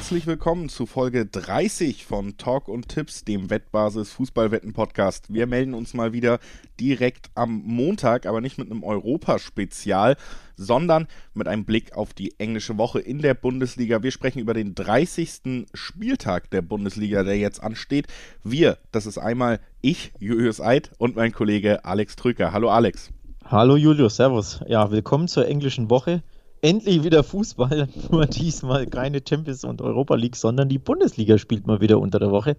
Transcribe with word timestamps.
herzlich 0.00 0.26
willkommen 0.26 0.70
zu 0.70 0.86
Folge 0.86 1.26
30 1.26 2.06
von 2.06 2.38
Talk 2.38 2.68
und 2.68 2.88
Tipps, 2.88 3.22
dem 3.22 3.50
Wettbasis 3.50 4.10
Fußballwetten 4.12 4.72
Podcast. 4.72 5.26
Wir 5.30 5.46
melden 5.46 5.74
uns 5.74 5.92
mal 5.92 6.14
wieder 6.14 6.38
direkt 6.80 7.28
am 7.34 7.60
Montag, 7.66 8.24
aber 8.24 8.40
nicht 8.40 8.56
mit 8.56 8.70
einem 8.70 8.82
Europaspezial, 8.82 10.16
sondern 10.56 11.06
mit 11.34 11.48
einem 11.48 11.66
Blick 11.66 11.94
auf 11.94 12.14
die 12.14 12.32
englische 12.40 12.78
Woche 12.78 12.98
in 12.98 13.18
der 13.18 13.34
Bundesliga. 13.34 14.02
Wir 14.02 14.10
sprechen 14.10 14.38
über 14.38 14.54
den 14.54 14.74
30. 14.74 15.66
Spieltag 15.74 16.48
der 16.48 16.62
Bundesliga, 16.62 17.22
der 17.22 17.36
jetzt 17.36 17.62
ansteht. 17.62 18.06
Wir, 18.42 18.78
das 18.92 19.04
ist 19.04 19.18
einmal 19.18 19.60
ich, 19.82 20.12
Julius 20.18 20.62
Eid 20.62 20.92
und 20.96 21.14
mein 21.16 21.32
Kollege 21.32 21.84
Alex 21.84 22.16
Trücker. 22.16 22.52
Hallo 22.52 22.70
Alex. 22.70 23.10
Hallo 23.44 23.76
Julius, 23.76 24.16
Servus. 24.16 24.60
Ja, 24.66 24.90
willkommen 24.90 25.28
zur 25.28 25.46
englischen 25.46 25.90
Woche 25.90 26.22
endlich 26.62 27.04
wieder 27.04 27.22
Fußball. 27.22 27.88
Nur 28.10 28.26
diesmal 28.26 28.86
keine 28.86 29.20
Champions 29.26 29.64
und 29.64 29.82
Europa 29.82 30.14
League, 30.14 30.36
sondern 30.36 30.68
die 30.68 30.78
Bundesliga 30.78 31.38
spielt 31.38 31.66
mal 31.66 31.80
wieder 31.80 31.98
unter 31.98 32.18
der 32.18 32.30
Woche. 32.30 32.56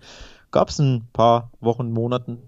Gab 0.52 0.70
es 0.70 0.80
ein 0.80 1.08
paar 1.14 1.52
Wochen, 1.60 1.92
Monaten, 1.92 2.40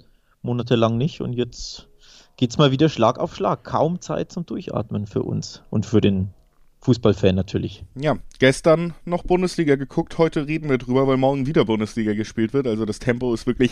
Monate 0.41 0.75
lang 0.75 0.97
nicht 0.97 1.21
und 1.21 1.33
jetzt 1.33 1.87
geht 2.35 2.51
es 2.51 2.57
mal 2.57 2.71
wieder 2.71 2.89
Schlag 2.89 3.19
auf 3.19 3.35
Schlag. 3.35 3.63
Kaum 3.63 4.01
Zeit 4.01 4.31
zum 4.31 4.45
Durchatmen 4.45 5.07
für 5.07 5.23
uns 5.23 5.63
und 5.69 5.85
für 5.85 6.01
den 6.01 6.33
Fußballfan 6.83 7.33
natürlich. 7.33 7.85
Ja, 7.95 8.17
gestern 8.39 8.93
noch 9.05 9.23
Bundesliga 9.23 9.75
geguckt, 9.75 10.17
heute 10.17 10.47
reden 10.47 10.69
wir 10.69 10.77
drüber, 10.77 11.07
weil 11.07 11.15
morgen 11.15 11.45
wieder 11.45 11.63
Bundesliga 11.63 12.13
gespielt 12.13 12.53
wird. 12.53 12.67
Also 12.67 12.85
das 12.85 12.99
Tempo 12.99 13.33
ist 13.33 13.47
wirklich 13.47 13.71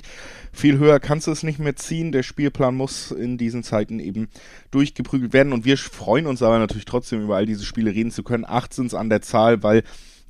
viel 0.53 0.77
höher, 0.77 1.01
kannst 1.01 1.27
du 1.27 1.31
es 1.31 1.43
nicht 1.43 1.59
mehr 1.59 1.75
ziehen. 1.75 2.13
Der 2.13 2.23
Spielplan 2.23 2.73
muss 2.73 3.11
in 3.11 3.37
diesen 3.37 3.63
Zeiten 3.63 3.99
eben 3.99 4.29
durchgeprügelt 4.71 5.33
werden 5.33 5.51
und 5.51 5.65
wir 5.65 5.77
freuen 5.77 6.25
uns 6.25 6.41
aber 6.41 6.57
natürlich 6.57 6.85
trotzdem 6.85 7.21
über 7.21 7.35
all 7.35 7.45
diese 7.45 7.65
Spiele 7.65 7.91
reden 7.91 8.11
zu 8.11 8.23
können. 8.23 8.45
Acht 8.47 8.73
sind 8.73 8.87
es 8.87 8.93
an 8.93 9.09
der 9.09 9.21
Zahl, 9.21 9.61
weil 9.61 9.83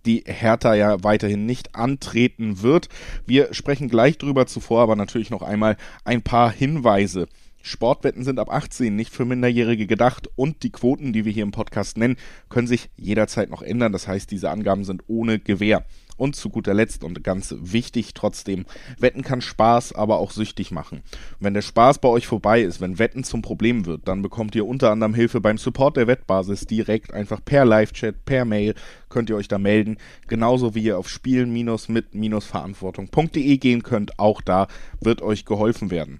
die 0.07 0.23
Hertha 0.25 0.73
ja 0.73 1.03
weiterhin 1.03 1.45
nicht 1.45 1.75
antreten 1.75 2.63
wird. 2.63 2.89
Wir 3.27 3.53
sprechen 3.53 3.89
gleich 3.89 4.17
drüber 4.17 4.47
zuvor, 4.47 4.81
aber 4.81 4.95
natürlich 4.95 5.29
noch 5.29 5.43
einmal 5.43 5.77
ein 6.03 6.23
paar 6.23 6.51
Hinweise. 6.51 7.27
Sportwetten 7.63 8.23
sind 8.23 8.39
ab 8.39 8.51
18 8.51 8.95
nicht 8.95 9.13
für 9.13 9.25
Minderjährige 9.25 9.87
gedacht 9.87 10.29
und 10.35 10.63
die 10.63 10.71
Quoten, 10.71 11.13
die 11.13 11.25
wir 11.25 11.31
hier 11.31 11.43
im 11.43 11.51
Podcast 11.51 11.97
nennen, 11.97 12.17
können 12.49 12.67
sich 12.67 12.89
jederzeit 12.97 13.49
noch 13.49 13.61
ändern. 13.61 13.91
Das 13.91 14.07
heißt, 14.07 14.31
diese 14.31 14.49
Angaben 14.49 14.83
sind 14.83 15.03
ohne 15.07 15.39
Gewähr. 15.39 15.85
Und 16.17 16.35
zu 16.35 16.49
guter 16.51 16.75
Letzt 16.75 17.03
und 17.03 17.23
ganz 17.23 17.55
wichtig 17.59 18.13
trotzdem, 18.13 18.65
Wetten 18.99 19.23
kann 19.23 19.41
Spaß, 19.41 19.93
aber 19.93 20.19
auch 20.19 20.29
süchtig 20.29 20.69
machen. 20.69 21.01
wenn 21.39 21.55
der 21.55 21.63
Spaß 21.63 21.97
bei 21.97 22.09
euch 22.09 22.27
vorbei 22.27 22.61
ist, 22.61 22.79
wenn 22.79 22.99
Wetten 22.99 23.23
zum 23.23 23.41
Problem 23.41 23.87
wird, 23.87 24.07
dann 24.07 24.21
bekommt 24.21 24.53
ihr 24.53 24.67
unter 24.67 24.91
anderem 24.91 25.15
Hilfe 25.15 25.41
beim 25.41 25.57
Support 25.57 25.97
der 25.97 26.05
Wettbasis 26.05 26.67
direkt 26.67 27.11
einfach 27.11 27.43
per 27.43 27.65
Live-Chat, 27.65 28.23
per 28.25 28.45
Mail 28.45 28.75
könnt 29.09 29.31
ihr 29.31 29.35
euch 29.35 29.47
da 29.47 29.57
melden. 29.57 29.97
Genauso 30.27 30.75
wie 30.75 30.83
ihr 30.83 30.99
auf 30.99 31.09
spielen-mit-verantwortung.de 31.09 33.57
gehen 33.57 33.83
könnt. 33.83 34.19
Auch 34.19 34.41
da 34.41 34.67
wird 34.99 35.23
euch 35.23 35.45
geholfen 35.45 35.89
werden. 35.89 36.19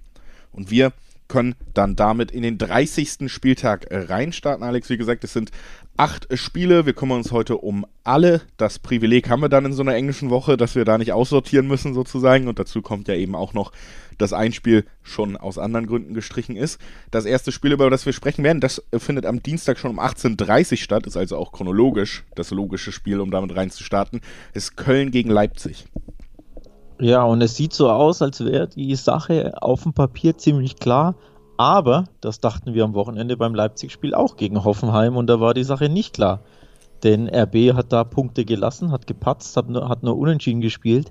Und 0.52 0.70
wir 0.70 0.92
können 1.32 1.54
dann 1.72 1.96
damit 1.96 2.30
in 2.30 2.42
den 2.42 2.58
30. 2.58 3.32
Spieltag 3.32 3.86
reinstarten. 3.90 4.62
Alex, 4.62 4.90
wie 4.90 4.98
gesagt, 4.98 5.24
es 5.24 5.32
sind 5.32 5.50
acht 5.96 6.28
Spiele. 6.38 6.84
Wir 6.84 6.92
kümmern 6.92 7.18
uns 7.18 7.32
heute 7.32 7.56
um 7.56 7.86
alle. 8.04 8.42
Das 8.58 8.78
Privileg 8.78 9.30
haben 9.30 9.40
wir 9.40 9.48
dann 9.48 9.64
in 9.64 9.72
so 9.72 9.80
einer 9.80 9.94
englischen 9.94 10.28
Woche, 10.28 10.58
dass 10.58 10.74
wir 10.74 10.84
da 10.84 10.98
nicht 10.98 11.14
aussortieren 11.14 11.66
müssen 11.66 11.94
sozusagen. 11.94 12.48
Und 12.48 12.58
dazu 12.58 12.82
kommt 12.82 13.08
ja 13.08 13.14
eben 13.14 13.34
auch 13.34 13.54
noch, 13.54 13.72
dass 14.18 14.34
ein 14.34 14.52
Spiel 14.52 14.84
schon 15.02 15.38
aus 15.38 15.56
anderen 15.56 15.86
Gründen 15.86 16.12
gestrichen 16.12 16.54
ist. 16.54 16.78
Das 17.10 17.24
erste 17.24 17.50
Spiel, 17.50 17.72
über 17.72 17.88
das 17.88 18.04
wir 18.04 18.12
sprechen 18.12 18.44
werden, 18.44 18.60
das 18.60 18.82
findet 18.98 19.24
am 19.24 19.42
Dienstag 19.42 19.78
schon 19.78 19.90
um 19.90 20.00
18.30 20.00 20.72
Uhr 20.72 20.76
statt, 20.76 21.06
ist 21.06 21.16
also 21.16 21.38
auch 21.38 21.52
chronologisch 21.52 22.24
das 22.34 22.50
logische 22.50 22.92
Spiel, 22.92 23.20
um 23.20 23.30
damit 23.30 23.56
reinzustarten, 23.56 24.20
ist 24.52 24.76
Köln 24.76 25.10
gegen 25.10 25.30
Leipzig. 25.30 25.86
Ja, 27.02 27.24
und 27.24 27.40
es 27.42 27.56
sieht 27.56 27.72
so 27.72 27.90
aus, 27.90 28.22
als 28.22 28.44
wäre 28.44 28.68
die 28.68 28.94
Sache 28.94 29.60
auf 29.60 29.82
dem 29.82 29.92
Papier 29.92 30.38
ziemlich 30.38 30.76
klar. 30.76 31.16
Aber, 31.56 32.04
das 32.20 32.38
dachten 32.38 32.74
wir 32.74 32.84
am 32.84 32.94
Wochenende 32.94 33.36
beim 33.36 33.56
Leipzig-Spiel 33.56 34.14
auch 34.14 34.36
gegen 34.36 34.62
Hoffenheim 34.62 35.16
und 35.16 35.26
da 35.26 35.40
war 35.40 35.52
die 35.52 35.64
Sache 35.64 35.88
nicht 35.88 36.14
klar. 36.14 36.44
Denn 37.02 37.28
RB 37.28 37.74
hat 37.74 37.92
da 37.92 38.04
Punkte 38.04 38.44
gelassen, 38.44 38.92
hat 38.92 39.08
gepatzt, 39.08 39.56
hat 39.56 39.68
nur, 39.68 39.88
hat 39.88 40.04
nur 40.04 40.16
unentschieden 40.16 40.60
gespielt. 40.60 41.10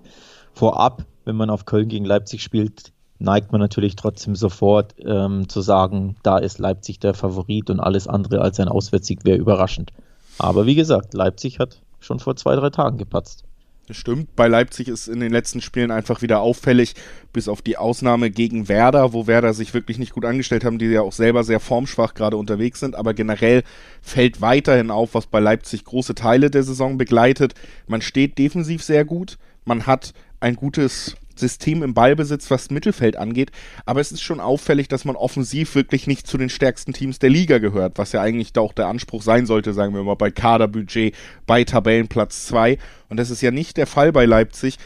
Vorab, 0.54 1.04
wenn 1.26 1.36
man 1.36 1.50
auf 1.50 1.66
Köln 1.66 1.90
gegen 1.90 2.06
Leipzig 2.06 2.42
spielt, 2.42 2.94
neigt 3.20 3.52
man 3.52 3.60
natürlich 3.60 3.98
trotzdem 3.98 4.38
sofort 4.38 4.96
ähm, 5.00 5.50
zu 5.50 5.60
sagen, 5.60 6.16
da 6.24 6.38
ist 6.38 6.58
Leipzig 6.58 7.00
der 7.00 7.16
Favorit 7.16 7.70
und 7.70 7.82
alles 7.82 8.08
andere 8.08 8.40
als 8.40 8.62
ein 8.62 8.70
Auswärtssieg 8.70 9.26
wäre 9.26 9.38
überraschend. 9.38 9.92
Aber 10.40 10.66
wie 10.66 10.76
gesagt, 10.76 11.14
Leipzig 11.14 11.60
hat 11.60 11.82
schon 12.00 12.20
vor 12.20 12.38
zwei, 12.38 12.56
drei 12.56 12.70
Tagen 12.70 12.98
gepatzt. 12.98 13.44
Das 13.92 13.98
stimmt. 13.98 14.38
Bei 14.38 14.48
Leipzig 14.48 14.88
ist 14.88 15.10
in 15.10 15.20
den 15.20 15.34
letzten 15.34 15.60
Spielen 15.60 15.92
einfach 15.92 16.22
wieder 16.22 16.40
auffällig, 16.40 16.96
bis 17.34 17.50
auf 17.50 17.62
die 17.62 17.76
Ausnahme 17.76 18.32
gegen 18.32 18.70
Werder, 18.70 19.12
wo 19.12 19.28
Werder 19.28 19.54
sich 19.54 19.74
wirklich 19.74 20.00
nicht 20.00 20.14
gut 20.14 20.24
angestellt 20.24 20.64
haben, 20.64 20.80
die 20.80 20.86
ja 20.86 21.02
auch 21.02 21.12
selber 21.12 21.44
sehr 21.44 21.60
formschwach 21.60 22.14
gerade 22.14 22.38
unterwegs 22.38 22.80
sind. 22.80 22.96
Aber 22.96 23.14
generell 23.14 23.64
fällt 24.02 24.40
weiterhin 24.40 24.92
auf, 24.92 25.14
was 25.14 25.28
bei 25.28 25.42
Leipzig 25.42 25.84
große 25.84 26.16
Teile 26.16 26.50
der 26.50 26.64
Saison 26.64 26.98
begleitet. 26.98 27.54
Man 27.86 28.02
steht 28.02 28.38
defensiv 28.38 28.82
sehr 28.82 29.04
gut. 29.04 29.38
Man 29.66 29.86
hat 29.88 30.14
ein 30.40 30.56
gutes 30.56 31.18
System 31.42 31.84
im 31.84 31.94
Ballbesitz, 31.94 32.50
was 32.50 32.72
Mittelfeld 32.72 33.18
angeht. 33.18 33.52
Aber 33.86 34.00
es 34.00 34.14
ist 34.14 34.22
schon 34.22 34.40
auffällig, 34.40 34.88
dass 34.88 35.04
man 35.04 35.18
offensiv 35.18 35.76
wirklich 35.76 36.08
nicht 36.08 36.26
zu 36.26 36.38
den 36.38 36.50
stärksten 36.50 36.94
Teams 36.94 37.20
der 37.20 37.30
Liga 37.30 37.58
gehört, 37.58 37.98
was 37.98 38.14
ja 38.14 38.22
eigentlich 38.22 38.58
auch 38.58 38.72
der 38.72 38.88
Anspruch 38.88 39.22
sein 39.22 39.46
sollte, 39.46 39.74
sagen 39.74 39.94
wir 39.94 40.04
mal, 40.04 40.16
bei 40.16 40.32
Kaderbudget, 40.32 41.14
bei 41.46 41.66
Tabellenplatz 41.66 42.46
2. 42.48 42.78
Und 43.10 43.18
das 43.18 43.30
ist 43.30 43.42
ja 43.42 43.52
nicht 43.52 43.76
der 43.76 43.88
Fall 43.88 44.14
bei 44.14 44.26
Leipzig. 44.26 44.78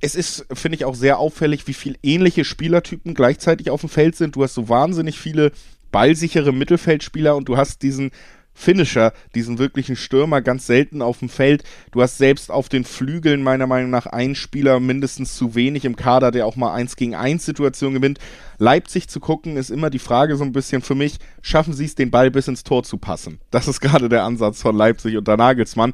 Es 0.00 0.16
ist, 0.16 0.46
finde 0.52 0.74
ich, 0.74 0.84
auch 0.84 0.96
sehr 0.96 1.18
auffällig, 1.18 1.68
wie 1.68 1.74
viele 1.74 1.96
ähnliche 2.02 2.44
Spielertypen 2.44 3.14
gleichzeitig 3.14 3.70
auf 3.70 3.82
dem 3.82 3.88
Feld 3.88 4.16
sind. 4.16 4.34
Du 4.34 4.42
hast 4.42 4.54
so 4.54 4.68
wahnsinnig 4.68 5.16
viele 5.16 5.52
ballsichere 5.92 6.52
Mittelfeldspieler 6.52 7.36
und 7.36 7.48
du 7.48 7.56
hast 7.56 7.82
diesen 7.82 8.10
Finisher, 8.54 9.12
diesen 9.34 9.58
wirklichen 9.58 9.96
Stürmer, 9.96 10.42
ganz 10.42 10.66
selten 10.66 11.02
auf 11.02 11.18
dem 11.18 11.28
Feld. 11.28 11.64
Du 11.90 12.02
hast 12.02 12.18
selbst 12.18 12.50
auf 12.50 12.68
den 12.68 12.84
Flügeln 12.84 13.42
meiner 13.42 13.66
Meinung 13.66 13.90
nach 13.90 14.06
einen 14.06 14.34
Spieler 14.34 14.80
mindestens 14.80 15.36
zu 15.36 15.54
wenig 15.54 15.84
im 15.84 15.96
Kader, 15.96 16.30
der 16.30 16.46
auch 16.46 16.56
mal 16.56 16.72
eins 16.72 16.96
gegen 16.96 17.14
eins 17.14 17.44
Situation 17.44 17.94
gewinnt. 17.94 18.18
Leipzig 18.58 19.08
zu 19.08 19.20
gucken, 19.20 19.56
ist 19.56 19.70
immer 19.70 19.90
die 19.90 19.98
Frage 19.98 20.36
so 20.36 20.44
ein 20.44 20.52
bisschen 20.52 20.82
für 20.82 20.94
mich, 20.94 21.18
schaffen 21.40 21.74
sie 21.74 21.86
es, 21.86 21.94
den 21.94 22.10
Ball 22.10 22.30
bis 22.30 22.48
ins 22.48 22.62
Tor 22.62 22.84
zu 22.84 22.98
passen? 22.98 23.40
Das 23.50 23.68
ist 23.68 23.80
gerade 23.80 24.08
der 24.08 24.24
Ansatz 24.24 24.62
von 24.62 24.76
Leipzig 24.76 25.16
unter 25.16 25.36
Nagelsmann. 25.36 25.92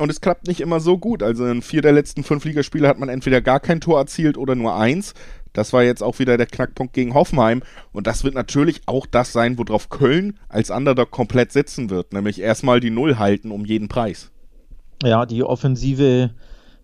Und 0.00 0.10
es 0.10 0.22
klappt 0.22 0.46
nicht 0.46 0.62
immer 0.62 0.80
so 0.80 0.96
gut. 0.96 1.22
Also 1.22 1.46
in 1.46 1.60
vier 1.60 1.82
der 1.82 1.92
letzten 1.92 2.24
fünf 2.24 2.46
Ligaspiele 2.46 2.88
hat 2.88 2.98
man 2.98 3.10
entweder 3.10 3.42
gar 3.42 3.60
kein 3.60 3.82
Tor 3.82 3.98
erzielt 3.98 4.38
oder 4.38 4.54
nur 4.54 4.74
eins. 4.74 5.12
Das 5.52 5.72
war 5.72 5.82
jetzt 5.82 6.02
auch 6.02 6.18
wieder 6.18 6.36
der 6.36 6.46
Knackpunkt 6.46 6.92
gegen 6.92 7.14
Hoffenheim. 7.14 7.62
Und 7.92 8.06
das 8.06 8.24
wird 8.24 8.34
natürlich 8.34 8.82
auch 8.86 9.06
das 9.06 9.32
sein, 9.32 9.58
worauf 9.58 9.88
Köln 9.88 10.38
als 10.48 10.70
Underdog 10.70 11.10
komplett 11.10 11.52
setzen 11.52 11.90
wird. 11.90 12.12
Nämlich 12.12 12.40
erstmal 12.40 12.80
die 12.80 12.90
Null 12.90 13.18
halten 13.18 13.50
um 13.50 13.64
jeden 13.64 13.88
Preis. 13.88 14.30
Ja, 15.02 15.26
die 15.26 15.42
offensive 15.42 16.30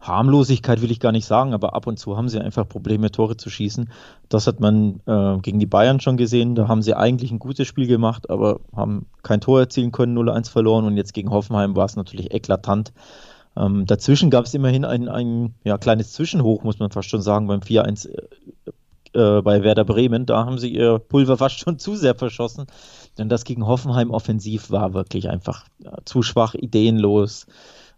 Harmlosigkeit 0.01 0.83
will 0.83 0.91
ich 0.91 1.01
gar 1.01 1.13
nicht 1.13 1.27
sagen, 1.27 1.53
aber 1.53 1.75
ab 1.75 1.87
und 1.87 1.99
zu 1.99 2.17
haben 2.17 2.29
sie 2.29 2.41
einfach 2.41 2.69
Probleme, 2.69 3.11
Tore 3.11 3.37
zu 3.37 3.51
schießen. 3.51 3.91
Das 4.29 4.47
hat 4.47 4.61
man 4.61 5.01
äh, 5.07 5.39
gegen 5.41 5.59
die 5.59 5.67
Bayern 5.67 6.01
schon 6.01 6.17
gesehen. 6.17 6.55
Da 6.55 6.69
haben 6.69 6.83
sie 6.83 6.95
eigentlich 6.95 7.31
ein 7.31 7.39
gutes 7.39 7.67
Spiel 7.67 7.87
gemacht, 7.87 8.31
aber 8.31 8.61
haben 8.75 9.07
kein 9.23 9.41
Tor 9.41 9.61
erzielen 9.61 9.93
können, 9.93 10.17
0-1 10.17 10.51
verloren. 10.51 10.85
Und 10.85 10.97
jetzt 10.97 11.15
gegen 11.15 11.31
Hoffenheim 11.31 11.77
war 11.77 11.87
es 11.87 11.97
natürlich 11.97 12.33
eklatant. 12.33 12.93
Ähm, 13.57 13.87
dazwischen 13.87 14.31
gab 14.31 14.45
es 14.45 14.55
immerhin 14.55 14.85
ein, 14.85 15.09
ein 15.09 15.55
ja, 15.65 15.79
kleines 15.79 16.13
Zwischenhoch, 16.13 16.63
muss 16.63 16.79
man 16.79 16.91
fast 16.91 17.09
schon 17.09 17.23
sagen, 17.23 17.47
beim 17.47 17.61
4-1 17.61 18.09
äh, 18.09 18.23
äh, 19.17 19.41
bei 19.43 19.63
Werder 19.63 19.85
Bremen. 19.85 20.27
Da 20.27 20.45
haben 20.45 20.59
sie 20.59 20.73
ihr 20.73 20.99
Pulver 20.99 21.39
fast 21.39 21.59
schon 21.59 21.79
zu 21.79 21.97
sehr 21.97 22.15
verschossen. 22.15 22.67
Denn 23.19 23.29
das 23.29 23.45
gegen 23.45 23.67
Hoffenheim 23.67 24.11
offensiv 24.11 24.71
war 24.71 24.93
wirklich 24.93 25.31
einfach 25.31 25.65
ja, 25.79 25.97
zu 26.05 26.23
schwach, 26.23 26.55
ideenlos. 26.55 27.47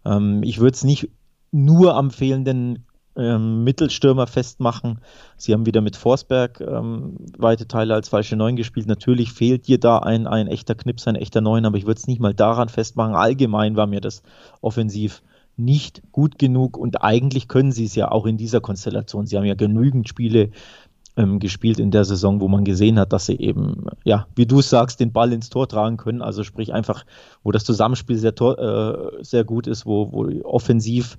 Ähm, 0.05 0.43
ich 0.43 0.59
würde 0.59 0.75
es 0.75 0.83
nicht 0.83 1.09
nur 1.51 1.95
am 1.95 2.11
fehlenden 2.11 2.85
ähm, 3.17 3.65
Mittelstürmer 3.65 4.27
festmachen. 4.27 5.01
Sie 5.35 5.51
haben 5.51 5.65
wieder 5.65 5.81
mit 5.81 5.97
Forsberg 5.97 6.61
ähm, 6.61 7.17
weite 7.37 7.67
Teile 7.67 7.95
als 7.95 8.07
falsche 8.07 8.37
Neun 8.37 8.55
gespielt. 8.55 8.87
Natürlich 8.87 9.33
fehlt 9.33 9.67
dir 9.67 9.79
da 9.79 9.97
ein, 9.97 10.25
ein 10.25 10.47
echter 10.47 10.75
Knips, 10.75 11.05
ein 11.07 11.15
echter 11.15 11.41
Neun, 11.41 11.65
aber 11.65 11.77
ich 11.77 11.85
würde 11.85 11.99
es 11.99 12.07
nicht 12.07 12.21
mal 12.21 12.33
daran 12.33 12.69
festmachen. 12.69 13.15
Allgemein 13.15 13.75
war 13.75 13.87
mir 13.87 13.99
das 13.99 14.21
offensiv 14.61 15.21
nicht 15.59 16.01
gut 16.11 16.39
genug 16.39 16.77
und 16.77 17.03
eigentlich 17.03 17.47
können 17.47 17.71
sie 17.71 17.85
es 17.85 17.95
ja 17.95 18.11
auch 18.11 18.25
in 18.25 18.37
dieser 18.37 18.61
Konstellation. 18.61 19.27
Sie 19.27 19.37
haben 19.37 19.45
ja 19.45 19.55
genügend 19.55 20.07
Spiele 20.07 20.51
ähm, 21.17 21.39
gespielt 21.39 21.79
in 21.79 21.91
der 21.91 22.05
Saison, 22.05 22.39
wo 22.39 22.47
man 22.47 22.63
gesehen 22.63 22.97
hat, 22.97 23.11
dass 23.11 23.25
sie 23.25 23.35
eben, 23.35 23.87
ja, 24.03 24.27
wie 24.35 24.45
du 24.45 24.61
sagst, 24.61 24.99
den 24.99 25.11
Ball 25.11 25.33
ins 25.33 25.49
Tor 25.49 25.67
tragen 25.67 25.97
können. 25.97 26.21
Also 26.21 26.43
sprich 26.43 26.73
einfach, 26.73 27.05
wo 27.43 27.51
das 27.51 27.65
Zusammenspiel 27.65 28.17
sehr, 28.17 28.33
äh, 28.39 29.23
sehr 29.23 29.43
gut 29.43 29.67
ist, 29.67 29.85
wo, 29.85 30.11
wo 30.13 30.29
offensiv 30.45 31.17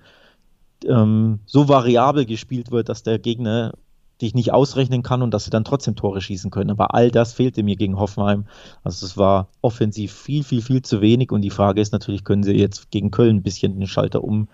ähm, 0.86 1.40
so 1.44 1.68
variabel 1.68 2.24
gespielt 2.24 2.70
wird, 2.70 2.88
dass 2.88 3.02
der 3.02 3.18
Gegner 3.18 3.74
die 4.20 4.26
ich 4.26 4.34
nicht 4.34 4.52
ausrechnen 4.52 5.02
kann 5.02 5.22
und 5.22 5.32
dass 5.32 5.44
sie 5.44 5.50
dann 5.50 5.64
trotzdem 5.64 5.96
Tore 5.96 6.20
schießen 6.20 6.50
können. 6.50 6.70
Aber 6.70 6.94
all 6.94 7.10
das 7.10 7.32
fehlte 7.32 7.62
mir 7.62 7.76
gegen 7.76 7.98
Hoffenheim. 7.98 8.46
Also 8.84 9.06
es 9.06 9.16
war 9.16 9.48
offensiv 9.62 10.12
viel, 10.12 10.44
viel, 10.44 10.62
viel 10.62 10.82
zu 10.82 11.00
wenig 11.00 11.32
und 11.32 11.42
die 11.42 11.50
Frage 11.50 11.80
ist 11.80 11.92
natürlich, 11.92 12.24
können 12.24 12.42
sie 12.42 12.52
jetzt 12.52 12.90
gegen 12.90 13.10
Köln 13.10 13.36
ein 13.36 13.42
bisschen 13.42 13.78
den 13.78 13.86
Schalter 13.86 14.22
um, 14.22 14.48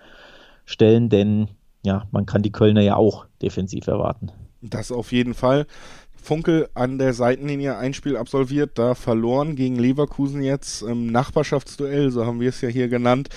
stellen, 0.65 1.09
denn 1.09 1.49
ja, 1.83 2.07
man 2.11 2.25
kann 2.25 2.41
die 2.41 2.51
Kölner 2.51 2.81
ja 2.81 2.95
auch 2.95 3.25
defensiv 3.41 3.87
erwarten. 3.87 4.31
Das 4.61 4.91
auf 4.91 5.11
jeden 5.11 5.33
Fall. 5.33 5.67
Funkel 6.15 6.67
an 6.73 6.97
der 6.97 7.13
Seitenlinie 7.13 7.77
ein 7.77 7.93
Spiel 7.93 8.17
absolviert, 8.17 8.71
da 8.75 8.95
verloren 8.95 9.55
gegen 9.55 9.77
Leverkusen 9.77 10.41
jetzt 10.41 10.81
im 10.81 11.07
Nachbarschaftsduell, 11.07 12.11
so 12.11 12.25
haben 12.25 12.41
wir 12.41 12.49
es 12.49 12.59
ja 12.59 12.67
hier 12.67 12.89
genannt. 12.89 13.29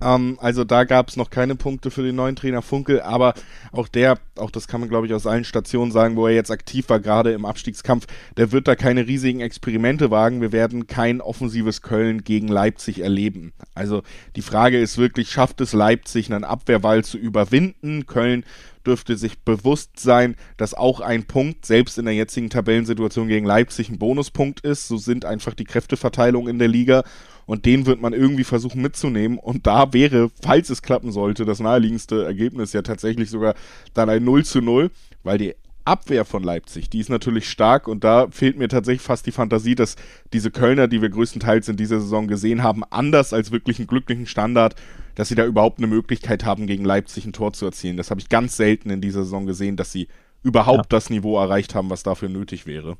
Ähm, 0.00 0.38
also 0.40 0.64
da 0.64 0.84
gab 0.84 1.08
es 1.08 1.16
noch 1.16 1.30
keine 1.30 1.56
Punkte 1.56 1.90
für 1.90 2.02
den 2.02 2.16
neuen 2.16 2.36
Trainer 2.36 2.62
Funkel, 2.62 3.00
aber 3.00 3.34
auch 3.72 3.88
der, 3.88 4.18
auch 4.36 4.50
das 4.50 4.68
kann 4.68 4.80
man 4.80 4.88
glaube 4.88 5.06
ich 5.06 5.14
aus 5.14 5.26
allen 5.26 5.44
Stationen 5.44 5.92
sagen, 5.92 6.16
wo 6.16 6.26
er 6.26 6.34
jetzt 6.34 6.50
aktiv 6.50 6.88
war, 6.88 7.00
gerade 7.00 7.32
im 7.32 7.44
Abstiegskampf, 7.44 8.06
der 8.36 8.52
wird 8.52 8.68
da 8.68 8.76
keine 8.76 9.06
riesigen 9.06 9.40
Experimente 9.40 10.10
wagen. 10.10 10.40
Wir 10.40 10.52
werden 10.52 10.86
kein 10.86 11.20
offensives 11.20 11.82
Köln 11.82 12.24
gegen 12.24 12.48
Leipzig 12.48 13.00
erleben. 13.00 13.52
Also 13.74 14.02
die 14.36 14.42
Frage 14.42 14.80
ist 14.80 14.98
wirklich, 14.98 15.30
schafft 15.30 15.60
es 15.60 15.72
Leipzig 15.72 16.32
einen 16.32 16.44
Abwehrwall 16.44 17.04
zu 17.04 17.18
überwinden? 17.18 18.06
Köln 18.06 18.44
dürfte 18.86 19.16
sich 19.16 19.40
bewusst 19.40 19.98
sein, 19.98 20.36
dass 20.56 20.74
auch 20.74 21.00
ein 21.00 21.24
Punkt, 21.24 21.66
selbst 21.66 21.98
in 21.98 22.04
der 22.04 22.14
jetzigen 22.14 22.50
Tabellensituation 22.50 23.28
gegen 23.28 23.46
Leipzig, 23.46 23.88
ein 23.88 23.98
Bonuspunkt 23.98 24.60
ist. 24.60 24.88
So 24.88 24.96
sind 24.96 25.24
einfach 25.24 25.54
die 25.54 25.64
Kräfteverteilungen 25.64 26.50
in 26.50 26.58
der 26.58 26.68
Liga 26.68 27.04
und 27.46 27.66
den 27.66 27.86
wird 27.86 28.00
man 28.00 28.12
irgendwie 28.12 28.44
versuchen 28.44 28.80
mitzunehmen. 28.80 29.38
Und 29.38 29.66
da 29.66 29.92
wäre, 29.92 30.30
falls 30.42 30.70
es 30.70 30.82
klappen 30.82 31.12
sollte, 31.12 31.44
das 31.44 31.60
naheliegendste 31.60 32.24
Ergebnis 32.24 32.72
ja 32.72 32.82
tatsächlich 32.82 33.30
sogar 33.30 33.54
dann 33.94 34.08
ein 34.08 34.24
0 34.24 34.44
zu 34.44 34.60
0, 34.60 34.90
weil 35.24 35.38
die 35.38 35.54
Abwehr 35.90 36.24
von 36.24 36.44
Leipzig, 36.44 36.88
die 36.88 37.00
ist 37.00 37.10
natürlich 37.10 37.50
stark 37.50 37.88
und 37.88 38.04
da 38.04 38.28
fehlt 38.30 38.56
mir 38.56 38.68
tatsächlich 38.68 39.02
fast 39.02 39.26
die 39.26 39.32
Fantasie, 39.32 39.74
dass 39.74 39.96
diese 40.32 40.52
Kölner, 40.52 40.86
die 40.86 41.02
wir 41.02 41.10
größtenteils 41.10 41.68
in 41.68 41.76
dieser 41.76 42.00
Saison 42.00 42.28
gesehen 42.28 42.62
haben, 42.62 42.84
anders 42.90 43.32
als 43.32 43.50
wirklich 43.50 43.78
einen 43.78 43.88
glücklichen 43.88 44.26
Standard, 44.26 44.76
dass 45.16 45.28
sie 45.28 45.34
da 45.34 45.44
überhaupt 45.44 45.78
eine 45.78 45.88
Möglichkeit 45.88 46.44
haben, 46.44 46.68
gegen 46.68 46.84
Leipzig 46.84 47.26
ein 47.26 47.32
Tor 47.32 47.52
zu 47.52 47.66
erzielen. 47.66 47.96
Das 47.96 48.10
habe 48.10 48.20
ich 48.20 48.28
ganz 48.28 48.56
selten 48.56 48.88
in 48.88 49.00
dieser 49.00 49.24
Saison 49.24 49.46
gesehen, 49.46 49.76
dass 49.76 49.90
sie 49.90 50.06
überhaupt 50.42 50.78
ja. 50.78 50.86
das 50.88 51.10
Niveau 51.10 51.38
erreicht 51.38 51.74
haben, 51.74 51.90
was 51.90 52.04
dafür 52.04 52.28
nötig 52.28 52.66
wäre. 52.66 52.96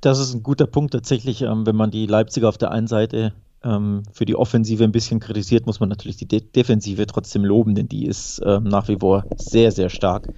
Das 0.00 0.18
ist 0.18 0.32
ein 0.32 0.42
guter 0.42 0.66
Punkt 0.66 0.92
tatsächlich, 0.92 1.42
ähm, 1.42 1.66
wenn 1.66 1.76
man 1.76 1.90
die 1.90 2.06
Leipziger 2.06 2.48
auf 2.48 2.58
der 2.58 2.70
einen 2.70 2.86
Seite 2.86 3.34
ähm, 3.64 4.02
für 4.12 4.24
die 4.24 4.36
Offensive 4.36 4.84
ein 4.84 4.92
bisschen 4.92 5.20
kritisiert, 5.20 5.66
muss 5.66 5.80
man 5.80 5.88
natürlich 5.88 6.16
die 6.16 6.28
De 6.28 6.40
Defensive 6.40 7.06
trotzdem 7.06 7.44
loben, 7.44 7.74
denn 7.74 7.88
die 7.88 8.06
ist 8.06 8.40
ähm, 8.46 8.64
nach 8.64 8.88
wie 8.88 8.96
vor 8.96 9.24
sehr, 9.36 9.72
sehr 9.72 9.90
stark. 9.90 10.28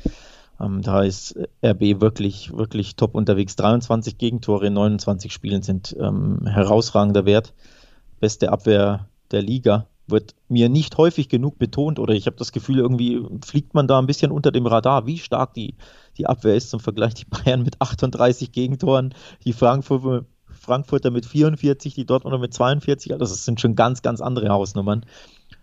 Ähm, 0.62 0.82
da 0.82 1.02
ist 1.02 1.36
RB 1.64 2.00
wirklich, 2.00 2.56
wirklich 2.56 2.96
top 2.96 3.14
unterwegs. 3.14 3.56
23 3.56 4.18
Gegentore 4.18 4.66
in 4.66 4.74
29 4.74 5.32
Spielen 5.32 5.62
sind 5.62 5.96
ähm, 5.98 6.46
herausragender 6.46 7.24
Wert. 7.24 7.52
Beste 8.20 8.52
Abwehr 8.52 9.08
der 9.30 9.42
Liga 9.42 9.86
wird 10.06 10.34
mir 10.48 10.68
nicht 10.68 10.96
häufig 10.98 11.28
genug 11.28 11.58
betont 11.58 11.98
oder 11.98 12.14
ich 12.14 12.26
habe 12.26 12.36
das 12.36 12.52
Gefühl, 12.52 12.78
irgendwie 12.78 13.24
fliegt 13.44 13.74
man 13.74 13.86
da 13.86 13.98
ein 13.98 14.06
bisschen 14.06 14.32
unter 14.32 14.52
dem 14.52 14.66
Radar, 14.66 15.06
wie 15.06 15.18
stark 15.18 15.54
die, 15.54 15.74
die 16.18 16.26
Abwehr 16.26 16.54
ist 16.54 16.70
zum 16.70 16.80
Vergleich. 16.80 17.14
Die 17.14 17.24
Bayern 17.24 17.62
mit 17.62 17.80
38 17.80 18.52
Gegentoren, 18.52 19.14
die 19.44 19.52
Frankfurt, 19.52 20.26
Frankfurter 20.46 21.10
mit 21.10 21.26
44, 21.26 21.94
die 21.94 22.06
Dortmunder 22.06 22.38
mit 22.38 22.54
42. 22.54 23.12
Also 23.12 23.24
das 23.24 23.44
sind 23.44 23.60
schon 23.60 23.74
ganz, 23.74 24.02
ganz 24.02 24.20
andere 24.20 24.50
Hausnummern. 24.50 25.04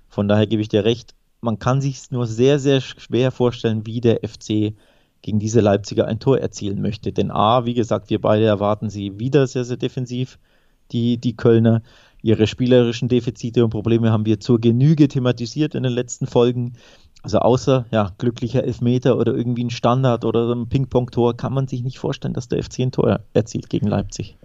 Von 0.10 0.28
daher 0.28 0.48
gebe 0.48 0.62
ich 0.62 0.70
dir 0.70 0.84
recht. 0.84 1.14
Man 1.42 1.60
kann 1.60 1.80
sich 1.80 2.12
nur 2.12 2.28
sehr, 2.28 2.60
sehr 2.60 2.82
schwer 2.82 3.32
vorstellen, 3.32 3.86
wie 3.86 4.02
der 4.02 4.20
FC 4.28 4.74
gegen 5.22 5.40
diese 5.40 5.62
Leipziger 5.62 6.08
ein 6.08 6.20
Tor 6.20 6.40
erzielen 6.40 6.82
möchte. 6.82 7.12
Denn 7.12 7.32
A, 7.32 7.66
wie 7.66 7.74
gesagt, 7.74 8.10
wir 8.10 8.22
beide 8.22 8.46
erwarten 8.46 8.90
sie 8.90 9.20
wieder 9.20 9.48
sehr, 9.48 9.66
sehr 9.66 9.78
defensiv, 9.78 10.40
die, 10.92 11.18
die 11.18 11.36
Kölner. 11.36 11.82
Ihre 12.22 12.48
spielerischen 12.48 13.08
Defizite 13.08 13.64
und 13.64 13.70
Probleme 13.70 14.12
haben 14.12 14.26
wir 14.26 14.40
zur 14.40 14.60
Genüge 14.60 15.08
thematisiert 15.08 15.76
in 15.76 15.84
den 15.84 15.94
letzten 15.94 16.28
Folgen. 16.28 16.74
Also 17.22 17.40
außer 17.40 17.86
ja, 17.92 18.12
glücklicher 18.18 18.64
Elfmeter 18.64 19.18
oder 19.18 19.34
irgendwie 19.34 19.66
ein 19.66 19.70
Standard 19.70 20.26
oder 20.26 20.54
ein 20.54 20.68
Ping-Pong-Tor 20.68 21.36
kann 21.36 21.54
man 21.54 21.68
sich 21.68 21.84
nicht 21.84 22.00
vorstellen, 22.00 22.34
dass 22.34 22.48
der 22.48 22.64
FC 22.64 22.80
ein 22.80 22.92
Tor 22.92 23.22
erzielt 23.34 23.70
gegen 23.70 23.88
Leipzig. 23.88 24.38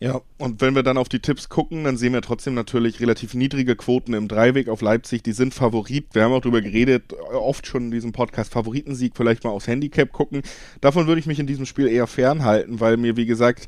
Ja, 0.00 0.20
und 0.36 0.60
wenn 0.60 0.76
wir 0.76 0.84
dann 0.84 0.96
auf 0.96 1.08
die 1.08 1.18
Tipps 1.18 1.48
gucken, 1.48 1.82
dann 1.82 1.96
sehen 1.96 2.12
wir 2.12 2.22
trotzdem 2.22 2.54
natürlich 2.54 3.00
relativ 3.00 3.34
niedrige 3.34 3.74
Quoten 3.74 4.14
im 4.14 4.28
Dreiweg 4.28 4.68
auf 4.68 4.80
Leipzig. 4.80 5.24
Die 5.24 5.32
sind 5.32 5.54
Favorit. 5.54 6.06
Wir 6.12 6.22
haben 6.22 6.32
auch 6.32 6.40
drüber 6.40 6.60
geredet, 6.60 7.12
oft 7.32 7.66
schon 7.66 7.86
in 7.86 7.90
diesem 7.90 8.12
Podcast, 8.12 8.52
Favoritensieg 8.52 9.16
vielleicht 9.16 9.42
mal 9.42 9.50
aufs 9.50 9.66
Handicap 9.66 10.12
gucken. 10.12 10.42
Davon 10.80 11.08
würde 11.08 11.18
ich 11.18 11.26
mich 11.26 11.40
in 11.40 11.48
diesem 11.48 11.66
Spiel 11.66 11.88
eher 11.88 12.06
fernhalten, 12.06 12.78
weil 12.78 12.96
mir, 12.96 13.16
wie 13.16 13.26
gesagt, 13.26 13.66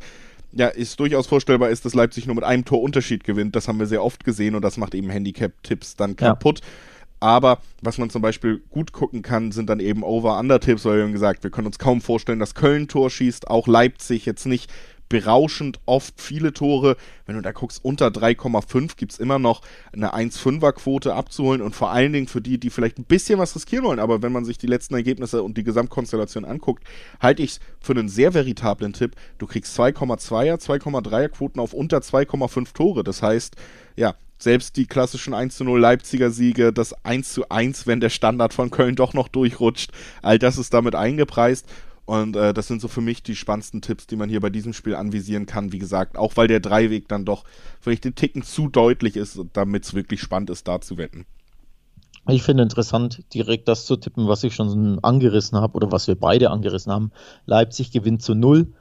ja, 0.52 0.68
ist 0.68 1.00
durchaus 1.00 1.26
vorstellbar 1.26 1.70
ist, 1.70 1.84
dass 1.84 1.94
Leipzig 1.94 2.26
nur 2.26 2.36
mit 2.36 2.44
einem 2.44 2.64
Tor 2.64 2.80
Unterschied 2.80 3.24
gewinnt. 3.24 3.56
Das 3.56 3.66
haben 3.66 3.80
wir 3.80 3.86
sehr 3.86 4.04
oft 4.04 4.22
gesehen 4.24 4.54
und 4.54 4.62
das 4.62 4.76
macht 4.76 4.94
eben 4.94 5.10
Handicap-Tipps 5.10 5.96
dann 5.96 6.14
kaputt. 6.14 6.60
Ja. 6.60 6.66
Aber 7.20 7.58
was 7.82 7.98
man 7.98 8.08
zum 8.08 8.22
Beispiel 8.22 8.62
gut 8.70 8.92
gucken 8.92 9.20
kann, 9.20 9.52
sind 9.52 9.68
dann 9.68 9.78
eben 9.78 10.02
Over-Under-Tipps, 10.02 10.86
weil 10.86 10.96
wir 10.96 11.04
haben 11.04 11.12
gesagt, 11.12 11.44
wir 11.44 11.50
können 11.50 11.66
uns 11.66 11.78
kaum 11.78 12.00
vorstellen, 12.00 12.38
dass 12.38 12.54
Köln 12.54 12.88
Tor 12.88 13.10
schießt, 13.10 13.48
auch 13.48 13.68
Leipzig 13.68 14.24
jetzt 14.24 14.46
nicht 14.46 14.72
berauschend 15.10 15.80
oft 15.84 16.18
viele 16.18 16.54
Tore. 16.54 16.96
Wenn 17.26 17.34
du 17.34 17.42
da 17.42 17.52
guckst, 17.52 17.84
unter 17.84 18.06
3,5 18.06 18.96
gibt 18.96 19.12
es 19.12 19.18
immer 19.18 19.38
noch 19.38 19.60
eine 19.92 20.14
1,5er-Quote 20.14 21.12
abzuholen 21.12 21.60
und 21.60 21.74
vor 21.76 21.90
allen 21.90 22.14
Dingen 22.14 22.28
für 22.28 22.40
die, 22.40 22.58
die 22.58 22.70
vielleicht 22.70 22.98
ein 22.98 23.04
bisschen 23.04 23.38
was 23.38 23.54
riskieren 23.54 23.84
wollen, 23.84 23.98
aber 23.98 24.22
wenn 24.22 24.32
man 24.32 24.46
sich 24.46 24.56
die 24.56 24.68
letzten 24.68 24.94
Ergebnisse 24.94 25.42
und 25.42 25.58
die 25.58 25.64
Gesamtkonstellation 25.64 26.46
anguckt, 26.46 26.84
halte 27.20 27.42
ich 27.42 27.50
es 27.50 27.60
für 27.80 27.92
einen 27.92 28.08
sehr 28.08 28.32
veritablen 28.32 28.94
Tipp. 28.94 29.16
Du 29.38 29.46
kriegst 29.46 29.78
2,2er, 29.78 30.56
2,3er 30.64 31.28
Quoten 31.28 31.60
auf 31.60 31.74
unter 31.74 31.98
2,5 31.98 32.72
Tore. 32.72 33.04
Das 33.04 33.20
heißt, 33.20 33.56
ja, 33.96 34.14
selbst 34.38 34.76
die 34.76 34.86
klassischen 34.86 35.34
1 35.34 35.56
zu 35.56 35.64
0 35.64 35.78
Leipziger 35.80 36.30
Siege, 36.30 36.72
das 36.72 36.94
1 37.04 37.32
zu 37.32 37.50
1, 37.50 37.86
wenn 37.86 38.00
der 38.00 38.10
Standard 38.10 38.54
von 38.54 38.70
Köln 38.70 38.94
doch 38.94 39.12
noch 39.12 39.28
durchrutscht, 39.28 39.90
all 40.22 40.38
das 40.38 40.56
ist 40.56 40.72
damit 40.72 40.94
eingepreist 40.94 41.66
und 42.10 42.34
äh, 42.34 42.52
das 42.52 42.66
sind 42.66 42.80
so 42.80 42.88
für 42.88 43.00
mich 43.00 43.22
die 43.22 43.36
spannendsten 43.36 43.82
Tipps, 43.82 44.08
die 44.08 44.16
man 44.16 44.28
hier 44.28 44.40
bei 44.40 44.50
diesem 44.50 44.72
Spiel 44.72 44.96
anvisieren 44.96 45.46
kann. 45.46 45.70
Wie 45.70 45.78
gesagt, 45.78 46.18
auch 46.18 46.36
weil 46.36 46.48
der 46.48 46.58
Dreiweg 46.58 47.06
dann 47.06 47.24
doch 47.24 47.44
vielleicht 47.80 48.04
den 48.04 48.16
Ticken 48.16 48.42
zu 48.42 48.66
deutlich 48.66 49.14
ist, 49.14 49.40
damit 49.52 49.84
es 49.84 49.94
wirklich 49.94 50.20
spannend 50.20 50.50
ist, 50.50 50.66
da 50.66 50.80
zu 50.80 50.98
wetten. 50.98 51.24
Ich 52.26 52.42
finde 52.42 52.64
interessant, 52.64 53.22
direkt 53.32 53.68
das 53.68 53.86
zu 53.86 53.94
tippen, 53.94 54.26
was 54.26 54.42
ich 54.42 54.56
schon 54.56 54.98
angerissen 55.04 55.60
habe 55.60 55.74
oder 55.74 55.92
was 55.92 56.08
wir 56.08 56.16
beide 56.16 56.50
angerissen 56.50 56.90
haben. 56.90 57.12
Leipzig 57.46 57.92
gewinnt 57.92 58.22
zu 58.22 58.34
null. 58.34 58.72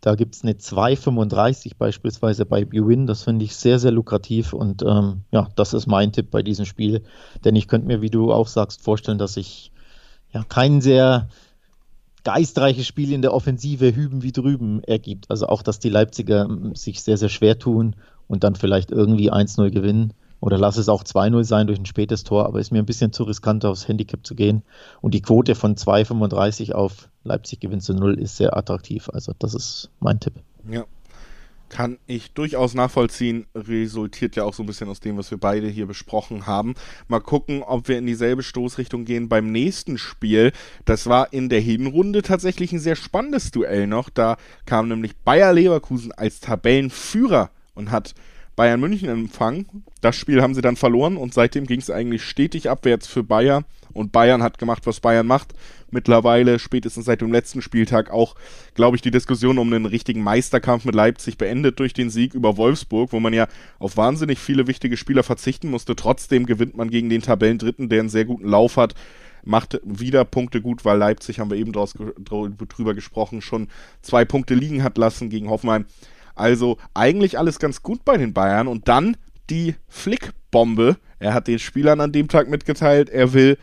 Da 0.00 0.16
gibt 0.16 0.34
es 0.34 0.42
eine 0.42 0.54
2,35 0.54 1.74
beispielsweise 1.78 2.46
bei 2.46 2.64
Bwin. 2.64 3.06
Das 3.06 3.22
finde 3.22 3.44
ich 3.44 3.54
sehr, 3.54 3.78
sehr 3.78 3.92
lukrativ. 3.92 4.54
Und 4.54 4.82
ähm, 4.82 5.22
ja, 5.30 5.46
das 5.54 5.72
ist 5.72 5.86
mein 5.86 6.10
Tipp 6.10 6.32
bei 6.32 6.42
diesem 6.42 6.64
Spiel. 6.64 7.04
Denn 7.44 7.54
ich 7.54 7.68
könnte 7.68 7.86
mir, 7.86 8.02
wie 8.02 8.10
du 8.10 8.32
auch 8.32 8.48
sagst, 8.48 8.82
vorstellen, 8.82 9.18
dass 9.18 9.36
ich 9.36 9.70
ja 10.32 10.42
keinen 10.42 10.80
sehr 10.80 11.28
geistreiches 12.24 12.86
Spiel 12.86 13.12
in 13.12 13.22
der 13.22 13.34
Offensive 13.34 13.94
hüben 13.94 14.22
wie 14.22 14.32
drüben 14.32 14.82
ergibt. 14.84 15.30
Also 15.30 15.46
auch, 15.46 15.62
dass 15.62 15.78
die 15.78 15.88
Leipziger 15.88 16.44
ähm, 16.44 16.74
sich 16.74 17.02
sehr, 17.02 17.16
sehr 17.16 17.28
schwer 17.28 17.58
tun 17.58 17.96
und 18.28 18.44
dann 18.44 18.54
vielleicht 18.54 18.90
irgendwie 18.90 19.32
1-0 19.32 19.70
gewinnen. 19.70 20.12
Oder 20.40 20.58
lass 20.58 20.76
es 20.76 20.88
auch 20.88 21.04
2-0 21.04 21.44
sein 21.44 21.68
durch 21.68 21.78
ein 21.78 21.86
spätes 21.86 22.24
Tor, 22.24 22.46
aber 22.46 22.58
ist 22.58 22.72
mir 22.72 22.80
ein 22.80 22.86
bisschen 22.86 23.12
zu 23.12 23.22
riskant, 23.22 23.64
aufs 23.64 23.86
Handicap 23.86 24.26
zu 24.26 24.34
gehen. 24.34 24.62
Und 25.00 25.14
die 25.14 25.22
Quote 25.22 25.54
von 25.54 25.76
2,35 25.76 26.72
auf 26.72 27.08
Leipzig 27.22 27.60
gewinnt 27.60 27.84
zu 27.84 27.94
0 27.94 28.18
ist 28.18 28.36
sehr 28.36 28.56
attraktiv. 28.56 29.08
Also 29.12 29.32
das 29.38 29.54
ist 29.54 29.90
mein 30.00 30.18
Tipp. 30.18 30.34
Ja, 30.68 30.84
kann 31.72 31.98
ich 32.06 32.32
durchaus 32.32 32.74
nachvollziehen, 32.74 33.46
resultiert 33.54 34.36
ja 34.36 34.44
auch 34.44 34.52
so 34.52 34.62
ein 34.62 34.66
bisschen 34.66 34.90
aus 34.90 35.00
dem, 35.00 35.16
was 35.16 35.30
wir 35.30 35.38
beide 35.38 35.68
hier 35.68 35.86
besprochen 35.86 36.46
haben. 36.46 36.74
Mal 37.08 37.20
gucken, 37.20 37.62
ob 37.62 37.88
wir 37.88 37.96
in 37.96 38.06
dieselbe 38.06 38.42
Stoßrichtung 38.42 39.06
gehen 39.06 39.30
beim 39.30 39.50
nächsten 39.50 39.96
Spiel. 39.96 40.52
Das 40.84 41.06
war 41.06 41.32
in 41.32 41.48
der 41.48 41.60
Hinrunde 41.60 42.20
tatsächlich 42.20 42.72
ein 42.72 42.78
sehr 42.78 42.94
spannendes 42.94 43.50
Duell 43.50 43.86
noch. 43.86 44.10
Da 44.10 44.36
kam 44.66 44.88
nämlich 44.88 45.16
Bayer 45.16 45.54
Leverkusen 45.54 46.12
als 46.12 46.40
Tabellenführer 46.40 47.50
und 47.74 47.90
hat 47.90 48.14
Bayern 48.56 48.80
München 48.80 49.08
empfangen. 49.08 49.84
Das 50.00 50.16
Spiel 50.16 50.42
haben 50.42 50.54
sie 50.54 50.60
dann 50.60 50.76
verloren 50.76 51.16
und 51.16 51.32
seitdem 51.32 51.66
ging 51.66 51.80
es 51.80 51.90
eigentlich 51.90 52.22
stetig 52.22 52.68
abwärts 52.68 53.06
für 53.06 53.22
Bayern. 53.22 53.64
Und 53.92 54.12
Bayern 54.12 54.42
hat 54.42 54.58
gemacht, 54.58 54.86
was 54.86 55.00
Bayern 55.00 55.26
macht. 55.26 55.54
Mittlerweile, 55.90 56.58
spätestens 56.58 57.04
seit 57.04 57.20
dem 57.20 57.32
letzten 57.32 57.60
Spieltag, 57.60 58.10
auch, 58.10 58.34
glaube 58.74 58.96
ich, 58.96 59.02
die 59.02 59.10
Diskussion 59.10 59.58
um 59.58 59.72
einen 59.72 59.84
richtigen 59.84 60.22
Meisterkampf 60.22 60.84
mit 60.84 60.94
Leipzig 60.94 61.36
beendet 61.36 61.78
durch 61.78 61.92
den 61.92 62.08
Sieg 62.08 62.34
über 62.34 62.56
Wolfsburg, 62.56 63.12
wo 63.12 63.20
man 63.20 63.34
ja 63.34 63.48
auf 63.78 63.96
wahnsinnig 63.96 64.38
viele 64.38 64.66
wichtige 64.66 64.96
Spieler 64.96 65.22
verzichten 65.22 65.68
musste. 65.68 65.94
Trotzdem 65.94 66.46
gewinnt 66.46 66.76
man 66.76 66.90
gegen 66.90 67.10
den 67.10 67.22
Tabellendritten, 67.22 67.88
der 67.88 68.00
einen 68.00 68.08
sehr 68.08 68.24
guten 68.24 68.48
Lauf 68.48 68.76
hat 68.76 68.94
macht 69.44 69.80
wieder 69.82 70.24
Punkte 70.24 70.60
gut, 70.60 70.84
weil 70.84 70.98
Leipzig, 70.98 71.40
haben 71.40 71.50
wir 71.50 71.56
eben 71.56 71.72
draus, 71.72 71.94
drüber 71.94 72.94
gesprochen, 72.94 73.42
schon 73.42 73.68
zwei 74.00 74.24
Punkte 74.24 74.54
liegen 74.54 74.82
hat 74.82 74.98
lassen 74.98 75.30
gegen 75.30 75.50
Hoffenheim. 75.50 75.86
Also 76.34 76.78
eigentlich 76.94 77.38
alles 77.38 77.58
ganz 77.58 77.82
gut 77.82 78.04
bei 78.04 78.16
den 78.16 78.32
Bayern 78.32 78.68
und 78.68 78.88
dann 78.88 79.16
die 79.50 79.74
Flickbombe. 79.88 80.96
Er 81.18 81.34
hat 81.34 81.46
den 81.46 81.58
Spielern 81.58 82.00
an 82.00 82.12
dem 82.12 82.28
Tag 82.28 82.48
mitgeteilt, 82.48 83.10
er 83.10 83.32
will 83.32 83.58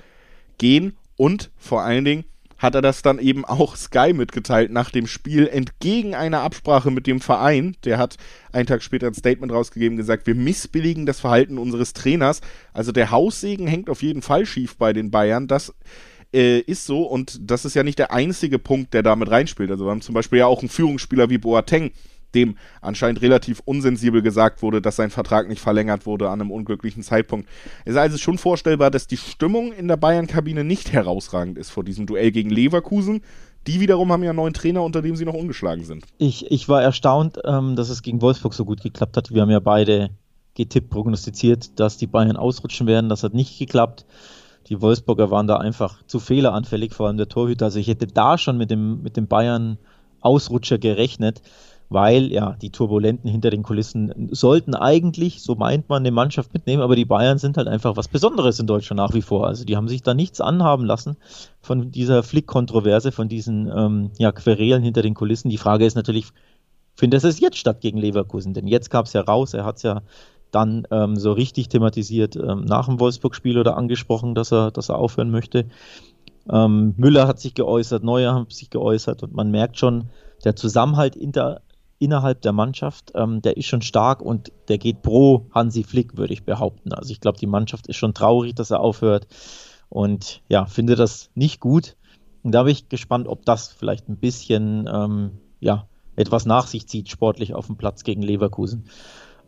gehen 0.58 0.98
und 1.18 1.52
vor 1.58 1.82
allen 1.82 2.06
Dingen 2.06 2.26
hat 2.60 2.76
er 2.76 2.82
das 2.82 3.02
dann 3.02 3.20
eben 3.20 3.46
auch 3.46 3.76
Sky 3.78 4.14
mitgeteilt 4.14 4.72
nach 4.72 4.92
dem 4.92 5.08
Spiel, 5.08 5.48
entgegen 5.48 6.14
einer 6.14 6.42
Absprache 6.42 6.92
mit 6.92 7.08
dem 7.08 7.22
Verein. 7.22 7.76
Der 7.86 7.98
hat 7.98 8.18
einen 8.52 8.68
Tag 8.68 8.84
später 8.84 9.08
ein 9.08 9.14
Statement 9.14 9.52
rausgegeben, 9.52 9.98
gesagt, 9.98 10.28
wir 10.28 10.36
missbilligen 10.36 11.06
das 11.06 11.22
Verhalten 11.22 11.58
unseres 11.58 11.94
Trainers. 11.94 12.42
Also 12.74 12.92
der 12.92 13.12
Haussegen 13.12 13.66
hängt 13.66 13.90
auf 13.90 14.04
jeden 14.04 14.22
Fall 14.22 14.46
schief 14.46 14.76
bei 14.76 14.92
den 14.92 15.10
Bayern. 15.10 15.48
Das 15.48 15.74
äh, 16.34 16.60
ist 16.60 16.86
so 16.86 17.04
und 17.04 17.40
das 17.50 17.64
ist 17.64 17.76
ja 17.76 17.84
nicht 17.84 17.98
der 17.98 18.12
einzige 18.12 18.60
Punkt, 18.60 18.94
der 18.94 19.04
damit 19.04 19.32
reinspielt. 19.32 19.72
Also 19.72 19.86
wir 19.86 19.92
haben 19.92 20.02
zum 20.02 20.14
Beispiel 20.14 20.40
ja 20.40 20.46
auch 20.46 20.60
einen 20.60 20.70
Führungsspieler 20.70 21.30
wie 21.30 21.38
Boateng, 21.38 21.92
dem 22.36 22.58
anscheinend 22.82 23.22
relativ 23.22 23.62
unsensibel 23.66 24.22
gesagt 24.22 24.62
wurde, 24.62 24.82
dass 24.82 24.96
sein 24.96 25.10
Vertrag 25.10 25.48
nicht 25.48 25.62
verlängert 25.62 26.06
wurde 26.06 26.30
an 26.30 26.42
einem 26.42 26.52
unglücklichen 26.52 27.04
Zeitpunkt. 27.04 27.48
Es 27.86 27.94
ist 27.94 27.98
also 27.98 28.18
schon 28.18 28.38
vorstellbar, 28.38 28.92
dass 28.92 29.08
die 29.08 29.18
Stimmung 29.18 29.72
in 29.72 29.88
der 29.88 29.98
Bayern-Kabine 29.98 30.64
nicht 30.64 30.92
herausragend 30.94 31.58
ist 31.58 31.70
vor 31.70 31.84
diesem 31.84 32.06
Duell 32.06 32.32
gegen 32.32 32.50
Leverkusen. 32.50 33.22
Die 33.68 33.80
wiederum 33.80 34.12
haben 34.12 34.24
ja 34.24 34.30
einen 34.30 34.38
neuen 34.38 34.54
Trainer, 34.54 34.84
unter 34.84 35.02
dem 35.02 35.16
sie 35.16 35.26
noch 35.26 35.34
ungeschlagen 35.34 35.84
sind. 35.84 36.06
Ich, 36.18 36.50
ich 36.50 36.70
war 36.70 36.82
erstaunt, 36.82 37.40
ähm, 37.44 37.76
dass 37.76 37.90
es 37.90 38.02
gegen 38.02 38.22
Wolfsburg 38.22 38.54
so 38.54 38.66
gut 38.66 38.82
geklappt 38.82 39.18
hat. 39.18 39.34
Wir 39.34 39.42
haben 39.42 39.50
ja 39.50 39.60
beide 39.60 40.12
getippt, 40.56 40.90
prognostiziert, 40.90 41.80
dass 41.80 41.98
die 41.98 42.08
Bayern 42.08 42.38
ausrutschen 42.38 42.88
werden. 42.88 43.10
Das 43.10 43.24
hat 43.24 43.34
nicht 43.34 43.60
geklappt. 43.60 44.06
Die 44.68 44.82
Wolfsburger 44.82 45.32
waren 45.32 45.48
da 45.48 45.58
einfach 45.58 46.04
zu 46.06 46.20
fehleranfällig, 46.20 46.94
vor 46.94 47.08
allem 47.08 47.18
der 47.18 47.28
Torhüter. 47.28 47.66
Also 47.66 47.80
ich 47.80 47.88
hätte 47.88 48.08
da 48.08 48.38
schon 48.38 48.58
mit 48.58 48.70
dem, 48.70 49.02
mit 49.02 49.18
dem 49.18 49.28
Bayern-Ausrutscher 49.28 50.78
gerechnet 50.78 51.42
weil 51.90 52.32
ja 52.32 52.56
die 52.62 52.70
Turbulenten 52.70 53.30
hinter 53.30 53.50
den 53.50 53.64
Kulissen 53.64 54.30
sollten 54.32 54.76
eigentlich, 54.76 55.42
so 55.42 55.56
meint 55.56 55.90
man, 55.90 56.04
eine 56.04 56.12
Mannschaft 56.12 56.54
mitnehmen, 56.54 56.84
aber 56.84 56.96
die 56.96 57.06
Bayern 57.06 57.40
sind 57.40 57.58
halt 57.58 57.68
einfach 57.68 57.98
was 57.98 58.08
Besonderes 58.08 58.60
in 58.60 58.68
Deutschland 58.68 58.98
nach 58.98 59.14
wie 59.14 59.24
vor. 59.24 59.48
Also 59.48 59.66
die 59.66 59.76
haben 59.76 59.88
sich 59.88 60.04
da 60.04 60.14
nichts 60.14 60.40
anhaben 60.40 60.86
lassen 60.86 61.18
von 61.62 61.92
dieser 61.92 62.22
Flick-Kontroverse, 62.22 63.12
von 63.12 63.28
diesen 63.28 63.72
ähm, 63.76 64.12
ja, 64.20 64.32
Querelen 64.32 64.84
hinter 64.84 65.02
den 65.02 65.16
Kulissen. 65.16 65.50
Die 65.50 65.58
Frage 65.58 65.86
ist 65.86 65.96
natürlich, 65.96 66.28
findet 66.96 67.24
es 67.24 67.40
jetzt 67.40 67.58
statt 67.58 67.82
gegen 67.82 67.98
Leverkusen? 67.98 68.54
Denn 68.54 68.68
jetzt 68.68 68.92
gab 68.92 69.08
es 69.08 69.14
ja 69.14 69.22
raus, 69.22 69.56
er 69.56 69.66
hat 69.66 69.78
es 69.78 69.84
ja 69.84 70.02
dann 70.52 70.88
ähm, 70.92 71.16
so 71.16 71.32
richtig 71.32 71.70
thematisiert 71.70 72.36
ähm, 72.36 72.66
nach 72.66 72.86
dem 72.86 73.00
Wolfsburg-Spiel 73.00 73.58
oder 73.58 73.78
angesprochen, 73.78 74.36
dass 74.36 74.52
er, 74.52 74.72
dass 74.72 74.90
er 74.90 74.98
aufhören 74.98 75.32
möchte. 75.32 75.66
Ähm, 76.52 76.94
Müller 76.98 77.28
hat 77.28 77.40
sich 77.40 77.54
geäußert, 77.54 78.04
Neuer 78.04 78.36
hat 78.36 78.52
sich 78.52 78.70
geäußert 78.70 79.24
und 79.24 79.34
man 79.34 79.52
merkt 79.52 79.78
schon, 79.78 80.06
der 80.44 80.56
Zusammenhalt 80.56 81.16
inter, 81.16 81.62
innerhalb 82.00 82.42
der 82.42 82.54
Mannschaft, 82.54 83.12
ähm, 83.16 83.42
der 83.42 83.58
ist 83.58 83.68
schon 83.68 83.82
stark 83.82 84.22
und 84.22 84.52
der 84.68 84.78
geht 84.78 85.02
pro 85.02 85.46
Hansi 85.52 85.84
Flick, 85.84 86.18
würde 86.18 86.34
ich 86.34 86.44
behaupten. 86.44 86.94
Also 86.94 87.12
ich 87.12 87.20
glaube, 87.20 87.38
die 87.38 87.48
Mannschaft 87.48 87.88
ist 87.88 87.98
schon 87.98 88.14
traurig, 88.14 88.56
dass 88.56 88.72
er 88.72 88.80
aufhört 88.80 89.28
und 89.90 90.42
ja, 90.48 90.66
finde 90.66 90.96
das 90.96 91.30
nicht 91.36 91.60
gut. 91.60 91.96
Und 92.42 92.54
da 92.54 92.64
bin 92.64 92.72
ich 92.72 92.90
gespannt, 92.90 93.28
ob 93.28 93.46
das 93.46 93.68
vielleicht 93.68 94.08
ein 94.08 94.18
bisschen 94.18 94.90
ähm, 94.92 95.32
ja, 95.60 95.88
etwas 96.16 96.46
nach 96.46 96.68
sich 96.68 96.88
zieht, 96.88 97.10
sportlich 97.10 97.54
auf 97.54 97.68
dem 97.68 97.76
Platz 97.76 98.04
gegen 98.04 98.22
Leverkusen. 98.22 98.86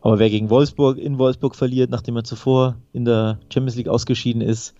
Aber 0.02 0.18
wer 0.18 0.30
gegen 0.30 0.50
Wolfsburg 0.50 0.98
in 0.98 1.18
Wolfsburg 1.18 1.54
verliert, 1.54 1.90
nachdem 1.90 2.16
er 2.16 2.24
zuvor 2.24 2.76
in 2.92 3.04
der 3.04 3.38
Champions 3.52 3.76
League 3.76 3.88
ausgeschieden 3.88 4.42
ist, 4.42 4.74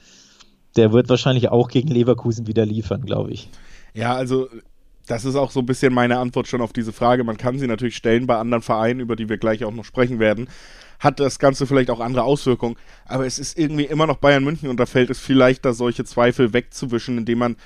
der 0.77 0.93
wird 0.93 1.09
wahrscheinlich 1.09 1.49
auch 1.49 1.69
gegen 1.69 1.89
Leverkusen 1.89 2.47
wieder 2.47 2.67
liefern, 2.67 3.03
glaube 3.03 3.31
ich. 3.31 3.49
Ja, 3.95 4.15
also 4.15 4.49
das 5.07 5.25
ist 5.25 5.35
auch 5.35 5.51
so 5.51 5.61
ein 5.61 5.67
bisschen 5.67 5.93
meine 5.93 6.19
Antwort 6.19 6.49
schon 6.49 6.61
auf 6.61 6.73
diese 6.73 6.93
Frage. 6.93 7.25
Man 7.25 7.37
kann 7.37 7.59
sie 7.59 7.67
natürlich 7.67 7.97
stellen 7.97 8.27
bei 8.27 8.37
anderen 8.37 8.63
Vereinen, 8.63 9.01
über 9.01 9.17
die 9.17 9.29
wir 9.29 9.39
gleich 9.39 9.65
auch 9.65 9.73
noch 9.73 9.85
sprechen 9.85 10.19
werden. 10.19 10.49
Hat 11.01 11.19
das 11.19 11.39
Ganze 11.39 11.67
vielleicht 11.67 11.91
auch 11.91 11.99
andere 11.99 12.25
Auswirkungen, 12.25 12.77
aber 13.07 13.27
es 13.27 13.41
ist 13.41 13.59
irgendwie 13.59 13.85
immer 13.85 14.07
noch 14.07 14.19
Bayern 14.19 14.45
München 14.45 14.69
und 14.69 14.79
da 14.79 14.87
fällt 14.87 15.11
es 15.11 15.19
viel 15.19 15.37
leichter, 15.37 15.73
solche 15.73 16.05
Zweifel 16.05 16.53
wegzuwischen, 16.53 17.19
indem 17.19 17.39
man 17.39 17.57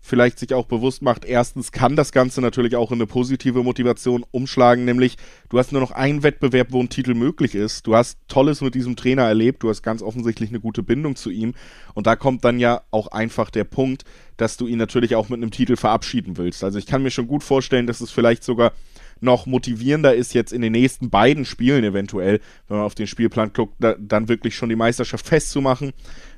vielleicht 0.00 0.38
sich 0.38 0.54
auch 0.54 0.66
bewusst 0.66 1.02
macht, 1.02 1.24
erstens 1.24 1.72
kann 1.72 1.94
das 1.94 2.12
Ganze 2.12 2.40
natürlich 2.40 2.74
auch 2.76 2.90
in 2.90 2.96
eine 2.96 3.06
positive 3.06 3.62
Motivation 3.62 4.24
umschlagen, 4.30 4.84
nämlich 4.84 5.16
du 5.50 5.58
hast 5.58 5.72
nur 5.72 5.80
noch 5.80 5.90
einen 5.90 6.22
Wettbewerb, 6.22 6.68
wo 6.70 6.80
ein 6.80 6.88
Titel 6.88 7.14
möglich 7.14 7.54
ist. 7.54 7.86
Du 7.86 7.94
hast 7.94 8.18
Tolles 8.26 8.60
mit 8.62 8.74
diesem 8.74 8.96
Trainer 8.96 9.22
erlebt, 9.22 9.62
du 9.62 9.68
hast 9.68 9.82
ganz 9.82 10.02
offensichtlich 10.02 10.50
eine 10.50 10.60
gute 10.60 10.82
Bindung 10.82 11.16
zu 11.16 11.30
ihm 11.30 11.54
und 11.94 12.06
da 12.06 12.16
kommt 12.16 12.44
dann 12.44 12.58
ja 12.58 12.80
auch 12.90 13.08
einfach 13.08 13.50
der 13.50 13.64
Punkt, 13.64 14.04
dass 14.36 14.56
du 14.56 14.66
ihn 14.66 14.78
natürlich 14.78 15.16
auch 15.16 15.28
mit 15.28 15.38
einem 15.38 15.50
Titel 15.50 15.76
verabschieden 15.76 16.38
willst. 16.38 16.64
Also 16.64 16.78
ich 16.78 16.86
kann 16.86 17.02
mir 17.02 17.10
schon 17.10 17.26
gut 17.26 17.44
vorstellen, 17.44 17.86
dass 17.86 18.00
es 18.00 18.10
vielleicht 18.10 18.42
sogar 18.42 18.72
noch 19.20 19.46
motivierender 19.46 20.14
ist, 20.14 20.32
jetzt 20.32 20.52
in 20.52 20.62
den 20.62 20.72
nächsten 20.72 21.10
beiden 21.10 21.44
Spielen 21.44 21.84
eventuell, 21.84 22.40
wenn 22.68 22.78
man 22.78 22.86
auf 22.86 22.94
den 22.94 23.06
Spielplan 23.06 23.52
guckt, 23.52 23.74
da, 23.78 23.94
dann 23.98 24.28
wirklich 24.28 24.56
schon 24.56 24.70
die 24.70 24.76
Meisterschaft 24.76 25.26
festzumachen. 25.26 25.92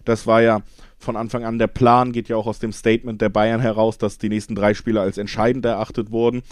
Das 0.05 0.27
war 0.27 0.43
ja 0.43 0.63
von 1.03 1.17
Anfang 1.17 1.45
an. 1.45 1.59
Der 1.59 1.67
Plan, 1.67 2.13
geht 2.13 2.29
ja 2.29 2.37
auch 2.37 2.47
aus 2.47 2.59
dem 2.59 2.73
Statement 2.73 3.21
der 3.21 3.29
Bayern 3.29 3.61
heraus, 3.61 3.99
dass 3.99 4.19
die 4.19 4.29
nächsten 4.29 4.55
drei 4.55 4.75
Spiele 4.75 5.01
als 5.01 5.19
entscheidend 5.19 5.65
erachtet 5.65 6.11
wurden. 6.11 6.43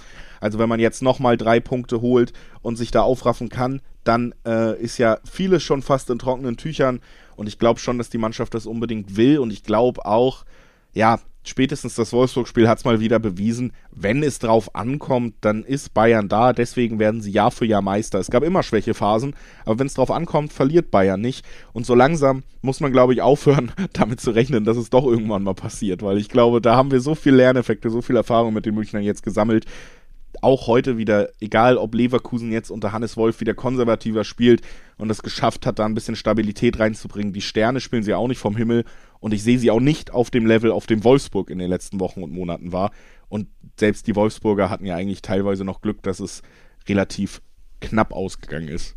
Also 0.40 0.59
wenn 0.59 0.69
man 0.69 0.80
jetzt 0.80 1.02
nochmal 1.02 1.37
drei 1.37 1.61
Punkte 1.61 2.00
holt 2.00 2.33
und 2.62 2.76
sich 2.76 2.90
da 2.90 3.02
aufraffen 3.02 3.49
kann, 3.49 3.80
dann 4.04 4.35
äh, 4.47 4.80
ist 4.80 4.99
ja 4.99 5.19
vieles 5.30 5.62
schon 5.62 5.83
fast 5.83 6.11
in 6.11 6.19
trockenen 6.19 6.57
Tüchern. 6.57 7.00
Und 7.37 7.47
ich 7.47 7.59
glaube 7.59 7.80
schon, 7.80 7.99
dass 7.99 8.11
die 8.11 8.19
Mannschaft 8.19 8.54
das 8.54 8.66
unbedingt 8.66 9.16
will. 9.16 9.38
Und 9.38 9.52
ich 9.52 9.62
glaube 9.62 10.04
auch, 10.04 10.45
ja, 10.92 11.21
spätestens 11.42 11.94
das 11.94 12.12
Wolfsburg-Spiel 12.12 12.68
hat 12.68 12.78
es 12.78 12.85
mal 12.85 13.00
wieder 13.00 13.18
bewiesen, 13.18 13.73
wenn 13.90 14.23
es 14.23 14.38
drauf 14.38 14.75
ankommt, 14.75 15.35
dann 15.40 15.64
ist 15.64 15.94
Bayern 15.94 16.28
da, 16.28 16.52
deswegen 16.52 16.99
werden 16.99 17.20
sie 17.20 17.30
Jahr 17.30 17.50
für 17.50 17.64
Jahr 17.64 17.82
Meister. 17.82 18.18
Es 18.18 18.30
gab 18.30 18.42
immer 18.42 18.62
Schwächephasen, 18.62 19.35
aber 19.64 19.78
wenn 19.78 19.87
es 19.87 19.94
drauf 19.94 20.11
ankommt, 20.11 20.52
verliert 20.52 20.90
Bayern 20.90 21.20
nicht. 21.20 21.44
Und 21.73 21.87
so 21.87 21.94
langsam 21.94 22.42
muss 22.62 22.80
man, 22.80 22.92
glaube 22.92 23.14
ich, 23.14 23.23
aufhören, 23.23 23.73
damit 23.92 24.20
zu 24.20 24.30
rechnen, 24.32 24.64
dass 24.64 24.76
es 24.76 24.90
doch 24.90 25.06
irgendwann 25.06 25.42
mal 25.42 25.54
passiert, 25.54 26.02
weil 26.02 26.18
ich 26.18 26.28
glaube, 26.28 26.61
da 26.61 26.76
haben 26.76 26.90
wir 26.90 27.00
so 27.00 27.14
viel 27.14 27.35
Lerneffekte, 27.35 27.90
so 27.90 28.02
viel 28.02 28.16
Erfahrung 28.16 28.52
mit 28.52 28.66
den 28.66 28.75
Münchnern 28.75 29.02
jetzt 29.02 29.23
gesammelt, 29.23 29.66
auch 30.42 30.66
heute 30.66 30.97
wieder, 30.97 31.28
egal 31.40 31.76
ob 31.76 31.94
Leverkusen 31.94 32.52
jetzt 32.52 32.70
unter 32.70 32.92
Hannes 32.92 33.16
Wolf 33.16 33.40
wieder 33.40 33.54
konservativer 33.54 34.25
spielt 34.25 34.62
und 34.97 35.11
es 35.11 35.23
geschafft 35.23 35.66
hat, 35.66 35.78
da 35.78 35.85
ein 35.85 35.94
bisschen 35.94 36.16
Stabilität 36.16 36.78
reinzubringen. 36.78 37.32
Die 37.32 37.40
Sterne 37.40 37.80
spielen 37.80 38.02
sie 38.02 38.14
auch 38.14 38.28
nicht 38.28 38.38
vom 38.38 38.56
Himmel 38.56 38.85
und 39.20 39.35
ich 39.35 39.42
sehe 39.42 39.59
sie 39.59 39.70
auch 39.70 39.80
nicht 39.80 40.12
auf 40.12 40.30
dem 40.30 40.47
Level, 40.47 40.70
auf 40.70 40.87
dem 40.87 41.04
Wolfsburg 41.04 41.50
in 41.50 41.59
den 41.59 41.70
letzten 41.70 42.00
Wochen 42.00 42.23
und 42.23 42.32
Monaten 42.32 42.73
war. 42.73 42.90
Und 43.28 43.49
selbst 43.78 44.06
die 44.06 44.16
Wolfsburger 44.16 44.70
hatten 44.70 44.87
ja 44.87 44.97
eigentlich 44.97 45.23
teilweise 45.23 45.64
noch 45.64 45.80
Glück, 45.80 46.02
dass 46.02 46.20
es 46.20 46.42
relativ 46.88 47.42
knapp 47.80 48.12
ausgegangen 48.12 48.68
ist. 48.68 48.97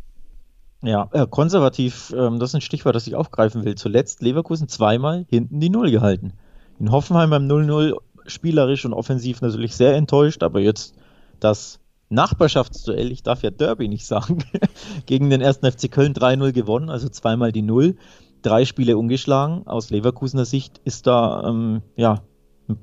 Ja, 0.82 1.08
äh, 1.12 1.26
konservativ, 1.26 2.12
ähm, 2.16 2.38
das 2.38 2.50
ist 2.50 2.56
ein 2.56 2.60
Stichwort, 2.60 2.94
das 2.94 3.06
ich 3.06 3.14
aufgreifen 3.14 3.64
will. 3.64 3.74
Zuletzt 3.74 4.20
Leverkusen 4.20 4.68
zweimal 4.68 5.24
hinten 5.30 5.60
die 5.60 5.70
Null 5.70 5.90
gehalten. 5.90 6.34
In 6.78 6.90
Hoffenheim 6.90 7.30
beim 7.30 7.46
0-0 7.46 7.96
spielerisch 8.26 8.84
und 8.84 8.92
offensiv 8.92 9.40
natürlich 9.40 9.76
sehr 9.76 9.94
enttäuscht, 9.94 10.42
aber 10.42 10.60
jetzt 10.60 10.94
das 11.40 11.80
Nachbarschaftsduell, 12.10 13.10
ich 13.10 13.22
darf 13.22 13.42
ja 13.42 13.50
Derby 13.50 13.88
nicht 13.88 14.06
sagen, 14.06 14.44
gegen 15.06 15.30
den 15.30 15.40
ersten 15.40 15.70
FC 15.70 15.90
Köln 15.90 16.14
3-0 16.14 16.52
gewonnen, 16.52 16.90
also 16.90 17.08
zweimal 17.08 17.52
die 17.52 17.62
Null, 17.62 17.96
drei 18.42 18.64
Spiele 18.64 18.96
ungeschlagen. 18.96 19.66
Aus 19.66 19.90
Leverkusener 19.90 20.44
Sicht 20.44 20.80
ist 20.84 21.06
da 21.06 21.48
ähm, 21.48 21.82
ja 21.96 22.22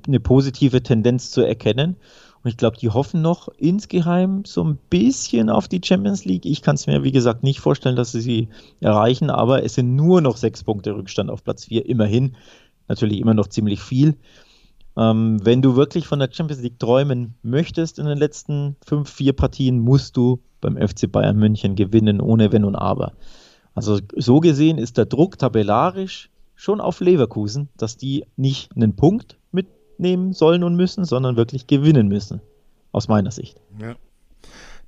eine 0.06 0.20
positive 0.20 0.82
Tendenz 0.82 1.30
zu 1.30 1.42
erkennen. 1.42 1.96
Und 2.42 2.50
ich 2.50 2.56
glaube, 2.56 2.76
die 2.76 2.90
hoffen 2.90 3.22
noch 3.22 3.48
insgeheim 3.56 4.44
so 4.44 4.64
ein 4.64 4.76
bisschen 4.90 5.48
auf 5.48 5.68
die 5.68 5.80
Champions 5.82 6.24
League. 6.24 6.44
Ich 6.44 6.60
kann 6.60 6.74
es 6.74 6.88
mir, 6.88 7.04
wie 7.04 7.12
gesagt, 7.12 7.44
nicht 7.44 7.60
vorstellen, 7.60 7.94
dass 7.94 8.12
sie 8.12 8.20
sie 8.20 8.48
erreichen, 8.80 9.30
aber 9.30 9.62
es 9.62 9.74
sind 9.74 9.94
nur 9.94 10.20
noch 10.20 10.36
sechs 10.36 10.64
Punkte 10.64 10.96
Rückstand 10.96 11.30
auf 11.30 11.44
Platz 11.44 11.66
vier, 11.66 11.86
immerhin. 11.86 12.36
Natürlich 12.88 13.20
immer 13.20 13.34
noch 13.34 13.46
ziemlich 13.46 13.80
viel. 13.80 14.16
Ähm, 14.96 15.38
wenn 15.42 15.62
du 15.62 15.76
wirklich 15.76 16.06
von 16.06 16.18
der 16.18 16.28
Champions 16.30 16.62
League 16.62 16.78
träumen 16.78 17.34
möchtest 17.42 17.98
in 17.98 18.06
den 18.06 18.18
letzten 18.18 18.76
fünf, 18.86 19.10
vier 19.10 19.32
Partien, 19.32 19.78
musst 19.78 20.16
du 20.16 20.40
beim 20.60 20.76
FC 20.76 21.10
Bayern 21.10 21.38
München 21.38 21.76
gewinnen, 21.76 22.20
ohne 22.20 22.52
Wenn 22.52 22.64
und 22.64 22.76
Aber. 22.76 23.12
Also 23.74 24.00
so 24.16 24.40
gesehen 24.40 24.78
ist 24.78 24.98
der 24.98 25.06
Druck 25.06 25.38
tabellarisch 25.38 26.30
schon 26.54 26.80
auf 26.80 27.00
Leverkusen, 27.00 27.68
dass 27.76 27.96
die 27.96 28.24
nicht 28.36 28.74
einen 28.76 28.94
Punkt 28.94 29.38
mitnehmen 29.50 30.32
sollen 30.32 30.62
und 30.62 30.76
müssen, 30.76 31.04
sondern 31.04 31.36
wirklich 31.36 31.66
gewinnen 31.66 32.08
müssen. 32.08 32.40
Aus 32.92 33.08
meiner 33.08 33.30
Sicht. 33.30 33.58
Ja. 33.80 33.96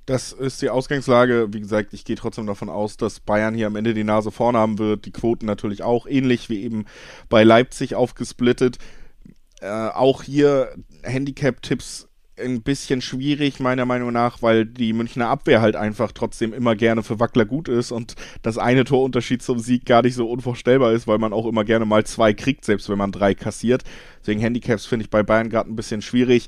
Das 0.05 0.31
ist 0.31 0.61
die 0.61 0.69
Ausgangslage. 0.69 1.47
Wie 1.51 1.59
gesagt, 1.59 1.93
ich 1.93 2.05
gehe 2.05 2.15
trotzdem 2.15 2.45
davon 2.45 2.69
aus, 2.69 2.95
dass 2.95 3.19
Bayern 3.19 3.55
hier 3.55 3.65
am 3.65 3.75
Ende 3.75 3.95
die 3.95 4.03
Nase 4.03 4.29
vorn 4.29 4.55
haben 4.55 4.77
wird. 4.77 5.05
Die 5.05 5.11
Quoten 5.11 5.47
natürlich 5.47 5.81
auch 5.81 6.05
ähnlich 6.05 6.47
wie 6.49 6.61
eben 6.61 6.85
bei 7.27 7.43
Leipzig 7.43 7.95
aufgesplittet. 7.95 8.77
Äh, 9.61 9.67
auch 9.69 10.23
hier 10.23 10.75
Handicap-Tipps 11.03 12.09
ein 12.37 12.61
bisschen 12.61 13.01
schwierig, 13.01 13.59
meiner 13.59 13.85
Meinung 13.85 14.11
nach, 14.11 14.41
weil 14.41 14.65
die 14.65 14.93
Münchner 14.93 15.29
Abwehr 15.29 15.61
halt 15.61 15.75
einfach 15.75 16.11
trotzdem 16.11 16.53
immer 16.53 16.75
gerne 16.75 17.01
für 17.01 17.19
Wackler 17.19 17.45
gut 17.45 17.69
ist 17.69 17.91
und 17.91 18.15
das 18.41 18.57
eine 18.57 18.83
Torunterschied 18.83 19.41
zum 19.41 19.59
Sieg 19.59 19.85
gar 19.85 20.01
nicht 20.01 20.15
so 20.15 20.29
unvorstellbar 20.29 20.91
ist, 20.91 21.07
weil 21.07 21.17
man 21.17 21.33
auch 21.33 21.45
immer 21.45 21.63
gerne 21.63 21.85
mal 21.85 22.05
zwei 22.05 22.33
kriegt, 22.33 22.65
selbst 22.65 22.89
wenn 22.89 22.97
man 22.97 23.11
drei 23.11 23.33
kassiert. 23.33 23.83
Deswegen 24.19 24.41
Handicaps 24.41 24.85
finde 24.85 25.05
ich 25.05 25.09
bei 25.09 25.23
Bayern 25.23 25.49
gerade 25.49 25.71
ein 25.71 25.75
bisschen 25.75 26.01
schwierig. 26.01 26.47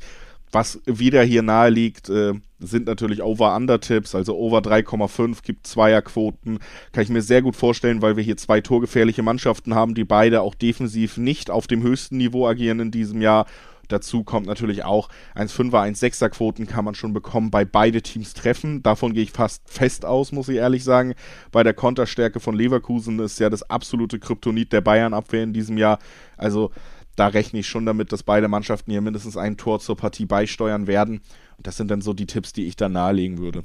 Was 0.52 0.80
wieder 0.86 1.24
hier 1.24 1.42
nahe 1.42 1.70
liegt, 1.70 2.10
äh, 2.10 2.34
sind 2.60 2.88
natürlich 2.88 3.22
Over-Under-Tipps, 3.22 4.16
also 4.16 4.36
Over 4.36 4.60
3,5 4.60 5.44
gibt 5.44 5.68
Zweierquoten. 5.68 6.60
Kann 6.92 7.04
ich 7.04 7.10
mir 7.10 7.22
sehr 7.22 7.42
gut 7.42 7.56
vorstellen, 7.56 8.02
weil 8.02 8.16
wir 8.16 8.24
hier 8.24 8.38
zwei 8.38 8.62
torgefährliche 8.62 9.24
Mannschaften 9.24 9.76
haben, 9.76 9.94
die 9.94 10.06
beide 10.06 10.42
auch 10.42 10.56
defensiv 10.56 11.18
nicht 11.18 11.50
auf 11.50 11.68
dem 11.68 11.84
höchsten 11.84 12.18
Niveau 12.18 12.48
agieren 12.48 12.80
in 12.80 12.92
diesem 12.92 13.22
Jahr 13.22 13.46
Dazu 13.88 14.24
kommt 14.24 14.48
natürlich 14.48 14.84
auch 14.84 15.10
1,5er, 15.36 15.84
1,6er 15.88 16.30
Quoten 16.30 16.68
kann 16.68 16.86
man 16.86 16.96
schon 16.96 17.14
bekommen 17.14 17.52
bei 17.52 17.64
beide 17.64 18.02
Teams 18.02 18.34
treffen. 18.34 18.84
Davon 18.84 19.14
gehe 19.14 19.24
ich 19.24 19.32
fast 19.32 19.62
fest 19.70 20.06
aus, 20.06 20.32
muss 20.32 20.50
ich 20.50 20.58
ehrlich 20.58 20.84
sagen. 20.84 21.14
Bei 21.52 21.64
der 21.64 21.74
Konterstärke 21.74 22.40
von 22.40 22.56
Leverkusen 22.56 23.20
ist 23.20 23.40
ja 23.40 23.50
das 23.50 23.64
absolute 23.70 24.20
Kryptonit 24.20 24.74
der 24.74 24.82
Bayern-Abwehr 24.82 25.44
in 25.44 25.54
diesem 25.54 25.78
Jahr. 25.78 26.00
Also 26.36 26.72
da 27.18 27.28
rechne 27.28 27.60
ich 27.60 27.68
schon 27.68 27.86
damit, 27.86 28.14
dass 28.14 28.24
beide 28.24 28.48
Mannschaften 28.48 28.92
hier 28.92 29.02
mindestens 29.02 29.36
ein 29.36 29.58
Tor 29.58 29.80
zur 29.80 29.98
Partie 29.98 30.26
beisteuern 30.26 30.88
werden. 30.88 31.22
Und 31.58 31.68
das 31.68 31.76
sind 31.76 31.92
dann 31.92 32.02
so 32.02 32.14
die 32.14 32.28
Tipps, 32.28 32.54
die 32.54 32.66
ich 32.66 32.76
da 32.76 32.88
nahelegen 32.88 33.40
würde. 33.40 33.64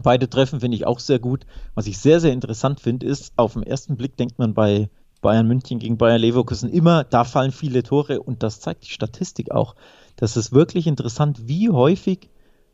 Beide 0.00 0.28
Treffen 0.28 0.60
finde 0.60 0.76
ich 0.76 0.86
auch 0.86 1.00
sehr 1.00 1.18
gut. 1.18 1.46
Was 1.74 1.86
ich 1.86 1.98
sehr, 1.98 2.20
sehr 2.20 2.32
interessant 2.32 2.80
finde, 2.80 3.06
ist, 3.06 3.32
auf 3.36 3.54
den 3.54 3.62
ersten 3.62 3.96
Blick 3.96 4.16
denkt 4.16 4.38
man 4.38 4.54
bei 4.54 4.90
Bayern 5.22 5.48
München 5.48 5.78
gegen 5.78 5.96
Bayern 5.96 6.20
Leverkusen 6.20 6.68
immer, 6.70 7.04
da 7.04 7.24
fallen 7.24 7.52
viele 7.52 7.82
Tore 7.82 8.20
und 8.20 8.42
das 8.42 8.60
zeigt 8.60 8.84
die 8.84 8.90
Statistik 8.90 9.50
auch. 9.50 9.74
Das 10.16 10.36
ist 10.36 10.52
wirklich 10.52 10.86
interessant, 10.86 11.48
wie 11.48 11.70
häufig 11.70 12.28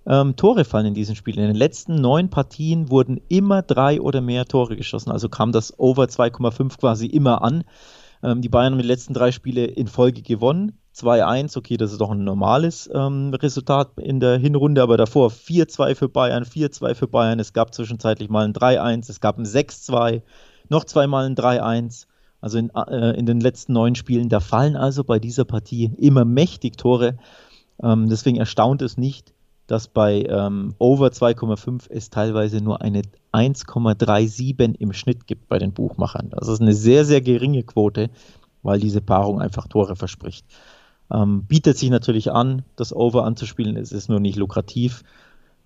ähm, 0.06 0.34
Tore 0.34 0.64
fallen 0.64 0.86
in 0.86 0.94
diesen 0.94 1.14
Spielen. 1.14 1.38
In 1.38 1.48
den 1.48 1.56
letzten 1.56 1.96
neun 1.96 2.30
Partien 2.30 2.90
wurden 2.90 3.20
immer 3.28 3.62
drei 3.62 4.00
oder 4.00 4.22
mehr 4.22 4.46
Tore 4.46 4.76
geschossen, 4.76 5.12
also 5.12 5.28
kam 5.28 5.52
das 5.52 5.78
Over 5.78 6.04
2,5 6.04 6.78
quasi 6.78 7.06
immer 7.06 7.42
an. 7.42 7.64
Ähm, 8.22 8.42
die 8.42 8.48
Bayern 8.48 8.72
haben 8.72 8.80
die 8.80 8.86
letzten 8.86 9.14
drei 9.14 9.32
Spiele 9.32 9.64
in 9.64 9.86
Folge 9.86 10.22
gewonnen. 10.22 10.78
2-1, 10.94 11.56
okay, 11.56 11.76
das 11.76 11.92
ist 11.92 12.00
doch 12.00 12.10
ein 12.10 12.24
normales 12.24 12.90
ähm, 12.92 13.32
Resultat 13.32 13.98
in 13.98 14.18
der 14.18 14.36
Hinrunde, 14.38 14.82
aber 14.82 14.96
davor 14.96 15.30
4-2 15.30 15.94
für 15.94 16.08
Bayern, 16.08 16.44
4-2 16.44 16.94
für 16.94 17.06
Bayern. 17.06 17.38
Es 17.38 17.52
gab 17.52 17.72
zwischenzeitlich 17.72 18.28
mal 18.28 18.44
ein 18.44 18.52
3-1, 18.52 19.08
es 19.08 19.20
gab 19.20 19.38
ein 19.38 19.44
6-2, 19.44 20.22
noch 20.68 20.84
zweimal 20.84 21.26
ein 21.26 21.36
3-1. 21.36 22.06
Also 22.40 22.58
in, 22.58 22.70
äh, 22.70 23.18
in, 23.18 23.26
den 23.26 23.40
letzten 23.40 23.72
neun 23.72 23.94
Spielen, 23.94 24.28
da 24.28 24.40
fallen 24.40 24.76
also 24.76 25.02
bei 25.04 25.18
dieser 25.18 25.44
Partie 25.44 25.92
immer 25.98 26.24
mächtig 26.24 26.76
Tore. 26.76 27.18
Ähm, 27.82 28.08
deswegen 28.08 28.36
erstaunt 28.36 28.82
es 28.82 28.96
nicht, 28.96 29.34
dass 29.68 29.86
bei 29.86 30.24
ähm, 30.28 30.74
Over 30.78 31.08
2,5 31.08 31.90
es 31.90 32.10
teilweise 32.10 32.60
nur 32.60 32.80
eine 32.80 33.02
1,37 33.32 34.74
im 34.78 34.92
Schnitt 34.94 35.26
gibt 35.26 35.46
bei 35.48 35.58
den 35.58 35.72
Buchmachern. 35.72 36.30
Das 36.30 36.48
ist 36.48 36.60
eine 36.60 36.72
sehr, 36.72 37.04
sehr 37.04 37.20
geringe 37.20 37.62
Quote, 37.62 38.10
weil 38.62 38.80
diese 38.80 39.02
Paarung 39.02 39.40
einfach 39.40 39.68
Tore 39.68 39.94
verspricht. 39.94 40.46
Ähm, 41.12 41.44
bietet 41.44 41.76
sich 41.76 41.90
natürlich 41.90 42.32
an, 42.32 42.62
das 42.76 42.94
Over 42.94 43.24
anzuspielen, 43.24 43.76
es 43.76 43.92
ist 43.92 44.08
nur 44.08 44.20
nicht 44.20 44.36
lukrativ. 44.36 45.04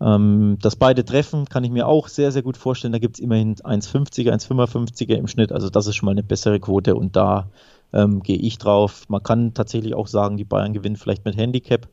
Ähm, 0.01 0.59
dass 0.61 0.75
beide 0.75 1.05
treffen, 1.05 1.45
kann 1.45 1.63
ich 1.63 1.71
mir 1.71 1.87
auch 1.87 2.09
sehr, 2.09 2.33
sehr 2.33 2.43
gut 2.43 2.57
vorstellen. 2.57 2.93
Da 2.93 2.99
gibt 2.99 3.17
es 3.17 3.21
immerhin 3.21 3.55
1,50er, 3.55 4.33
1,55er 4.33 5.15
im 5.15 5.29
Schnitt, 5.29 5.53
also 5.53 5.71
das 5.71 5.87
ist 5.87 5.95
schon 5.95 6.07
mal 6.07 6.13
eine 6.13 6.25
bessere 6.25 6.59
Quote 6.59 6.97
und 6.97 7.15
da 7.15 7.49
ähm, 7.93 8.21
gehe 8.21 8.37
ich 8.37 8.59
drauf. 8.59 9.05
Man 9.09 9.23
kann 9.23 9.55
tatsächlich 9.55 9.95
auch 9.95 10.09
sagen, 10.09 10.37
die 10.37 10.45
Bayern 10.45 10.73
gewinnen 10.73 10.97
vielleicht 10.97 11.25
mit 11.25 11.37
Handicap. 11.37 11.87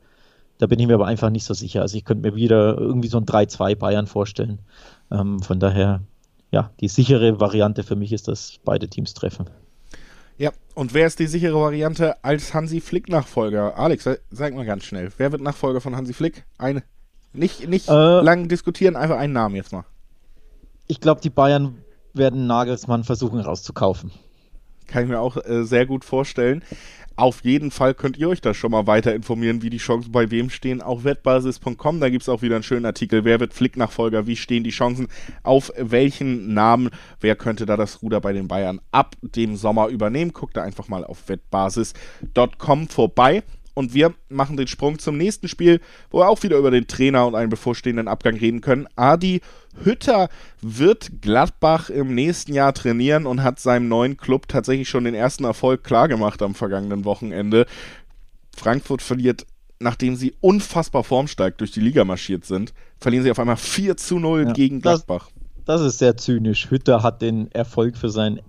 Da 0.60 0.66
bin 0.66 0.78
ich 0.78 0.86
mir 0.86 0.94
aber 0.94 1.06
einfach 1.06 1.30
nicht 1.30 1.44
so 1.44 1.54
sicher. 1.54 1.80
Also 1.80 1.96
ich 1.96 2.04
könnte 2.04 2.28
mir 2.28 2.36
wieder 2.36 2.76
irgendwie 2.76 3.08
so 3.08 3.16
ein 3.16 3.24
3-2 3.24 3.76
Bayern 3.76 4.06
vorstellen. 4.06 4.58
Ähm, 5.10 5.40
von 5.40 5.58
daher, 5.58 6.02
ja, 6.50 6.70
die 6.80 6.88
sichere 6.88 7.40
Variante 7.40 7.82
für 7.82 7.96
mich 7.96 8.12
ist, 8.12 8.28
dass 8.28 8.58
beide 8.62 8.86
Teams 8.86 9.14
treffen. 9.14 9.48
Ja, 10.36 10.52
und 10.74 10.92
wer 10.92 11.06
ist 11.06 11.18
die 11.18 11.28
sichere 11.28 11.58
Variante 11.58 12.22
als 12.22 12.52
Hansi 12.52 12.82
Flick-Nachfolger? 12.82 13.78
Alex, 13.78 14.06
sag 14.30 14.54
mal 14.54 14.66
ganz 14.66 14.84
schnell. 14.84 15.10
Wer 15.16 15.32
wird 15.32 15.40
Nachfolger 15.40 15.80
von 15.80 15.96
Hansi 15.96 16.12
Flick? 16.12 16.44
Eine. 16.58 16.82
Nicht, 17.32 17.66
nicht 17.66 17.88
äh, 17.88 18.20
lang 18.20 18.48
diskutieren, 18.48 18.96
einfach 18.96 19.16
einen 19.16 19.32
Namen 19.32 19.56
jetzt 19.56 19.72
mal. 19.72 19.86
Ich 20.88 21.00
glaube, 21.00 21.22
die 21.22 21.30
Bayern 21.30 21.78
werden 22.12 22.46
Nagelsmann 22.46 23.04
versuchen 23.04 23.40
rauszukaufen. 23.40 24.10
Kann 24.88 25.04
ich 25.04 25.08
mir 25.08 25.20
auch 25.20 25.38
äh, 25.38 25.64
sehr 25.64 25.86
gut 25.86 26.04
vorstellen. 26.04 26.62
Auf 27.20 27.44
jeden 27.44 27.70
Fall 27.70 27.92
könnt 27.92 28.16
ihr 28.16 28.30
euch 28.30 28.40
da 28.40 28.54
schon 28.54 28.70
mal 28.70 28.86
weiter 28.86 29.14
informieren, 29.14 29.60
wie 29.60 29.68
die 29.68 29.76
Chancen 29.76 30.10
bei 30.10 30.30
wem 30.30 30.48
stehen. 30.48 30.80
Auf 30.80 31.04
wettbasis.com, 31.04 32.00
da 32.00 32.08
gibt 32.08 32.22
es 32.22 32.30
auch 32.30 32.40
wieder 32.40 32.54
einen 32.54 32.62
schönen 32.62 32.86
Artikel. 32.86 33.26
Wer 33.26 33.40
wird 33.40 33.52
Flick-Nachfolger? 33.52 34.26
Wie 34.26 34.36
stehen 34.36 34.64
die 34.64 34.70
Chancen? 34.70 35.06
Auf 35.42 35.70
welchen 35.76 36.54
Namen? 36.54 36.88
Wer 37.20 37.36
könnte 37.36 37.66
da 37.66 37.76
das 37.76 38.00
Ruder 38.00 38.22
bei 38.22 38.32
den 38.32 38.48
Bayern 38.48 38.80
ab 38.90 39.16
dem 39.20 39.56
Sommer 39.56 39.88
übernehmen? 39.88 40.32
Guckt 40.32 40.56
da 40.56 40.62
einfach 40.62 40.88
mal 40.88 41.04
auf 41.04 41.28
wettbasis.com 41.28 42.88
vorbei. 42.88 43.42
Und 43.74 43.94
wir 43.94 44.14
machen 44.28 44.56
den 44.56 44.66
Sprung 44.66 44.98
zum 44.98 45.16
nächsten 45.16 45.48
Spiel, 45.48 45.80
wo 46.10 46.18
wir 46.20 46.28
auch 46.28 46.42
wieder 46.42 46.58
über 46.58 46.70
den 46.70 46.86
Trainer 46.86 47.26
und 47.26 47.34
einen 47.34 47.50
bevorstehenden 47.50 48.08
Abgang 48.08 48.36
reden 48.36 48.60
können. 48.60 48.86
Adi 48.96 49.40
Hütter 49.84 50.28
wird 50.60 51.22
Gladbach 51.22 51.90
im 51.90 52.14
nächsten 52.14 52.52
Jahr 52.52 52.74
trainieren 52.74 53.26
und 53.26 53.42
hat 53.42 53.60
seinem 53.60 53.88
neuen 53.88 54.16
Club 54.16 54.48
tatsächlich 54.48 54.88
schon 54.88 55.04
den 55.04 55.14
ersten 55.14 55.44
Erfolg 55.44 55.84
klargemacht 55.84 56.42
am 56.42 56.54
vergangenen 56.54 57.04
Wochenende. 57.04 57.66
Frankfurt 58.56 59.02
verliert, 59.02 59.46
nachdem 59.78 60.16
sie 60.16 60.34
unfassbar 60.40 61.04
formstark 61.04 61.58
durch 61.58 61.70
die 61.70 61.80
Liga 61.80 62.04
marschiert 62.04 62.44
sind, 62.44 62.74
verlieren 62.98 63.24
sie 63.24 63.30
auf 63.30 63.38
einmal 63.38 63.56
4 63.56 63.96
zu 63.96 64.18
0 64.18 64.46
ja, 64.46 64.52
gegen 64.52 64.80
Gladbach. 64.80 65.30
Das, 65.64 65.80
das 65.80 65.80
ist 65.82 65.98
sehr 65.98 66.16
zynisch. 66.16 66.70
Hütter 66.70 67.02
hat 67.02 67.22
den 67.22 67.50
Erfolg 67.52 67.96
für 67.96 68.10
seinen 68.10 68.40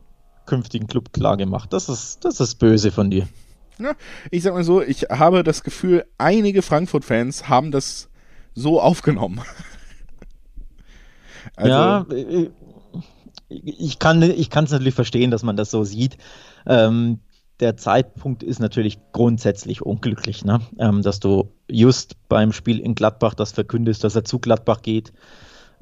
künftigen 0.45 0.87
Club 0.87 1.13
klargemacht. 1.13 1.71
Das 1.71 1.87
ist, 1.87 2.25
das 2.25 2.39
ist 2.39 2.55
böse 2.55 2.91
von 2.91 3.09
dir. 3.09 3.27
Ja, 3.79 3.93
ich 4.29 4.43
sag 4.43 4.53
mal 4.53 4.63
so, 4.63 4.81
ich 4.81 5.03
habe 5.09 5.43
das 5.43 5.63
Gefühl, 5.63 6.05
einige 6.17 6.61
Frankfurt-Fans 6.61 7.49
haben 7.49 7.71
das 7.71 8.09
so 8.53 8.81
aufgenommen. 8.81 9.41
also, 11.55 11.69
ja, 11.69 12.05
äh, 12.11 12.49
ich 13.49 13.99
kann 13.99 14.21
es 14.21 14.29
ich 14.29 14.49
natürlich 14.53 14.93
verstehen, 14.93 15.31
dass 15.31 15.43
man 15.43 15.57
das 15.57 15.71
so 15.71 15.83
sieht. 15.83 16.17
Ähm, 16.65 17.19
der 17.59 17.77
Zeitpunkt 17.77 18.43
ist 18.43 18.59
natürlich 18.59 18.99
grundsätzlich 19.11 19.81
unglücklich, 19.81 20.43
ne? 20.45 20.61
Ähm, 20.79 21.01
dass 21.01 21.19
du 21.19 21.51
just 21.69 22.15
beim 22.27 22.53
Spiel 22.53 22.79
in 22.79 22.95
Gladbach 22.95 23.33
das 23.35 23.51
verkündest, 23.51 24.03
dass 24.03 24.15
er 24.15 24.23
zu 24.23 24.39
Gladbach 24.39 24.81
geht 24.81 25.11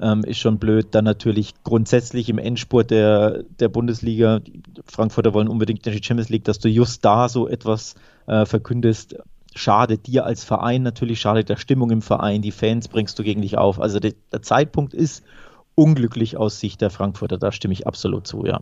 ähm, 0.00 0.24
ist 0.24 0.38
schon 0.38 0.58
blöd. 0.58 0.88
Dann 0.92 1.04
natürlich 1.04 1.54
grundsätzlich 1.64 2.28
im 2.28 2.38
Endspurt 2.38 2.90
der, 2.90 3.44
der 3.58 3.68
Bundesliga, 3.68 4.38
die 4.40 4.62
Frankfurter 4.84 5.34
wollen 5.34 5.48
unbedingt 5.48 5.86
in 5.86 5.92
die 5.92 6.02
Champions 6.02 6.28
League, 6.28 6.44
dass 6.44 6.58
du 6.58 6.68
just 6.68 7.04
da 7.04 7.28
so 7.28 7.48
etwas 7.48 7.94
äh, 8.26 8.46
verkündest. 8.46 9.16
Schadet 9.54 10.06
dir 10.06 10.24
als 10.24 10.44
Verein 10.44 10.82
natürlich, 10.82 11.20
schadet 11.20 11.48
der 11.48 11.56
Stimmung 11.56 11.90
im 11.90 12.02
Verein, 12.02 12.42
die 12.42 12.52
Fans 12.52 12.88
bringst 12.88 13.18
du 13.18 13.22
gegen 13.22 13.42
dich 13.42 13.58
auf. 13.58 13.80
Also 13.80 13.98
de, 13.98 14.14
der 14.32 14.42
Zeitpunkt 14.42 14.94
ist 14.94 15.24
unglücklich 15.74 16.36
aus 16.36 16.60
Sicht 16.60 16.80
der 16.80 16.90
Frankfurter, 16.90 17.38
da 17.38 17.52
stimme 17.52 17.74
ich 17.74 17.86
absolut 17.86 18.26
zu, 18.26 18.44
ja. 18.46 18.60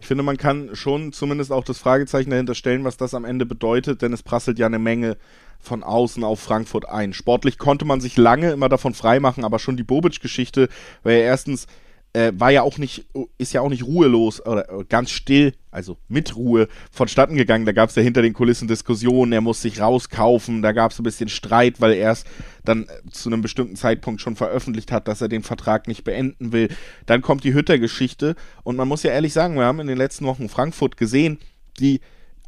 Ich 0.00 0.06
finde, 0.06 0.22
man 0.22 0.36
kann 0.36 0.70
schon 0.74 1.12
zumindest 1.12 1.52
auch 1.52 1.64
das 1.64 1.78
Fragezeichen 1.78 2.30
dahinter 2.30 2.54
stellen, 2.54 2.84
was 2.84 2.96
das 2.96 3.14
am 3.14 3.24
Ende 3.24 3.46
bedeutet, 3.46 4.02
denn 4.02 4.12
es 4.12 4.22
prasselt 4.22 4.58
ja 4.58 4.66
eine 4.66 4.78
Menge 4.78 5.16
von 5.58 5.82
außen 5.82 6.22
auf 6.22 6.40
Frankfurt 6.40 6.88
ein. 6.88 7.12
Sportlich 7.12 7.58
konnte 7.58 7.84
man 7.84 8.00
sich 8.00 8.16
lange 8.16 8.50
immer 8.50 8.68
davon 8.68 8.94
freimachen, 8.94 9.44
aber 9.44 9.58
schon 9.58 9.76
die 9.76 9.84
Bobic-Geschichte 9.84 10.68
war 11.02 11.12
ja 11.12 11.18
erstens 11.18 11.66
äh, 12.16 12.32
war 12.34 12.50
ja 12.50 12.62
auch 12.62 12.78
nicht, 12.78 13.04
ist 13.36 13.52
ja 13.52 13.60
auch 13.60 13.68
nicht 13.68 13.84
ruhelos 13.84 14.44
oder 14.44 14.70
äh, 14.70 14.84
ganz 14.88 15.10
still, 15.10 15.52
also 15.70 15.98
mit 16.08 16.34
Ruhe 16.34 16.66
vonstatten 16.90 17.36
gegangen. 17.36 17.66
Da 17.66 17.72
gab 17.72 17.90
es 17.90 17.94
ja 17.94 18.02
hinter 18.02 18.22
den 18.22 18.32
Kulissen 18.32 18.68
Diskussionen, 18.68 19.32
er 19.32 19.42
muss 19.42 19.60
sich 19.60 19.80
rauskaufen, 19.80 20.62
da 20.62 20.72
gab 20.72 20.92
es 20.92 20.98
ein 20.98 21.02
bisschen 21.02 21.28
Streit, 21.28 21.78
weil 21.82 21.92
er 21.92 22.12
es 22.12 22.24
dann 22.64 22.84
äh, 22.84 23.10
zu 23.10 23.28
einem 23.28 23.42
bestimmten 23.42 23.76
Zeitpunkt 23.76 24.22
schon 24.22 24.34
veröffentlicht 24.34 24.92
hat, 24.92 25.08
dass 25.08 25.20
er 25.20 25.28
den 25.28 25.42
Vertrag 25.42 25.88
nicht 25.88 26.04
beenden 26.04 26.52
will. 26.52 26.68
Dann 27.04 27.20
kommt 27.20 27.44
die 27.44 27.52
Hütter-Geschichte 27.52 28.34
und 28.62 28.76
man 28.76 28.88
muss 28.88 29.02
ja 29.02 29.10
ehrlich 29.10 29.34
sagen, 29.34 29.56
wir 29.56 29.64
haben 29.64 29.80
in 29.80 29.86
den 29.86 29.98
letzten 29.98 30.24
Wochen 30.24 30.48
Frankfurt 30.48 30.96
gesehen, 30.96 31.38
die 31.78 32.00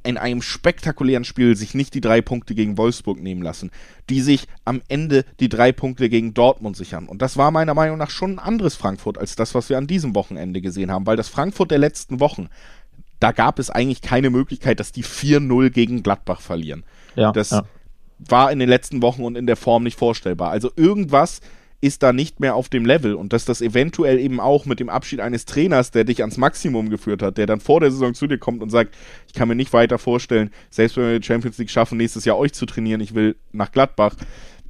in 0.02 0.16
einem 0.16 0.42
spektakulären 0.42 1.24
Spiel 1.24 1.56
sich 1.56 1.74
nicht 1.74 1.94
die 1.94 2.00
drei 2.00 2.20
Punkte 2.20 2.54
gegen 2.54 2.78
Wolfsburg 2.78 3.20
nehmen 3.20 3.42
lassen, 3.42 3.70
die 4.08 4.20
sich 4.20 4.46
am 4.64 4.80
Ende 4.88 5.24
die 5.40 5.48
drei 5.48 5.72
Punkte 5.72 6.08
gegen 6.08 6.34
Dortmund 6.34 6.76
sichern. 6.76 7.06
Und 7.06 7.22
das 7.22 7.36
war 7.36 7.50
meiner 7.50 7.74
Meinung 7.74 7.98
nach 7.98 8.10
schon 8.10 8.32
ein 8.32 8.38
anderes 8.38 8.76
Frankfurt 8.76 9.18
als 9.18 9.36
das, 9.36 9.54
was 9.54 9.68
wir 9.68 9.78
an 9.78 9.86
diesem 9.86 10.14
Wochenende 10.14 10.60
gesehen 10.60 10.90
haben, 10.90 11.06
weil 11.06 11.16
das 11.16 11.28
Frankfurt 11.28 11.70
der 11.70 11.78
letzten 11.78 12.20
Wochen, 12.20 12.48
da 13.20 13.32
gab 13.32 13.58
es 13.58 13.70
eigentlich 13.70 14.02
keine 14.02 14.30
Möglichkeit, 14.30 14.80
dass 14.80 14.92
die 14.92 15.04
4-0 15.04 15.70
gegen 15.70 16.02
Gladbach 16.02 16.40
verlieren. 16.40 16.84
Ja, 17.16 17.32
das 17.32 17.50
ja. 17.50 17.64
war 18.18 18.52
in 18.52 18.60
den 18.60 18.68
letzten 18.68 19.02
Wochen 19.02 19.24
und 19.24 19.36
in 19.36 19.46
der 19.46 19.56
Form 19.56 19.82
nicht 19.82 19.98
vorstellbar. 19.98 20.50
Also 20.50 20.70
irgendwas 20.76 21.40
ist 21.80 22.02
da 22.02 22.12
nicht 22.12 22.40
mehr 22.40 22.56
auf 22.56 22.68
dem 22.68 22.84
Level 22.84 23.14
und 23.14 23.32
dass 23.32 23.44
das 23.44 23.60
eventuell 23.60 24.18
eben 24.18 24.40
auch 24.40 24.66
mit 24.66 24.80
dem 24.80 24.88
Abschied 24.88 25.20
eines 25.20 25.44
Trainers, 25.44 25.92
der 25.92 26.04
dich 26.04 26.20
ans 26.20 26.36
Maximum 26.36 26.90
geführt 26.90 27.22
hat, 27.22 27.38
der 27.38 27.46
dann 27.46 27.60
vor 27.60 27.80
der 27.80 27.92
Saison 27.92 28.14
zu 28.14 28.26
dir 28.26 28.38
kommt 28.38 28.62
und 28.62 28.70
sagt, 28.70 28.96
ich 29.28 29.32
kann 29.32 29.48
mir 29.48 29.54
nicht 29.54 29.72
weiter 29.72 29.98
vorstellen, 29.98 30.50
selbst 30.70 30.96
wenn 30.96 31.04
wir 31.04 31.20
die 31.20 31.26
Champions 31.26 31.58
League 31.58 31.70
schaffen, 31.70 31.98
nächstes 31.98 32.24
Jahr 32.24 32.36
euch 32.36 32.52
zu 32.52 32.66
trainieren, 32.66 33.00
ich 33.00 33.14
will 33.14 33.36
nach 33.52 33.70
Gladbach, 33.70 34.16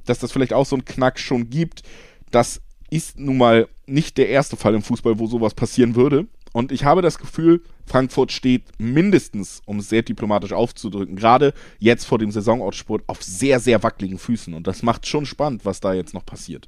dass 0.05 0.19
das 0.19 0.31
vielleicht 0.31 0.53
auch 0.53 0.65
so 0.65 0.75
einen 0.75 0.85
Knack 0.85 1.19
schon 1.19 1.49
gibt, 1.49 1.81
das 2.29 2.61
ist 2.91 3.19
nun 3.19 3.37
mal 3.37 3.67
nicht 3.87 4.17
der 4.17 4.29
erste 4.29 4.55
Fall 4.55 4.75
im 4.75 4.81
Fußball, 4.81 5.19
wo 5.19 5.27
sowas 5.27 5.53
passieren 5.53 5.95
würde. 5.95 6.27
Und 6.51 6.71
ich 6.71 6.83
habe 6.83 7.01
das 7.01 7.19
Gefühl, 7.19 7.61
Frankfurt 7.85 8.31
steht 8.31 8.63
mindestens, 8.79 9.61
um 9.65 9.79
es 9.79 9.89
sehr 9.89 10.01
diplomatisch 10.01 10.51
aufzudrücken, 10.51 11.15
gerade 11.15 11.53
jetzt 11.77 12.05
vor 12.05 12.17
dem 12.17 12.31
Saisonausspurt 12.31 13.03
auf 13.07 13.23
sehr, 13.23 13.59
sehr 13.59 13.83
wackeligen 13.83 14.17
Füßen. 14.17 14.53
Und 14.55 14.65
das 14.65 14.81
macht 14.81 15.05
schon 15.05 15.27
spannend, 15.27 15.65
was 15.65 15.79
da 15.79 15.93
jetzt 15.93 16.13
noch 16.13 16.25
passiert. 16.25 16.67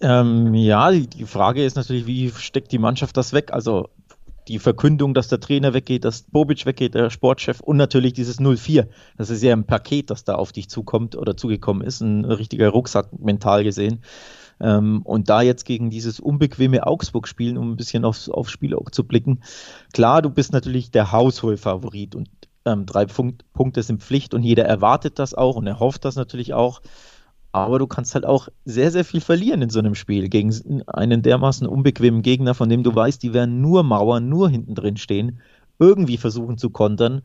Ähm, 0.00 0.54
ja, 0.54 0.90
die, 0.90 1.24
Frage 1.24 1.64
ist 1.64 1.76
natürlich, 1.76 2.06
wie 2.06 2.30
steckt 2.30 2.72
die 2.72 2.78
Mannschaft 2.78 3.16
das 3.16 3.32
weg? 3.32 3.52
Also 3.52 3.88
die 4.48 4.58
Verkündung, 4.58 5.14
dass 5.14 5.28
der 5.28 5.40
Trainer 5.40 5.74
weggeht, 5.74 6.04
dass 6.04 6.22
Bobic 6.22 6.66
weggeht, 6.66 6.94
der 6.94 7.10
Sportchef 7.10 7.60
und 7.60 7.76
natürlich 7.76 8.12
dieses 8.12 8.38
0-4. 8.38 8.86
Das 9.16 9.30
ist 9.30 9.42
ja 9.42 9.52
ein 9.52 9.66
Paket, 9.66 10.10
das 10.10 10.24
da 10.24 10.34
auf 10.36 10.52
dich 10.52 10.68
zukommt 10.68 11.16
oder 11.16 11.36
zugekommen 11.36 11.84
ist, 11.84 12.00
ein 12.00 12.24
richtiger 12.24 12.68
Rucksack 12.68 13.18
mental 13.18 13.64
gesehen. 13.64 14.02
Ähm, 14.60 15.02
und 15.02 15.28
da 15.28 15.42
jetzt 15.42 15.64
gegen 15.64 15.90
dieses 15.90 16.20
unbequeme 16.20 16.86
Augsburg 16.86 17.26
spielen, 17.28 17.58
um 17.58 17.72
ein 17.72 17.76
bisschen 17.76 18.04
aufs, 18.04 18.28
aufs 18.28 18.52
Spiel 18.52 18.74
auch 18.74 18.90
zu 18.90 19.04
blicken. 19.04 19.40
Klar, 19.92 20.22
du 20.22 20.30
bist 20.30 20.52
natürlich 20.52 20.90
der 20.90 21.12
Hausholfavorit 21.12 22.14
und 22.14 22.28
ähm, 22.64 22.86
drei 22.86 23.06
Punkt, 23.06 23.44
Punkte 23.52 23.82
sind 23.82 24.02
Pflicht 24.02 24.34
und 24.34 24.42
jeder 24.42 24.64
erwartet 24.64 25.18
das 25.18 25.34
auch 25.34 25.56
und 25.56 25.66
er 25.66 25.80
hofft 25.80 26.04
das 26.04 26.16
natürlich 26.16 26.54
auch. 26.54 26.80
Aber 27.56 27.78
du 27.78 27.86
kannst 27.86 28.14
halt 28.14 28.26
auch 28.26 28.48
sehr, 28.66 28.90
sehr 28.90 29.02
viel 29.02 29.22
verlieren 29.22 29.62
in 29.62 29.70
so 29.70 29.78
einem 29.78 29.94
Spiel 29.94 30.28
gegen 30.28 30.54
einen 30.86 31.22
dermaßen 31.22 31.66
unbequemen 31.66 32.20
Gegner, 32.20 32.52
von 32.52 32.68
dem 32.68 32.82
du 32.82 32.94
weißt, 32.94 33.22
die 33.22 33.32
werden 33.32 33.62
nur 33.62 33.82
Mauern, 33.82 34.28
nur 34.28 34.50
hinten 34.50 34.74
drin 34.74 34.98
stehen, 34.98 35.40
irgendwie 35.78 36.18
versuchen 36.18 36.58
zu 36.58 36.68
kontern. 36.68 37.22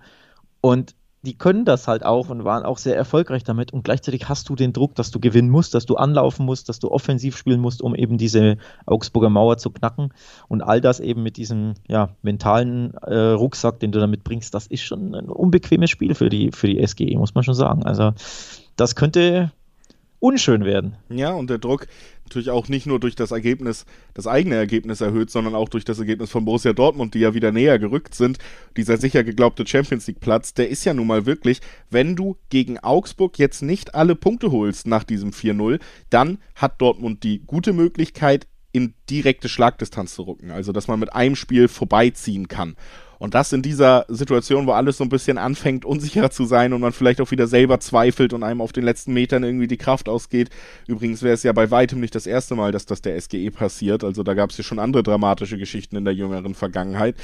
Und 0.61 0.95
die 1.23 1.37
können 1.37 1.65
das 1.65 1.89
halt 1.89 2.05
auch 2.05 2.29
und 2.29 2.45
waren 2.45 2.63
auch 2.63 2.77
sehr 2.77 2.95
erfolgreich 2.95 3.43
damit. 3.43 3.73
Und 3.73 3.83
gleichzeitig 3.83 4.29
hast 4.29 4.47
du 4.47 4.55
den 4.55 4.71
Druck, 4.71 4.95
dass 4.95 5.11
du 5.11 5.19
gewinnen 5.19 5.49
musst, 5.49 5.73
dass 5.73 5.85
du 5.85 5.97
anlaufen 5.97 6.45
musst, 6.45 6.69
dass 6.69 6.79
du 6.79 6.89
offensiv 6.89 7.35
spielen 7.35 7.59
musst, 7.59 7.81
um 7.81 7.93
eben 7.93 8.17
diese 8.17 8.55
Augsburger 8.85 9.29
Mauer 9.29 9.57
zu 9.57 9.69
knacken. 9.69 10.13
Und 10.47 10.61
all 10.61 10.79
das 10.79 11.01
eben 11.01 11.23
mit 11.23 11.35
diesem 11.35 11.73
ja, 11.89 12.15
mentalen 12.21 12.93
äh, 13.01 13.31
Rucksack, 13.31 13.81
den 13.81 13.91
du 13.91 13.99
damit 13.99 14.23
bringst, 14.23 14.53
das 14.53 14.65
ist 14.67 14.83
schon 14.83 15.13
ein 15.13 15.27
unbequemes 15.27 15.89
Spiel 15.89 16.15
für 16.15 16.29
die, 16.29 16.51
für 16.53 16.67
die 16.67 16.87
SGE, 16.87 17.17
muss 17.17 17.35
man 17.35 17.43
schon 17.43 17.53
sagen. 17.53 17.83
Also 17.83 18.13
das 18.77 18.95
könnte 18.95 19.51
unschön 20.21 20.63
werden. 20.63 20.95
Ja, 21.09 21.31
und 21.31 21.49
der 21.49 21.57
Druck 21.57 21.87
natürlich 22.23 22.49
auch 22.49 22.69
nicht 22.69 22.85
nur 22.85 22.99
durch 22.99 23.15
das 23.15 23.31
Ergebnis, 23.31 23.85
das 24.13 24.27
eigene 24.27 24.55
Ergebnis 24.55 25.01
erhöht, 25.01 25.29
sondern 25.29 25.53
auch 25.53 25.67
durch 25.67 25.83
das 25.83 25.99
Ergebnis 25.99 26.31
von 26.31 26.45
Borussia 26.45 26.71
Dortmund, 26.71 27.13
die 27.13 27.19
ja 27.19 27.33
wieder 27.33 27.51
näher 27.51 27.77
gerückt 27.79 28.15
sind. 28.15 28.37
Dieser 28.77 28.97
sicher 28.97 29.25
geglaubte 29.25 29.67
Champions 29.67 30.07
League 30.07 30.21
Platz, 30.21 30.53
der 30.53 30.69
ist 30.69 30.85
ja 30.85 30.93
nun 30.93 31.07
mal 31.07 31.25
wirklich, 31.25 31.59
wenn 31.89 32.15
du 32.15 32.37
gegen 32.49 32.79
Augsburg 32.79 33.37
jetzt 33.37 33.61
nicht 33.61 33.95
alle 33.95 34.15
Punkte 34.15 34.51
holst 34.51 34.87
nach 34.87 35.03
diesem 35.03 35.31
4-0, 35.31 35.81
dann 36.09 36.37
hat 36.55 36.79
Dortmund 36.81 37.23
die 37.23 37.39
gute 37.45 37.73
Möglichkeit, 37.73 38.47
in 38.71 38.93
direkte 39.09 39.49
Schlagdistanz 39.49 40.15
zu 40.15 40.23
rücken. 40.23 40.51
Also, 40.51 40.71
dass 40.71 40.87
man 40.87 40.99
mit 40.99 41.13
einem 41.13 41.35
Spiel 41.35 41.67
vorbeiziehen 41.67 42.47
kann. 42.47 42.77
Und 43.21 43.35
das 43.35 43.53
in 43.53 43.61
dieser 43.61 44.07
Situation, 44.07 44.65
wo 44.65 44.71
alles 44.71 44.97
so 44.97 45.03
ein 45.03 45.09
bisschen 45.09 45.37
anfängt, 45.37 45.85
unsicherer 45.85 46.31
zu 46.31 46.45
sein 46.45 46.73
und 46.73 46.81
man 46.81 46.91
vielleicht 46.91 47.21
auch 47.21 47.29
wieder 47.29 47.45
selber 47.45 47.79
zweifelt 47.79 48.33
und 48.33 48.41
einem 48.41 48.61
auf 48.61 48.71
den 48.71 48.83
letzten 48.83 49.13
Metern 49.13 49.43
irgendwie 49.43 49.67
die 49.67 49.77
Kraft 49.77 50.09
ausgeht. 50.09 50.49
Übrigens 50.87 51.21
wäre 51.21 51.35
es 51.35 51.43
ja 51.43 51.53
bei 51.53 51.69
weitem 51.69 51.99
nicht 51.99 52.15
das 52.15 52.25
erste 52.25 52.55
Mal, 52.55 52.71
dass 52.71 52.87
das 52.87 53.03
der 53.03 53.21
SGE 53.21 53.51
passiert. 53.51 54.03
Also 54.03 54.23
da 54.23 54.33
gab 54.33 54.49
es 54.49 54.57
ja 54.57 54.63
schon 54.63 54.79
andere 54.79 55.03
dramatische 55.03 55.59
Geschichten 55.59 55.97
in 55.97 56.03
der 56.03 56.15
jüngeren 56.15 56.55
Vergangenheit. 56.55 57.15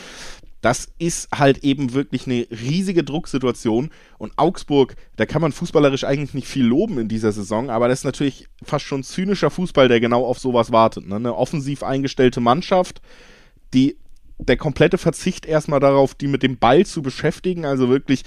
Das 0.62 0.88
ist 1.00 1.30
halt 1.34 1.64
eben 1.64 1.92
wirklich 1.96 2.28
eine 2.28 2.46
riesige 2.52 3.04
Drucksituation. 3.04 3.90
Und 4.20 4.34
Augsburg, 4.36 4.98
da 5.16 5.26
kann 5.26 5.42
man 5.42 5.52
fußballerisch 5.52 6.04
eigentlich 6.04 6.36
nicht 6.36 6.48
viel 6.48 6.66
loben 6.66 7.00
in 7.00 7.08
dieser 7.08 7.32
Saison, 7.32 7.72
aber 7.72 7.88
das 7.88 8.02
ist 8.02 8.06
natürlich 8.06 8.46
fast 8.62 8.86
schon 8.86 9.02
zynischer 9.02 9.50
Fußball, 9.50 9.88
der 9.88 10.00
genau 10.00 10.28
auf 10.28 10.38
sowas 10.38 10.72
wartet. 10.72 11.08
Ne? 11.08 11.16
Eine 11.16 11.36
offensiv 11.36 11.82
eingestellte 11.82 12.40
Mannschaft, 12.40 13.02
die 13.74 13.98
der 14.40 14.58
komplette 14.58 14.98
Verzicht 14.98 15.46
erstmal 15.46 15.80
darauf, 15.80 16.16
die 16.16 16.28
mit 16.28 16.44
dem 16.44 16.58
Ball 16.58 16.86
zu 16.86 17.02
beschäftigen, 17.02 17.66
also 17.66 17.90
wirklich 17.90 18.24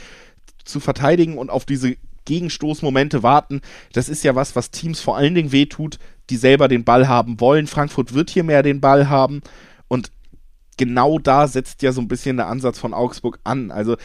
zu 0.65 0.81
verteidigen 0.81 1.39
und 1.39 1.51
auf 1.51 1.65
diese 1.65 1.97
Gegenstoßmomente 2.25 3.23
warten. 3.23 3.61
Das 3.93 4.09
ist 4.09 4.25
ja 4.25 4.35
was, 4.35 4.55
was 4.57 4.71
Teams 4.71 5.01
vor 5.01 5.17
allen 5.17 5.35
Dingen 5.35 5.53
wehtut, 5.53 5.99
die 6.29 6.37
selber 6.37 6.69
den 6.69 6.85
Ball 6.85 7.09
haben 7.09 7.41
wollen. 7.41 7.67
Frankfurt 7.67 8.15
wird 8.15 8.31
hier 8.31 8.45
mehr 8.45 8.63
den 8.63 8.81
Ball 8.81 9.09
haben 9.09 9.41
und 9.89 10.11
genau 10.77 11.19
da 11.19 11.49
setzt 11.49 11.83
ja 11.83 11.93
so 11.93 12.01
ein 12.01 12.09
bisschen 12.09 12.37
der 12.37 12.47
Ansatz 12.47 12.79
von 12.79 12.95
Augsburg 12.95 13.39
an. 13.45 13.71
Also 13.71 13.97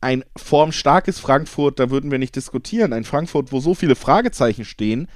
ein 0.00 0.24
formstarkes 0.36 1.18
Frankfurt, 1.18 1.78
da 1.78 1.90
würden 1.90 2.10
wir 2.10 2.18
nicht 2.18 2.36
diskutieren. 2.36 2.92
Ein 2.92 3.04
Frankfurt, 3.04 3.52
wo 3.52 3.60
so 3.60 3.74
viele 3.74 3.96
Fragezeichen 3.96 4.64
stehen, 4.64 5.08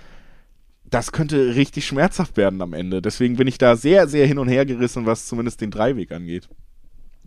das 0.92 1.10
könnte 1.10 1.54
richtig 1.54 1.86
schmerzhaft 1.86 2.36
werden 2.36 2.60
am 2.60 2.74
Ende. 2.74 3.00
Deswegen 3.00 3.36
bin 3.36 3.48
ich 3.48 3.56
da 3.56 3.76
sehr, 3.76 4.06
sehr 4.08 4.26
hin 4.26 4.38
und 4.38 4.48
her 4.48 4.66
gerissen, 4.66 5.06
was 5.06 5.26
zumindest 5.26 5.62
den 5.62 5.70
Dreiweg 5.70 6.12
angeht. 6.12 6.48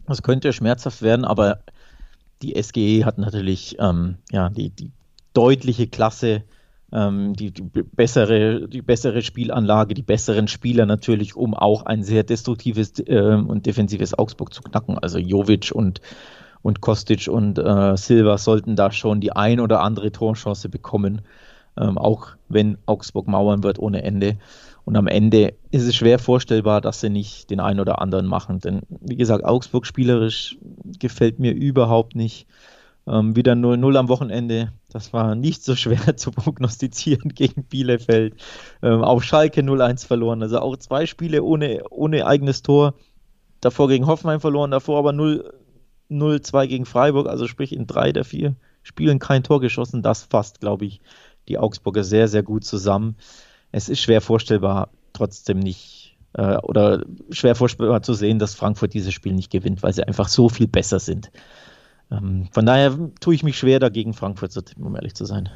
Das 0.05 0.21
könnte 0.21 0.53
schmerzhaft 0.53 1.01
werden, 1.01 1.25
aber 1.25 1.59
die 2.43 2.61
SGE 2.61 3.05
hat 3.05 3.17
natürlich 3.17 3.77
ähm, 3.79 4.17
ja, 4.31 4.49
die, 4.49 4.69
die 4.69 4.91
deutliche 5.33 5.87
Klasse, 5.87 6.43
ähm, 6.93 7.33
die, 7.33 7.49
die, 7.49 7.63
bessere, 7.63 8.67
die 8.69 8.83
bessere 8.83 9.23
Spielanlage, 9.23 9.95
die 9.95 10.03
besseren 10.03 10.47
Spieler 10.47 10.85
natürlich, 10.85 11.35
um 11.35 11.55
auch 11.55 11.87
ein 11.87 12.03
sehr 12.03 12.23
destruktives 12.23 12.99
äh, 12.99 13.19
und 13.19 13.65
defensives 13.65 14.13
Augsburg 14.13 14.53
zu 14.53 14.61
knacken. 14.61 14.99
Also 14.99 15.17
Jovic 15.17 15.71
und, 15.73 16.01
und 16.61 16.81
Kostic 16.81 17.27
und 17.27 17.57
äh, 17.57 17.97
Silva 17.97 18.37
sollten 18.37 18.75
da 18.75 18.91
schon 18.91 19.21
die 19.21 19.31
ein 19.31 19.59
oder 19.59 19.81
andere 19.81 20.11
Torchance 20.11 20.69
bekommen 20.69 21.23
ähm, 21.77 21.97
auch 21.97 22.29
wenn 22.49 22.77
Augsburg 22.85 23.27
mauern 23.27 23.63
wird 23.63 23.79
ohne 23.79 24.03
Ende. 24.03 24.37
Und 24.85 24.95
am 24.95 25.07
Ende 25.07 25.55
ist 25.71 25.83
es 25.83 25.95
schwer 25.95 26.19
vorstellbar, 26.19 26.79
dass 26.79 27.01
sie 27.01 27.09
nicht 27.09 27.49
den 27.49 27.59
einen 27.59 27.79
oder 27.79 28.01
anderen 28.01 28.27
machen. 28.27 28.59
Denn 28.59 28.81
wie 28.89 29.15
gesagt, 29.15 29.43
Augsburg 29.43 29.85
spielerisch 29.85 30.57
gefällt 30.99 31.39
mir 31.39 31.53
überhaupt 31.53 32.15
nicht. 32.15 32.47
Ähm, 33.07 33.35
wieder 33.35 33.53
0-0 33.53 33.97
am 33.97 34.09
Wochenende. 34.09 34.73
Das 34.89 35.11
war 35.11 35.35
nicht 35.35 35.63
so 35.63 35.75
schwer 35.75 36.17
zu 36.17 36.31
prognostizieren 36.31 37.29
gegen 37.33 37.63
Bielefeld. 37.63 38.35
Ähm, 38.81 39.03
auf 39.03 39.23
Schalke 39.23 39.61
0-1 39.61 40.05
verloren. 40.05 40.41
Also 40.43 40.59
auch 40.59 40.77
zwei 40.77 41.05
Spiele 41.05 41.43
ohne, 41.43 41.83
ohne 41.89 42.25
eigenes 42.25 42.61
Tor. 42.61 42.93
Davor 43.61 43.87
gegen 43.87 44.05
Hoffenheim 44.05 44.39
verloren, 44.39 44.69
davor 44.69 44.99
aber 44.99 45.09
0-2 45.09 46.67
gegen 46.67 46.85
Freiburg. 46.85 47.27
Also 47.27 47.47
sprich 47.47 47.75
in 47.75 47.87
drei 47.87 48.11
der 48.11 48.23
vier 48.23 48.55
Spielen 48.83 49.17
kein 49.17 49.41
Tor 49.41 49.61
geschossen. 49.61 50.03
Das 50.03 50.23
fasst, 50.23 50.59
glaube 50.59 50.85
ich, 50.85 51.01
die 51.47 51.57
Augsburger 51.57 52.03
sehr, 52.03 52.27
sehr 52.27 52.43
gut 52.43 52.63
zusammen. 52.65 53.15
Es 53.71 53.89
ist 53.89 54.01
schwer 54.01 54.21
vorstellbar, 54.21 54.89
trotzdem 55.13 55.59
nicht, 55.59 56.17
äh, 56.33 56.57
oder 56.57 57.03
schwer 57.29 57.55
vorstellbar 57.55 58.01
zu 58.01 58.13
sehen, 58.13 58.39
dass 58.39 58.55
Frankfurt 58.55 58.93
dieses 58.93 59.13
Spiel 59.13 59.33
nicht 59.33 59.51
gewinnt, 59.51 59.83
weil 59.83 59.93
sie 59.93 60.07
einfach 60.07 60.27
so 60.27 60.49
viel 60.49 60.67
besser 60.67 60.99
sind. 60.99 61.31
Ähm, 62.11 62.47
von 62.51 62.65
daher 62.65 62.97
tue 63.19 63.35
ich 63.35 63.43
mich 63.43 63.57
schwer 63.57 63.79
dagegen, 63.79 64.13
Frankfurt 64.13 64.51
zu 64.51 64.61
tippen, 64.61 64.85
um 64.85 64.95
ehrlich 64.95 65.15
zu 65.15 65.25
sein. 65.25 65.49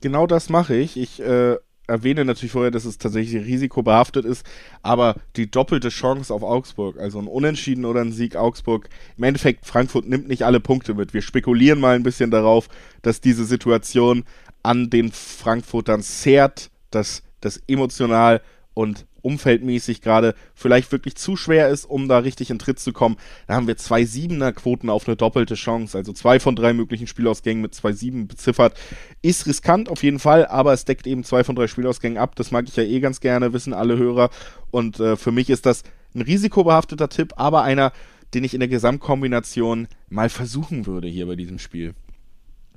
Genau 0.00 0.26
das 0.26 0.48
mache 0.48 0.74
ich. 0.74 0.96
Ich 0.96 1.20
äh, 1.20 1.56
erwähne 1.86 2.24
natürlich 2.24 2.52
vorher, 2.52 2.70
dass 2.70 2.84
es 2.84 2.98
tatsächlich 2.98 3.44
risikobehaftet 3.44 4.24
ist, 4.24 4.44
aber 4.82 5.16
die 5.36 5.50
doppelte 5.50 5.88
Chance 5.88 6.32
auf 6.32 6.42
Augsburg, 6.42 6.98
also 6.98 7.18
ein 7.18 7.28
Unentschieden 7.28 7.84
oder 7.84 8.00
ein 8.00 8.12
Sieg 8.12 8.36
Augsburg, 8.36 8.88
im 9.16 9.24
Endeffekt 9.24 9.66
Frankfurt 9.66 10.06
nimmt 10.06 10.28
nicht 10.28 10.44
alle 10.44 10.60
Punkte 10.60 10.94
mit. 10.94 11.14
Wir 11.14 11.22
spekulieren 11.22 11.80
mal 11.80 11.94
ein 11.94 12.02
bisschen 12.02 12.30
darauf, 12.30 12.68
dass 13.02 13.20
diese 13.20 13.44
Situation 13.44 14.24
an 14.66 14.90
den 14.90 15.12
Frankfurtern 15.12 16.02
zerrt, 16.02 16.70
dass 16.90 17.22
das 17.40 17.60
emotional 17.68 18.42
und 18.74 19.06
umfeldmäßig 19.22 20.02
gerade 20.02 20.34
vielleicht 20.54 20.92
wirklich 20.92 21.16
zu 21.16 21.36
schwer 21.36 21.68
ist, 21.68 21.84
um 21.84 22.08
da 22.08 22.18
richtig 22.18 22.50
in 22.50 22.60
Tritt 22.60 22.78
zu 22.78 22.92
kommen. 22.92 23.16
Da 23.48 23.54
haben 23.54 23.66
wir 23.66 23.76
zwei 23.76 24.04
Siebener-Quoten 24.04 24.88
auf 24.88 25.08
eine 25.08 25.16
doppelte 25.16 25.56
Chance. 25.56 25.98
Also 25.98 26.12
zwei 26.12 26.38
von 26.38 26.54
drei 26.54 26.72
möglichen 26.72 27.08
Spielausgängen 27.08 27.60
mit 27.60 27.74
zwei 27.74 27.92
Sieben 27.92 28.28
beziffert. 28.28 28.78
Ist 29.22 29.46
riskant 29.46 29.88
auf 29.88 30.04
jeden 30.04 30.20
Fall, 30.20 30.46
aber 30.46 30.72
es 30.72 30.84
deckt 30.84 31.08
eben 31.08 31.24
zwei 31.24 31.42
von 31.42 31.56
drei 31.56 31.66
Spielausgängen 31.66 32.18
ab. 32.18 32.36
Das 32.36 32.52
mag 32.52 32.66
ich 32.68 32.76
ja 32.76 32.84
eh 32.84 33.00
ganz 33.00 33.20
gerne, 33.20 33.52
wissen 33.52 33.72
alle 33.72 33.98
Hörer. 33.98 34.30
Und 34.70 35.00
äh, 35.00 35.16
für 35.16 35.32
mich 35.32 35.50
ist 35.50 35.66
das 35.66 35.82
ein 36.14 36.22
risikobehafteter 36.22 37.08
Tipp, 37.08 37.32
aber 37.36 37.62
einer, 37.62 37.92
den 38.32 38.44
ich 38.44 38.54
in 38.54 38.60
der 38.60 38.68
Gesamtkombination 38.68 39.88
mal 40.08 40.28
versuchen 40.28 40.86
würde 40.86 41.08
hier 41.08 41.26
bei 41.26 41.34
diesem 41.34 41.58
Spiel. 41.58 41.94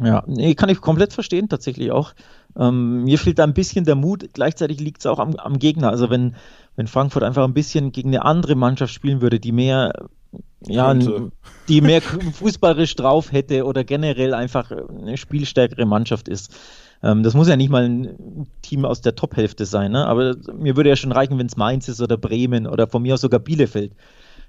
Ja, 0.02 0.24
nee, 0.28 0.56
kann 0.56 0.70
ich 0.70 0.80
komplett 0.80 1.14
verstehen, 1.14 1.50
tatsächlich 1.50 1.92
auch. 1.92 2.14
Ähm, 2.58 3.04
mir 3.04 3.20
fehlt 3.20 3.38
da 3.38 3.44
ein 3.44 3.54
bisschen 3.54 3.86
der 3.86 3.96
Mut, 3.96 4.30
gleichzeitig 4.34 4.80
liegt 4.80 5.02
es 5.02 5.06
auch 5.06 5.20
am, 5.20 5.36
am, 5.36 5.60
Gegner. 5.60 5.90
Also 5.90 6.10
wenn, 6.10 6.36
wenn 6.76 6.88
Frankfurt 6.88 7.24
einfach 7.24 7.44
ein 7.44 7.54
bisschen 7.54 7.92
gegen 7.92 8.10
eine 8.10 8.24
andere 8.24 8.56
Mannschaft 8.56 8.94
spielen 8.94 9.22
würde, 9.22 9.40
die 9.40 9.52
mehr, 9.52 10.08
ja, 10.66 10.94
die 11.68 11.82
mehr 11.82 12.02
fußballerisch 12.02 12.96
drauf 12.96 13.32
hätte 13.32 13.66
oder 13.66 13.84
generell 13.84 14.34
einfach 14.34 14.72
eine 14.72 15.18
spielstärkere 15.18 15.86
Mannschaft 15.86 16.30
ist. 16.30 16.56
Ähm, 17.04 17.24
das 17.24 17.34
muss 17.34 17.50
ja 17.50 17.58
nicht 17.58 17.70
mal 17.70 17.84
ein 17.84 18.48
Team 18.62 18.86
aus 18.86 19.02
der 19.02 19.16
Top-Hälfte 19.16 19.66
sein, 19.66 19.92
ne? 19.92 20.08
aber 20.08 20.36
mir 20.54 20.78
würde 20.78 20.90
ja 20.90 20.96
schon 20.96 21.12
reichen, 21.12 21.38
wenn 21.38 21.48
es 21.48 21.58
Mainz 21.58 21.88
ist 21.90 22.02
oder 22.02 22.18
Bremen 22.18 22.68
oder 22.68 22.88
von 22.88 23.02
mir 23.02 23.16
aus 23.16 23.22
sogar 23.22 23.40
Bielefeld 23.40 23.94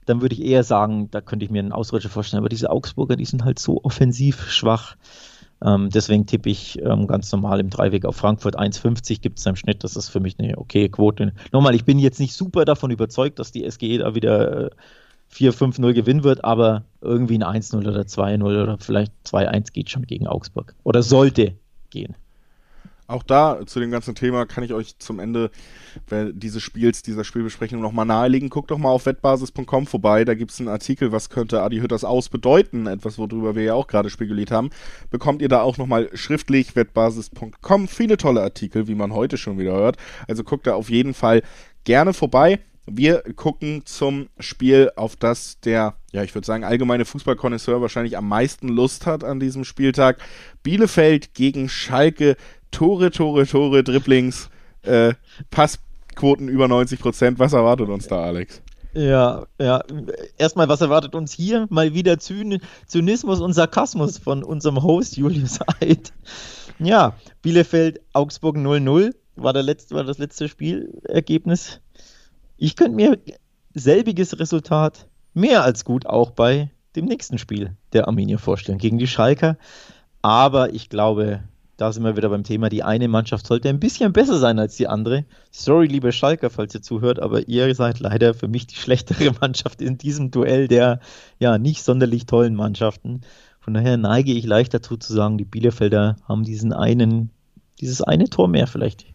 dann 0.06 0.20
würde 0.20 0.34
ich 0.34 0.44
eher 0.44 0.64
sagen, 0.64 1.08
da 1.10 1.20
könnte 1.20 1.44
ich 1.44 1.50
mir 1.50 1.60
einen 1.60 1.72
Ausrutscher 1.72 2.08
vorstellen. 2.08 2.40
Aber 2.40 2.48
diese 2.48 2.70
Augsburger, 2.70 3.16
die 3.16 3.24
sind 3.24 3.44
halt 3.44 3.58
so 3.58 3.80
offensiv 3.84 4.50
schwach. 4.50 4.96
Ähm, 5.64 5.90
deswegen 5.90 6.26
tippe 6.26 6.48
ich 6.48 6.80
ähm, 6.82 7.06
ganz 7.06 7.30
normal 7.32 7.60
im 7.60 7.70
Dreiweg 7.70 8.04
auf 8.04 8.16
Frankfurt 8.16 8.58
1,50 8.58 9.20
gibt 9.20 9.38
es 9.38 9.46
im 9.46 9.56
Schnitt. 9.56 9.84
Das 9.84 9.96
ist 9.96 10.08
für 10.08 10.20
mich 10.20 10.38
eine 10.38 10.56
okay 10.58 10.88
Quote. 10.88 11.32
Nochmal, 11.52 11.74
ich 11.74 11.84
bin 11.84 11.98
jetzt 11.98 12.20
nicht 12.20 12.34
super 12.34 12.64
davon 12.64 12.90
überzeugt, 12.90 13.38
dass 13.38 13.52
die 13.52 13.68
SGE 13.70 13.98
da 13.98 14.14
wieder 14.14 14.66
äh, 14.66 14.70
4-5-0 15.32 15.92
gewinnen 15.92 16.24
wird, 16.24 16.44
aber 16.44 16.84
irgendwie 17.00 17.38
ein 17.38 17.62
1-0 17.62 17.76
oder 17.78 18.02
2-0 18.02 18.42
oder 18.44 18.78
vielleicht 18.78 19.12
2-1 19.26 19.72
geht 19.72 19.90
schon 19.90 20.06
gegen 20.06 20.26
Augsburg. 20.26 20.74
Oder 20.82 21.02
sollte 21.02 21.54
gehen. 21.90 22.16
Auch 23.10 23.22
da 23.22 23.66
zu 23.66 23.80
dem 23.80 23.90
ganzen 23.90 24.14
Thema 24.14 24.46
kann 24.46 24.64
ich 24.64 24.72
euch 24.72 24.98
zum 24.98 25.18
Ende 25.18 25.50
dieses 26.32 26.62
Spiels, 26.62 27.02
dieser 27.02 27.24
Spielbesprechung 27.24 27.80
nochmal 27.80 28.06
nahelegen. 28.06 28.48
Guckt 28.48 28.70
doch 28.70 28.78
mal 28.78 28.90
auf 28.90 29.06
wettbasis.com 29.06 29.86
vorbei. 29.86 30.24
Da 30.24 30.34
gibt 30.34 30.52
es 30.52 30.60
einen 30.60 30.68
Artikel, 30.68 31.12
was 31.12 31.30
könnte 31.30 31.62
Adi 31.62 31.78
Hütters 31.80 32.04
aus 32.04 32.28
bedeuten. 32.28 32.86
Etwas, 32.86 33.18
worüber 33.18 33.54
wir 33.54 33.64
ja 33.64 33.74
auch 33.74 33.86
gerade 33.86 34.10
spekuliert 34.10 34.50
haben. 34.50 34.70
Bekommt 35.10 35.42
ihr 35.42 35.48
da 35.48 35.62
auch 35.62 35.78
nochmal 35.78 36.10
schriftlich 36.14 36.76
wettbasis.com. 36.76 37.88
Viele 37.88 38.16
tolle 38.16 38.42
Artikel, 38.42 38.86
wie 38.86 38.94
man 38.94 39.12
heute 39.12 39.36
schon 39.36 39.58
wieder 39.58 39.72
hört. 39.72 39.96
Also 40.28 40.44
guckt 40.44 40.66
da 40.66 40.74
auf 40.74 40.90
jeden 40.90 41.14
Fall 41.14 41.42
gerne 41.84 42.14
vorbei. 42.14 42.60
Wir 42.86 43.22
gucken 43.36 43.82
zum 43.84 44.30
Spiel, 44.40 44.90
auf 44.96 45.14
das 45.14 45.60
der, 45.60 45.94
ja, 46.12 46.24
ich 46.24 46.34
würde 46.34 46.46
sagen, 46.46 46.64
allgemeine 46.64 47.04
Fußballkonnoisseur 47.04 47.80
wahrscheinlich 47.80 48.16
am 48.16 48.26
meisten 48.26 48.68
Lust 48.68 49.06
hat 49.06 49.22
an 49.22 49.38
diesem 49.38 49.64
Spieltag. 49.64 50.18
Bielefeld 50.62 51.34
gegen 51.34 51.68
Schalke. 51.68 52.36
Tore, 52.70 53.10
Tore, 53.10 53.46
Tore, 53.46 53.82
Dribblings, 53.82 54.50
äh, 54.82 55.14
Passquoten 55.50 56.48
über 56.48 56.68
90 56.68 57.00
Prozent. 57.00 57.38
Was 57.38 57.52
erwartet 57.52 57.88
uns 57.88 58.08
da, 58.08 58.22
Alex? 58.22 58.62
Ja, 58.92 59.46
ja. 59.60 59.84
Erstmal, 60.36 60.68
was 60.68 60.80
erwartet 60.80 61.14
uns 61.14 61.32
hier? 61.32 61.66
Mal 61.70 61.94
wieder 61.94 62.18
Zyn 62.18 62.60
Zynismus 62.86 63.40
und 63.40 63.52
Sarkasmus 63.52 64.18
von 64.18 64.42
unserem 64.42 64.82
Host 64.82 65.16
Julius 65.16 65.60
Eid. 65.80 66.12
Ja, 66.78 67.14
Bielefeld, 67.42 68.00
Augsburg 68.12 68.56
0-0 68.56 69.14
war, 69.36 69.54
war 69.54 70.04
das 70.04 70.18
letzte 70.18 70.48
Spielergebnis 70.48 71.80
ich 72.60 72.76
könnte 72.76 72.94
mir 72.94 73.18
selbiges 73.72 74.38
Resultat 74.38 75.08
mehr 75.32 75.64
als 75.64 75.84
gut 75.86 76.04
auch 76.04 76.30
bei 76.30 76.70
dem 76.94 77.06
nächsten 77.06 77.38
Spiel 77.38 77.76
der 77.94 78.06
Arminia 78.06 78.36
vorstellen, 78.36 78.76
gegen 78.76 78.98
die 78.98 79.06
Schalker. 79.06 79.56
Aber 80.20 80.74
ich 80.74 80.90
glaube, 80.90 81.42
da 81.80 81.90
sind 81.90 82.04
wir 82.04 82.14
wieder 82.14 82.28
beim 82.28 82.44
Thema, 82.44 82.68
die 82.68 82.82
eine 82.82 83.08
Mannschaft 83.08 83.46
sollte 83.46 83.70
ein 83.70 83.80
bisschen 83.80 84.12
besser 84.12 84.38
sein 84.38 84.58
als 84.58 84.76
die 84.76 84.86
andere. 84.86 85.24
Sorry, 85.50 85.86
liebe 85.86 86.12
Schalker, 86.12 86.50
falls 86.50 86.74
ihr 86.74 86.82
zuhört, 86.82 87.20
aber 87.20 87.48
ihr 87.48 87.74
seid 87.74 88.00
leider 88.00 88.34
für 88.34 88.48
mich 88.48 88.66
die 88.66 88.74
schlechtere 88.76 89.32
Mannschaft 89.40 89.80
in 89.80 89.96
diesem 89.96 90.30
Duell 90.30 90.68
der 90.68 91.00
ja 91.38 91.56
nicht 91.56 91.82
sonderlich 91.82 92.26
tollen 92.26 92.54
Mannschaften. 92.54 93.22
Von 93.60 93.72
daher 93.72 93.96
neige 93.96 94.32
ich 94.32 94.44
leicht 94.44 94.74
dazu 94.74 94.98
zu 94.98 95.14
sagen, 95.14 95.38
die 95.38 95.46
Bielefelder 95.46 96.16
haben 96.28 96.44
diesen 96.44 96.74
einen, 96.74 97.30
dieses 97.80 98.02
eine 98.02 98.28
Tor 98.28 98.48
mehr 98.48 98.66
vielleicht 98.66 99.06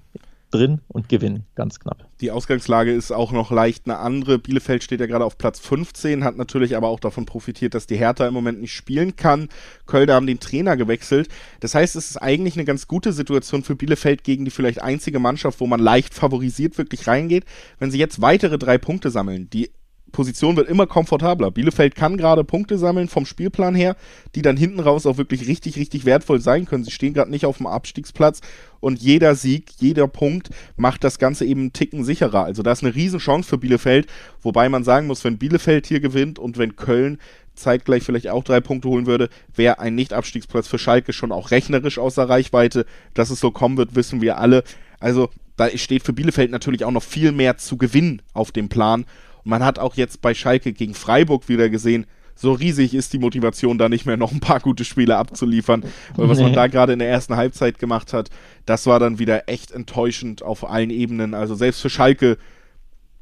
drin 0.56 0.82
und 0.88 1.10
gewinnen, 1.10 1.46
ganz 1.56 1.80
knapp. 1.80 2.08
Die 2.22 2.32
Ausgangslage 2.32 2.94
ist 2.94 3.12
auch 3.12 3.32
noch 3.32 3.52
leicht 3.52 3.86
eine 3.86 3.98
andere. 3.98 4.39
Bielefeld 4.39 4.84
steht 4.84 5.00
ja 5.00 5.06
gerade 5.06 5.26
auf 5.26 5.38
Platz 5.38 5.60
15, 5.60 6.24
hat 6.24 6.38
natürlich 6.38 6.78
aber 6.78 6.88
auch 6.88 7.00
davon 7.00 7.26
profitiert, 7.26 7.74
dass 7.74 7.88
die 7.88 7.98
Hertha 7.98 8.28
im 8.28 8.34
Moment 8.34 8.62
nicht 8.62 8.74
spielen 8.74 9.15
kann. 9.15 9.50
Köln 9.86 10.10
haben 10.10 10.28
den 10.28 10.39
Trainer 10.39 10.78
gewechselt. 10.78 11.30
Das 11.60 11.76
heißt, 11.76 11.96
es 11.96 12.12
ist 12.12 12.18
eigentlich 12.18 12.56
eine 12.56 12.65
ganz 12.65 12.88
gute 12.88 13.12
Situation 13.12 13.63
für 13.63 13.76
Bielefeld 13.76 14.24
gegen 14.24 14.46
die 14.46 14.52
vielleicht 14.52 14.82
einzige 14.82 15.20
Mannschaft, 15.20 15.60
wo 15.60 15.68
man 15.68 15.80
leicht 15.80 16.13
favorisiert 16.13 16.78
wirklich 16.78 17.08
reingeht. 17.08 17.46
Wenn 17.80 17.91
sie 17.91 18.00
jetzt 18.00 18.22
weitere 18.22 18.58
drei 18.58 18.78
Punkte 18.78 19.10
sammeln, 19.10 19.50
die 19.50 19.72
Position 20.15 20.56
wird 20.56 20.69
immer 20.69 20.88
komfortabler. 20.88 21.51
Bielefeld 21.51 21.93
kann 21.93 22.15
gerade 22.15 22.45
Punkte 22.45 22.78
sammeln 22.78 23.10
vom 23.10 23.25
Spielplan 23.25 23.75
her, 23.75 23.97
die 24.34 24.41
dann 24.41 24.56
hinten 24.56 24.80
raus 24.80 25.06
auch 25.06 25.17
wirklich 25.17 25.45
richtig, 25.45 25.75
richtig 25.75 26.06
wertvoll 26.06 26.39
sein 26.39 26.63
können. 26.63 26.86
Sie 26.86 26.91
stehen 26.91 27.13
gerade 27.13 27.30
nicht 27.30 27.45
auf 27.45 27.58
dem 27.58 27.67
Abstiegsplatz 27.67 28.39
und 28.80 29.01
jeder 29.01 29.36
Sieg, 29.36 29.71
jeder 29.78 30.08
Punkt 30.08 30.51
macht 30.78 31.04
das 31.04 31.19
Ganze 31.19 31.43
eben 31.43 31.60
einen 31.60 31.73
Ticken 31.73 32.06
sicherer. 32.06 32.45
Also 32.45 32.63
da 32.63 32.71
ist 32.71 32.82
eine 32.82 32.95
Riesenchance 32.95 33.49
für 33.49 33.58
Bielefeld, 33.58 34.08
wobei 34.41 34.69
man 34.69 34.86
sagen 34.86 35.08
muss, 35.08 35.25
wenn 35.25 35.38
Bielefeld 35.38 35.86
hier 35.86 35.99
gewinnt 35.99 36.39
und 36.39 36.58
wenn 36.58 36.78
Köln 36.78 37.17
zeitgleich 37.54 38.04
vielleicht 38.04 38.30
auch 38.30 38.45
drei 38.45 38.62
Punkte 38.62 38.88
holen 38.88 39.08
würde, 39.08 39.28
wäre 39.54 39.80
ein 39.80 39.95
Nicht-Abstiegsplatz 39.95 40.69
für 40.69 40.80
Schalke 40.80 41.12
schon 41.12 41.34
auch 41.34 41.51
rechnerisch 41.51 41.99
außer 41.99 42.30
Reichweite. 42.30 42.86
Dass 43.13 43.32
es 43.32 43.41
so 43.41 43.51
kommen 43.51 43.75
wird, 43.75 43.95
wissen 43.95 44.21
wir 44.21 44.38
alle. 44.38 44.63
Also 45.01 45.30
da 45.58 45.69
steht 45.78 46.04
für 46.04 46.13
Bielefeld 46.13 46.51
natürlich 46.51 46.86
auch 46.86 46.91
noch 46.91 47.04
viel 47.04 47.34
mehr 47.34 47.58
zu 47.58 47.75
gewinnen 47.78 48.21
auf 48.34 48.54
dem 48.54 48.69
Plan. 48.69 49.06
Man 49.46 49.64
hat 49.64 49.80
auch 49.80 49.96
jetzt 49.96 50.22
bei 50.22 50.34
Schalke 50.34 50.74
gegen 50.74 50.94
Freiburg 50.94 51.48
wieder 51.48 51.70
gesehen, 51.70 52.06
so 52.36 52.52
riesig 52.52 52.94
ist 52.94 53.14
die 53.14 53.20
Motivation, 53.20 53.78
da 53.78 53.88
nicht 53.88 54.06
mehr 54.06 54.18
noch 54.18 54.34
ein 54.34 54.42
paar 54.42 54.60
gute 54.60 54.84
Spiele 54.84 55.16
abzuliefern. 55.16 55.84
Weil 56.16 56.28
was 56.28 56.38
nee. 56.40 56.44
man 56.44 56.54
da 56.54 56.68
gerade 56.68 56.92
in 56.92 57.00
der 57.00 57.10
ersten 57.10 57.38
Halbzeit 57.38 57.80
gemacht 57.80 58.12
hat, 58.12 58.30
das 58.66 58.86
war 58.88 59.00
dann 59.00 59.20
wieder 59.20 59.48
echt 59.48 59.72
enttäuschend 59.72 60.44
auf 60.44 60.70
allen 60.70 60.90
Ebenen. 60.90 61.34
Also 61.34 61.56
selbst 61.56 61.82
für 61.82 61.90
Schalke 61.90 62.38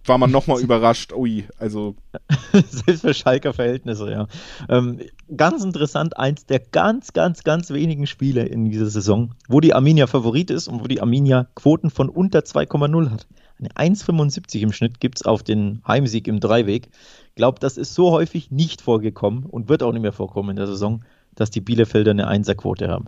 war 0.06 0.18
man 0.18 0.32
nochmal 0.32 0.60
überrascht. 0.62 1.14
Ui, 1.14 1.46
also. 1.60 1.96
Selbst 2.52 3.02
für 3.02 3.14
Schalker 3.14 3.54
Verhältnisse, 3.54 4.10
ja. 4.12 4.28
Ähm, 4.68 5.00
ganz 5.36 5.64
interessant, 5.64 6.18
eins 6.18 6.46
der 6.46 6.60
ganz, 6.60 7.14
ganz, 7.14 7.44
ganz 7.44 7.70
wenigen 7.70 8.08
Spiele 8.08 8.44
in 8.46 8.70
dieser 8.70 8.88
Saison, 8.88 9.36
wo 9.48 9.60
die 9.60 9.74
Arminia 9.74 10.08
Favorit 10.08 10.50
ist 10.50 10.68
und 10.68 10.82
wo 10.82 10.88
die 10.88 11.02
Arminia 11.02 11.48
Quoten 11.56 11.90
von 11.90 12.10
unter 12.10 12.40
2,0 12.40 13.12
hat. 13.12 13.28
Eine 13.60 13.70
1,75 13.96 14.62
im 14.62 14.74
Schnitt 14.74 15.00
gibt 15.00 15.20
es 15.20 15.26
auf 15.26 15.44
den 15.44 15.82
Heimsieg 15.88 16.28
im 16.28 16.40
Dreiweg. 16.40 16.90
Ich 17.30 17.36
glaube, 17.36 17.60
das 17.60 17.78
ist 17.78 17.94
so 17.94 18.12
häufig 18.12 18.52
nicht 18.52 18.82
vorgekommen 18.82 19.46
und 19.46 19.70
wird 19.70 19.84
auch 19.84 19.94
nicht 19.94 20.02
mehr 20.02 20.12
vorkommen 20.12 20.52
in 20.52 20.56
der 20.56 20.68
Saison, 20.68 21.04
dass 21.36 21.52
die 21.52 21.62
Bielefelder 21.62 22.12
eine 22.12 22.28
Einserquote 22.28 22.90
haben. 22.90 23.06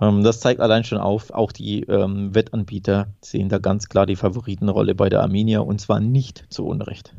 Ähm, 0.00 0.22
das 0.22 0.40
zeigt 0.40 0.60
allein 0.60 0.84
schon 0.84 0.98
auf, 0.98 1.30
auch 1.30 1.52
die 1.52 1.82
ähm, 1.82 2.34
Wettanbieter 2.34 3.08
sehen 3.20 3.48
da 3.48 3.58
ganz 3.58 3.88
klar 3.88 4.06
die 4.06 4.16
Favoritenrolle 4.16 4.94
bei 4.94 5.08
der 5.08 5.22
Arminia 5.22 5.60
und 5.60 5.80
zwar 5.80 6.00
nicht 6.00 6.44
zu 6.50 6.66
Unrecht. 6.66 7.14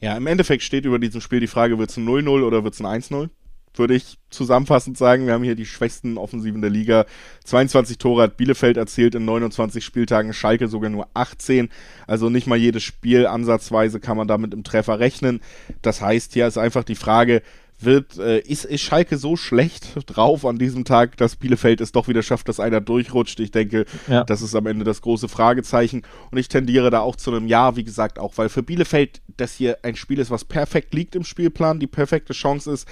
Ja, 0.00 0.16
im 0.16 0.26
Endeffekt 0.28 0.62
steht 0.62 0.84
über 0.84 0.98
diesem 0.98 1.20
Spiel 1.20 1.40
die 1.40 1.48
Frage, 1.48 1.78
wird 1.78 1.90
es 1.90 1.96
ein 1.96 2.06
0-0 2.06 2.42
oder 2.44 2.62
wird 2.62 2.74
es 2.74 2.80
ein 2.80 2.86
1-0? 2.86 3.30
Würde 3.78 3.94
ich 3.94 4.18
zusammenfassend 4.30 4.98
sagen. 4.98 5.26
Wir 5.26 5.34
haben 5.34 5.44
hier 5.44 5.54
die 5.54 5.66
schwächsten 5.66 6.18
Offensiven 6.18 6.60
der 6.60 6.70
Liga. 6.70 7.06
22 7.44 7.98
Tore 7.98 8.22
hat 8.22 8.36
Bielefeld 8.36 8.76
erzielt 8.76 9.14
in 9.14 9.24
29 9.24 9.84
Spieltagen, 9.84 10.32
Schalke 10.32 10.68
sogar 10.68 10.90
nur 10.90 11.08
18. 11.14 11.68
Also 12.06 12.30
nicht 12.30 12.46
mal 12.46 12.58
jedes 12.58 12.82
Spiel 12.82 13.26
ansatzweise 13.26 14.00
kann 14.00 14.16
man 14.16 14.28
damit 14.28 14.52
im 14.54 14.64
Treffer 14.64 14.98
rechnen. 14.98 15.40
Das 15.82 16.00
heißt, 16.00 16.34
hier 16.34 16.46
ist 16.46 16.58
einfach 16.58 16.84
die 16.84 16.94
Frage, 16.94 17.42
wird, 17.80 18.18
äh, 18.18 18.40
ist, 18.40 18.64
ist 18.64 18.82
Schalke 18.82 19.16
so 19.16 19.36
schlecht 19.36 19.86
drauf 20.06 20.44
an 20.44 20.58
diesem 20.58 20.84
Tag, 20.84 21.16
dass 21.16 21.36
Bielefeld 21.36 21.80
es 21.80 21.92
doch 21.92 22.08
wieder 22.08 22.22
schafft, 22.22 22.48
dass 22.48 22.60
einer 22.60 22.80
durchrutscht? 22.80 23.38
Ich 23.40 23.50
denke, 23.50 23.84
ja. 24.08 24.24
das 24.24 24.42
ist 24.42 24.54
am 24.54 24.66
Ende 24.66 24.84
das 24.84 25.00
große 25.00 25.28
Fragezeichen. 25.28 26.02
Und 26.30 26.38
ich 26.38 26.48
tendiere 26.48 26.90
da 26.90 27.00
auch 27.00 27.16
zu 27.16 27.30
einem 27.30 27.46
Ja, 27.46 27.76
wie 27.76 27.84
gesagt, 27.84 28.18
auch, 28.18 28.32
weil 28.36 28.48
für 28.48 28.62
Bielefeld 28.62 29.20
das 29.36 29.54
hier 29.54 29.78
ein 29.82 29.96
Spiel 29.96 30.18
ist, 30.18 30.30
was 30.30 30.44
perfekt 30.44 30.92
liegt 30.94 31.14
im 31.14 31.24
Spielplan, 31.24 31.78
die 31.78 31.86
perfekte 31.86 32.32
Chance 32.32 32.72
ist, 32.72 32.88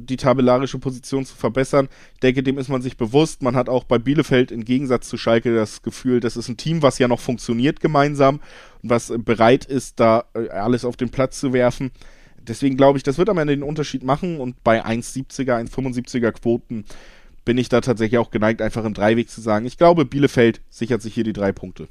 die 0.00 0.16
tabellarische 0.16 0.78
Position 0.78 1.24
zu 1.24 1.36
verbessern. 1.36 1.88
Ich 2.14 2.20
denke, 2.20 2.42
dem 2.42 2.58
ist 2.58 2.68
man 2.68 2.82
sich 2.82 2.96
bewusst. 2.96 3.42
Man 3.42 3.56
hat 3.56 3.68
auch 3.68 3.84
bei 3.84 3.98
Bielefeld 3.98 4.50
im 4.50 4.64
Gegensatz 4.64 5.08
zu 5.08 5.16
Schalke 5.16 5.54
das 5.54 5.82
Gefühl, 5.82 6.20
das 6.20 6.36
ist 6.36 6.48
ein 6.48 6.56
Team, 6.56 6.82
was 6.82 6.98
ja 6.98 7.08
noch 7.08 7.20
funktioniert 7.20 7.80
gemeinsam 7.80 8.40
und 8.82 8.90
was 8.90 9.12
bereit 9.18 9.64
ist, 9.64 10.00
da 10.00 10.24
äh, 10.34 10.48
alles 10.48 10.84
auf 10.84 10.96
den 10.96 11.10
Platz 11.10 11.40
zu 11.40 11.52
werfen. 11.52 11.90
Deswegen 12.40 12.76
glaube 12.76 12.98
ich, 12.98 13.02
das 13.02 13.18
wird 13.18 13.28
am 13.28 13.38
Ende 13.38 13.54
den 13.54 13.62
Unterschied 13.62 14.02
machen 14.02 14.40
und 14.40 14.62
bei 14.64 14.84
1,70er, 14.84 15.60
1,75er 15.64 16.32
Quoten 16.32 16.84
bin 17.44 17.58
ich 17.58 17.68
da 17.68 17.80
tatsächlich 17.80 18.18
auch 18.18 18.30
geneigt, 18.30 18.62
einfach 18.62 18.84
im 18.84 18.94
Dreiweg 18.94 19.30
zu 19.30 19.40
sagen. 19.40 19.66
Ich 19.66 19.78
glaube, 19.78 20.04
Bielefeld 20.04 20.60
sichert 20.68 21.02
sich 21.02 21.14
hier 21.14 21.24
die 21.24 21.32
drei 21.32 21.52
Punkte. 21.52 21.88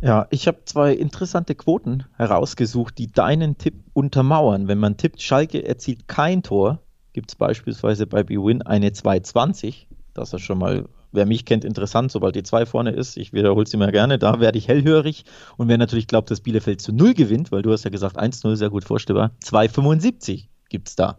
Ja, 0.00 0.26
ich 0.30 0.46
habe 0.46 0.64
zwei 0.64 0.94
interessante 0.94 1.54
Quoten 1.54 2.04
herausgesucht, 2.16 2.96
die 2.96 3.08
deinen 3.08 3.58
Tipp 3.58 3.74
untermauern. 3.92 4.66
Wenn 4.66 4.78
man 4.78 4.96
tippt, 4.96 5.20
Schalke 5.20 5.66
erzielt 5.66 6.08
kein 6.08 6.42
Tor, 6.42 6.80
gibt 7.20 7.32
es 7.32 7.36
beispielsweise 7.36 8.06
bei 8.06 8.22
BWin 8.22 8.62
eine 8.62 8.94
220. 8.94 9.88
Das 10.14 10.32
ist 10.32 10.40
schon 10.40 10.56
mal, 10.56 10.88
wer 11.12 11.26
mich 11.26 11.44
kennt, 11.44 11.66
interessant, 11.66 12.10
sobald 12.10 12.34
die 12.34 12.42
2 12.42 12.64
vorne 12.64 12.92
ist. 12.92 13.18
Ich 13.18 13.34
wiederhole 13.34 13.66
sie 13.66 13.76
mir 13.76 13.92
gerne, 13.92 14.18
da 14.18 14.40
werde 14.40 14.56
ich 14.56 14.68
hellhörig. 14.68 15.26
Und 15.58 15.68
wer 15.68 15.76
natürlich 15.76 16.06
glaubt, 16.06 16.30
dass 16.30 16.40
Bielefeld 16.40 16.80
zu 16.80 16.94
0 16.94 17.12
gewinnt, 17.12 17.52
weil 17.52 17.60
du 17.60 17.72
hast 17.72 17.84
ja 17.84 17.90
gesagt 17.90 18.18
1-0, 18.18 18.56
sehr 18.56 18.70
gut 18.70 18.84
vorstellbar, 18.84 19.32
2,75 19.44 20.46
gibt 20.70 20.88
es 20.88 20.96
da. 20.96 21.18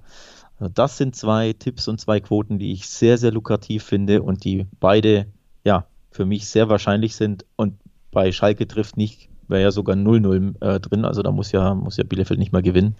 Also 0.57 0.73
das 0.73 0.97
sind 0.97 1.15
zwei 1.15 1.53
Tipps 1.53 1.87
und 1.87 2.01
zwei 2.01 2.19
Quoten, 2.19 2.57
die 2.57 2.71
ich 2.71 2.87
sehr, 2.87 3.19
sehr 3.19 3.31
lukrativ 3.31 3.83
finde 3.83 4.23
und 4.23 4.43
die 4.43 4.65
beide, 4.79 5.27
ja, 5.63 5.85
für 6.09 6.25
mich 6.25 6.47
sehr 6.47 6.67
wahrscheinlich 6.67 7.15
sind. 7.15 7.45
Und 7.57 7.75
bei 8.09 8.31
Schalke 8.31 8.67
trifft 8.67 8.97
nicht 8.97 9.29
wäre 9.51 9.61
ja 9.61 9.71
sogar 9.71 9.95
0-0 9.95 10.61
äh, 10.61 10.79
drin, 10.79 11.05
also 11.05 11.21
da 11.21 11.31
muss 11.31 11.51
ja, 11.51 11.75
muss 11.75 11.97
ja 11.97 12.03
Bielefeld 12.03 12.39
nicht 12.39 12.51
mal 12.51 12.61
gewinnen. 12.61 12.95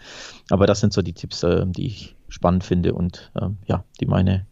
Aber 0.50 0.68
das 0.68 0.80
sind 0.80 0.94
so 0.94 1.02
die 1.02 1.14
Tipps, 1.14 1.44
äh, 1.44 1.66
die 1.66 1.88
ich 1.88 2.16
spannend 2.30 2.64
finde 2.64 2.94
und 2.94 3.32
äh, 3.36 3.48
ja, 3.66 3.84
die 4.00 4.06
meine 4.06 4.46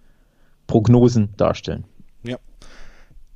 Prognosen 0.68 1.30
darstellen. 1.38 1.86
Ja. 2.24 2.38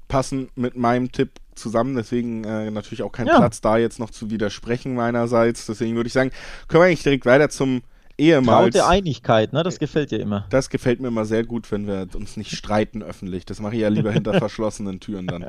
Passen 0.07 0.49
mit 0.55 0.75
meinem 0.75 1.11
Tipp 1.11 1.31
zusammen, 1.55 1.95
deswegen 1.95 2.43
äh, 2.43 2.71
natürlich 2.71 3.03
auch 3.03 3.11
kein 3.11 3.27
ja. 3.27 3.37
Platz 3.37 3.61
da 3.61 3.77
jetzt 3.77 3.99
noch 3.99 4.09
zu 4.09 4.29
widersprechen 4.29 4.95
meinerseits. 4.95 5.65
Deswegen 5.65 5.95
würde 5.95 6.07
ich 6.07 6.13
sagen, 6.13 6.31
können 6.67 6.83
wir 6.83 6.87
eigentlich 6.87 7.03
direkt 7.03 7.25
weiter 7.25 7.49
zum 7.49 7.81
ehemals. 8.17 8.75
Traute 8.75 8.87
Einigkeit, 8.87 9.53
ne? 9.53 9.63
Das 9.63 9.79
gefällt 9.79 10.11
dir 10.11 10.19
immer. 10.19 10.45
Das 10.49 10.69
gefällt 10.69 10.99
mir 10.99 11.07
immer 11.07 11.25
sehr 11.25 11.43
gut, 11.43 11.71
wenn 11.71 11.87
wir 11.87 12.07
uns 12.15 12.37
nicht 12.37 12.55
streiten 12.55 13.01
öffentlich. 13.01 13.45
Das 13.45 13.59
mache 13.59 13.75
ich 13.75 13.81
ja 13.81 13.89
lieber 13.89 14.11
hinter 14.11 14.33
verschlossenen 14.39 14.99
Türen 14.99 15.27
dann. 15.27 15.45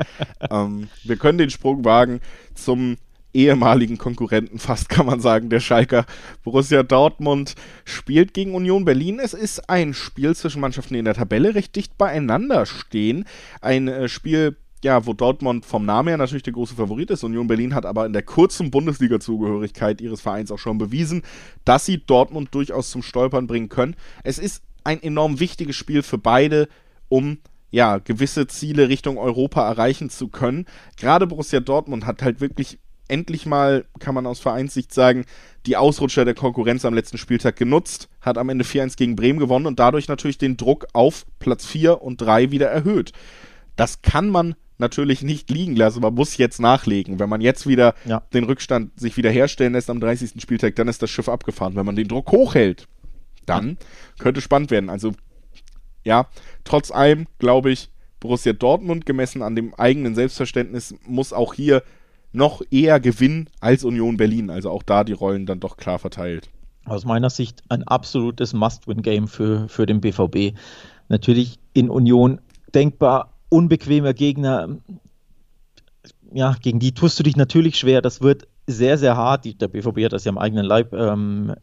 Ähm, 0.51 0.89
wir 1.03 1.17
können 1.17 1.39
den 1.39 1.51
Sprung 1.51 1.85
wagen 1.85 2.21
zum 2.55 2.97
ehemaligen 3.35 3.99
Konkurrenten, 3.99 4.59
fast 4.59 4.89
kann 4.89 5.07
man 5.07 5.21
sagen, 5.21 5.51
der 5.51 5.61
Schalker. 5.61 6.07
Borussia 6.45 6.83
Dortmund 6.83 7.55
spielt 7.85 8.33
gegen 8.33 8.55
Union 8.55 8.85
Berlin. 8.85 9.19
Es 9.19 9.35
ist 9.35 9.69
ein 9.69 9.93
Spiel 9.93 10.35
zwischen 10.37 10.61
Mannschaften, 10.61 10.95
die 10.95 11.01
in 11.01 11.05
der 11.05 11.15
Tabelle 11.15 11.55
recht 11.55 11.75
dicht 11.77 11.99
beieinander 11.99 12.65
stehen. 12.65 13.27
Ein 13.61 13.89
äh, 13.89 14.09
Spiel, 14.09 14.57
ja, 14.85 15.07
wo 15.07 15.13
Dortmund 15.13 15.67
vom 15.67 15.85
Namen 15.85 16.09
her 16.09 16.17
natürlich 16.17 16.45
der 16.45 16.53
große 16.53 16.75
Favorit 16.75 17.11
ist. 17.11 17.25
Union 17.25 17.47
Berlin 17.47 17.75
hat 17.75 17.87
aber 17.87 18.07
in 18.07 18.13
der 18.13 18.23
kurzen 18.23 18.71
Bundesliga-Zugehörigkeit 18.71 20.01
ihres 20.01 20.21
Vereins 20.21 20.53
auch 20.53 20.59
schon 20.59 20.79
bewiesen, 20.79 21.23
dass 21.65 21.87
sie 21.87 22.05
Dortmund 22.05 22.55
durchaus 22.55 22.91
zum 22.91 23.03
Stolpern 23.03 23.47
bringen 23.47 23.69
können. 23.69 23.97
Es 24.23 24.39
ist 24.39 24.63
ein 24.85 25.03
enorm 25.03 25.41
wichtiges 25.41 25.75
Spiel 25.75 26.03
für 26.03 26.19
beide, 26.19 26.69
um 27.09 27.39
ja, 27.71 27.99
gewisse 27.99 28.47
Ziele 28.47 28.89
Richtung 28.89 29.19
Europa 29.19 29.69
erreichen 29.69 30.09
zu 30.09 30.29
können. 30.29 30.67
Gerade 30.97 31.27
Borussia 31.27 31.59
Dortmund 31.59 32.07
hat 32.07 32.23
halt 32.23 32.41
wirklich 32.41 32.79
endlich 33.09 33.47
mal, 33.47 33.85
kann 33.99 34.15
man 34.15 34.27
aus 34.27 34.39
Vereinssicht 34.39 34.95
sagen, 34.95 35.25
die 35.67 35.77
Ausrutscher 35.77 36.25
der 36.25 36.35
Konkurrenz 36.35 36.85
am 36.85 36.95
letzten 36.95 37.19
Spieltag 37.19 37.57
genutzt, 37.57 38.09
hat 38.21 38.39
am 38.39 38.49
Ende 38.49 38.65
4-1 38.65 38.97
gegen 38.97 39.17
Bremen 39.17 39.39
gewonnen 39.39 39.67
und 39.67 39.79
dadurch 39.79 40.09
natürlich 40.09 40.39
den 40.39 40.57
Druck 40.57 40.87
auf 40.93 41.27
Platz 41.39 41.67
4 41.67 42.01
und 42.01 42.21
3 42.21 42.51
wieder 42.51 42.69
erhöht. 42.69 43.13
Das 43.77 44.03
kann 44.03 44.29
man 44.29 44.55
natürlich 44.85 45.23
nicht 45.23 45.51
liegen 45.51 45.77
lassen. 45.77 46.03
Man 46.03 46.15
muss 46.15 46.37
jetzt 46.37 46.61
nachlegen. 46.61 47.19
Wenn 47.19 47.31
man 47.31 47.41
jetzt 47.41 47.67
wieder 47.67 47.95
ja. 48.05 48.23
den 48.35 48.45
Rückstand 48.45 48.99
sich 49.01 49.17
wieder 49.17 49.31
herstellen 49.31 49.73
lässt 49.73 49.89
am 49.89 50.01
30. 50.01 50.41
Spieltag, 50.43 50.77
dann 50.77 50.89
ist 50.89 51.03
das 51.03 51.11
Schiff 51.11 51.29
abgefahren. 51.29 51.75
Wenn 51.75 51.87
man 51.87 51.97
den 51.97 52.09
Druck 52.09 52.31
hochhält, 52.31 52.87
dann 53.47 53.79
könnte 54.19 54.41
spannend 54.41 54.71
werden. 54.71 54.91
Also 54.91 55.13
ja, 56.05 56.29
trotz 56.65 56.91
allem 56.91 57.27
glaube 57.39 57.71
ich, 57.71 57.91
Borussia 58.21 58.53
Dortmund 58.53 59.07
gemessen 59.07 59.43
an 59.43 59.57
dem 59.57 59.75
eigenen 59.75 60.15
Selbstverständnis 60.15 60.95
muss 61.07 61.33
auch 61.33 61.55
hier 61.55 61.83
noch 62.33 62.63
eher 62.71 63.01
gewinnen 63.01 63.49
als 63.61 63.85
Union 63.85 64.17
Berlin. 64.17 64.51
Also 64.51 64.71
auch 64.71 64.83
da 64.83 65.05
die 65.05 65.13
Rollen 65.13 65.47
dann 65.47 65.61
doch 65.61 65.77
klar 65.77 65.99
verteilt. 65.99 66.51
Aus 66.85 67.05
meiner 67.05 67.31
Sicht 67.31 67.63
ein 67.69 67.83
absolutes 67.85 68.53
Must-Win-Game 68.53 69.29
für, 69.29 69.69
für 69.69 69.87
den 69.87 70.01
BVB. 70.01 70.57
Natürlich 71.09 71.59
in 71.73 71.89
Union 71.89 72.41
denkbar 72.75 73.34
unbequemer 73.55 74.15
Gegner. 74.15 74.69
Ja, 76.33 76.57
gegen 76.61 76.81
die 76.81 76.93
tust 76.93 77.19
du 77.19 77.23
dich 77.23 77.37
natürlich 77.37 77.79
schwer. 77.79 78.03
Das 78.03 78.21
wird 78.21 78.49
sehr, 78.67 78.99
sehr 78.99 79.17
hart. 79.17 79.45
Der 79.61 79.69
BVB 79.69 80.05
hat 80.05 80.13
das 80.13 80.25
ja 80.25 80.33
am 80.33 80.39
eigenen 80.39 80.67
Leib 80.67 80.93
ähm, 80.93 81.55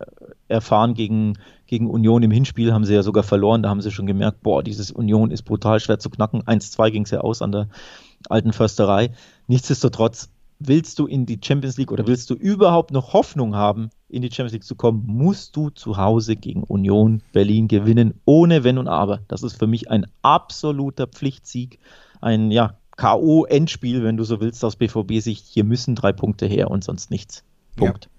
erfahren 0.48 0.94
gegen, 0.94 1.38
gegen 1.68 1.90
Union 1.90 2.24
im 2.24 2.32
Hinspiel. 2.32 2.72
Haben 2.72 2.86
sie 2.86 2.94
ja 2.94 3.04
sogar 3.04 3.24
verloren. 3.24 3.62
Da 3.62 3.70
haben 3.70 3.82
sie 3.82 3.92
schon 3.92 4.06
gemerkt, 4.06 4.42
boah, 4.42 4.64
dieses 4.64 4.90
Union 4.92 5.32
ist 5.32 5.44
brutal 5.44 5.82
schwer 5.82 6.00
zu 6.00 6.10
knacken. 6.10 6.44
1-2 6.44 6.92
ging 6.92 7.04
es 7.04 7.12
ja 7.12 7.20
aus 7.20 7.42
an 7.42 7.52
der 7.52 7.68
alten 8.30 8.54
Försterei. 8.54 9.12
Nichtsdestotrotz 9.48 10.30
willst 10.68 11.00
du 11.00 11.08
in 11.08 11.26
die 11.26 11.40
Champions 11.44 11.78
League 11.78 11.92
oder 11.92 12.08
willst 12.08 12.30
du 12.30 12.36
überhaupt 12.36 12.92
noch 12.92 13.14
Hoffnung 13.14 13.56
haben, 13.56 13.90
in 14.10 14.22
die 14.22 14.30
Champions 14.30 14.54
League 14.54 14.64
zu 14.64 14.76
kommen, 14.76 15.04
musst 15.06 15.56
du 15.56 15.70
zu 15.70 15.98
Hause 15.98 16.36
gegen 16.36 16.64
Union 16.64 17.24
Berlin 17.32 17.68
gewinnen, 17.68 18.14
ohne 18.26 18.64
Wenn 18.64 18.78
und 18.78 18.88
Aber. 18.88 19.22
Das 19.28 19.44
ist 19.44 19.58
für 19.58 19.68
mich 19.68 19.90
ein 19.90 20.06
absoluter 20.22 21.08
Pflichtsieg, 21.08 21.80
ein 22.20 22.52
ja, 22.52 22.78
K.O.-Endspiel, 22.98 24.04
wenn 24.04 24.18
du 24.18 24.24
so 24.24 24.42
willst, 24.42 24.64
aus 24.64 24.76
BVB-Sicht. 24.76 25.46
Hier 25.48 25.64
müssen 25.64 25.96
drei 25.96 26.12
Punkte 26.12 26.46
her 26.46 26.70
und 26.70 26.84
sonst 26.84 27.10
nichts. 27.10 27.44
Punkt. 27.76 28.06
Ja. 28.06 28.12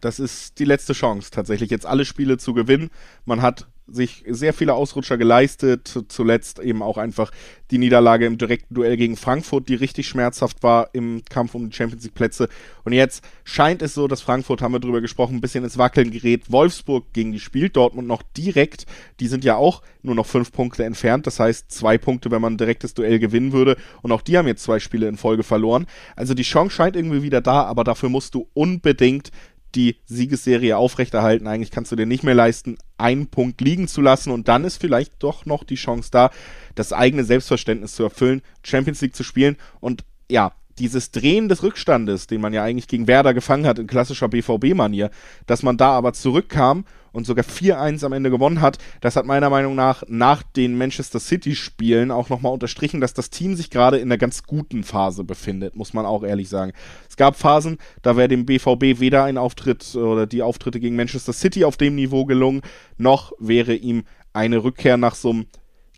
Das 0.00 0.18
ist 0.18 0.58
die 0.58 0.64
letzte 0.64 0.92
Chance, 0.92 1.30
tatsächlich 1.30 1.70
jetzt 1.70 1.86
alle 1.86 2.04
Spiele 2.04 2.36
zu 2.36 2.54
gewinnen. 2.54 2.90
Man 3.24 3.40
hat 3.40 3.66
sich 3.94 4.24
sehr 4.28 4.52
viele 4.52 4.74
Ausrutscher 4.74 5.18
geleistet. 5.18 6.04
Zuletzt 6.08 6.58
eben 6.58 6.82
auch 6.82 6.98
einfach 6.98 7.30
die 7.70 7.78
Niederlage 7.78 8.26
im 8.26 8.36
direkten 8.38 8.74
Duell 8.74 8.96
gegen 8.96 9.16
Frankfurt, 9.16 9.68
die 9.68 9.74
richtig 9.74 10.06
schmerzhaft 10.06 10.62
war 10.62 10.90
im 10.92 11.22
Kampf 11.28 11.54
um 11.54 11.68
die 11.68 11.74
Champions 11.74 12.04
League 12.04 12.14
Plätze. 12.14 12.48
Und 12.84 12.92
jetzt 12.92 13.24
scheint 13.44 13.80
es 13.80 13.94
so, 13.94 14.08
dass 14.08 14.20
Frankfurt, 14.20 14.60
haben 14.60 14.72
wir 14.72 14.80
drüber 14.80 15.00
gesprochen, 15.00 15.36
ein 15.36 15.40
bisschen 15.40 15.64
ins 15.64 15.78
Wackeln 15.78 16.10
gerät. 16.10 16.52
Wolfsburg 16.52 17.12
gegen 17.12 17.32
die 17.32 17.40
spielt 17.40 17.76
Dortmund 17.76 18.06
noch 18.06 18.22
direkt. 18.36 18.86
Die 19.20 19.26
sind 19.26 19.42
ja 19.44 19.56
auch 19.56 19.82
nur 20.02 20.14
noch 20.14 20.26
fünf 20.26 20.52
Punkte 20.52 20.84
entfernt. 20.84 21.26
Das 21.26 21.40
heißt, 21.40 21.70
zwei 21.70 21.96
Punkte, 21.96 22.30
wenn 22.30 22.42
man 22.42 22.54
ein 22.54 22.58
direktes 22.58 22.92
Duell 22.92 23.18
gewinnen 23.18 23.52
würde. 23.52 23.76
Und 24.02 24.12
auch 24.12 24.22
die 24.22 24.36
haben 24.36 24.46
jetzt 24.46 24.64
zwei 24.64 24.78
Spiele 24.78 25.08
in 25.08 25.16
Folge 25.16 25.42
verloren. 25.42 25.86
Also 26.14 26.34
die 26.34 26.42
Chance 26.42 26.74
scheint 26.74 26.96
irgendwie 26.96 27.22
wieder 27.22 27.40
da, 27.40 27.62
aber 27.62 27.84
dafür 27.84 28.10
musst 28.10 28.34
du 28.34 28.48
unbedingt 28.52 29.30
die 29.74 29.96
Siegesserie 30.06 30.76
aufrechterhalten. 30.76 31.46
Eigentlich 31.46 31.70
kannst 31.70 31.92
du 31.92 31.96
dir 31.96 32.06
nicht 32.06 32.24
mehr 32.24 32.34
leisten, 32.34 32.78
einen 32.98 33.26
Punkt 33.28 33.60
liegen 33.60 33.88
zu 33.88 34.00
lassen 34.00 34.30
und 34.30 34.48
dann 34.48 34.64
ist 34.64 34.80
vielleicht 34.80 35.14
doch 35.22 35.46
noch 35.46 35.64
die 35.64 35.76
Chance 35.76 36.10
da, 36.10 36.30
das 36.74 36.92
eigene 36.92 37.24
Selbstverständnis 37.24 37.94
zu 37.94 38.02
erfüllen, 38.04 38.42
Champions 38.62 39.00
League 39.00 39.16
zu 39.16 39.24
spielen 39.24 39.56
und 39.80 40.04
ja, 40.30 40.52
dieses 40.82 41.12
Drehen 41.12 41.48
des 41.48 41.62
Rückstandes, 41.62 42.26
den 42.26 42.40
man 42.40 42.52
ja 42.52 42.64
eigentlich 42.64 42.88
gegen 42.88 43.06
Werder 43.06 43.34
gefangen 43.34 43.66
hat 43.66 43.78
in 43.78 43.86
klassischer 43.86 44.26
BVB-Manier, 44.26 45.10
dass 45.46 45.62
man 45.62 45.76
da 45.76 45.92
aber 45.92 46.12
zurückkam 46.12 46.84
und 47.12 47.24
sogar 47.24 47.44
4-1 47.44 48.04
am 48.04 48.12
Ende 48.12 48.30
gewonnen 48.30 48.60
hat, 48.60 48.78
das 49.00 49.14
hat 49.14 49.24
meiner 49.24 49.48
Meinung 49.48 49.76
nach 49.76 50.02
nach 50.08 50.42
den 50.42 50.76
Manchester 50.76 51.20
City-Spielen 51.20 52.10
auch 52.10 52.30
nochmal 52.30 52.52
unterstrichen, 52.52 53.00
dass 53.00 53.14
das 53.14 53.30
Team 53.30 53.54
sich 53.54 53.70
gerade 53.70 53.98
in 53.98 54.08
einer 54.08 54.18
ganz 54.18 54.42
guten 54.42 54.82
Phase 54.82 55.22
befindet, 55.22 55.76
muss 55.76 55.94
man 55.94 56.04
auch 56.04 56.24
ehrlich 56.24 56.48
sagen. 56.48 56.72
Es 57.08 57.16
gab 57.16 57.36
Phasen, 57.36 57.78
da 58.02 58.16
wäre 58.16 58.26
dem 58.26 58.44
BVB 58.44 58.98
weder 58.98 59.22
ein 59.22 59.38
Auftritt 59.38 59.94
oder 59.94 60.26
die 60.26 60.42
Auftritte 60.42 60.80
gegen 60.80 60.96
Manchester 60.96 61.32
City 61.32 61.64
auf 61.64 61.76
dem 61.76 61.94
Niveau 61.94 62.24
gelungen, 62.24 62.62
noch 62.98 63.32
wäre 63.38 63.74
ihm 63.74 64.02
eine 64.32 64.64
Rückkehr 64.64 64.96
nach 64.96 65.14
so 65.14 65.30
einem 65.30 65.46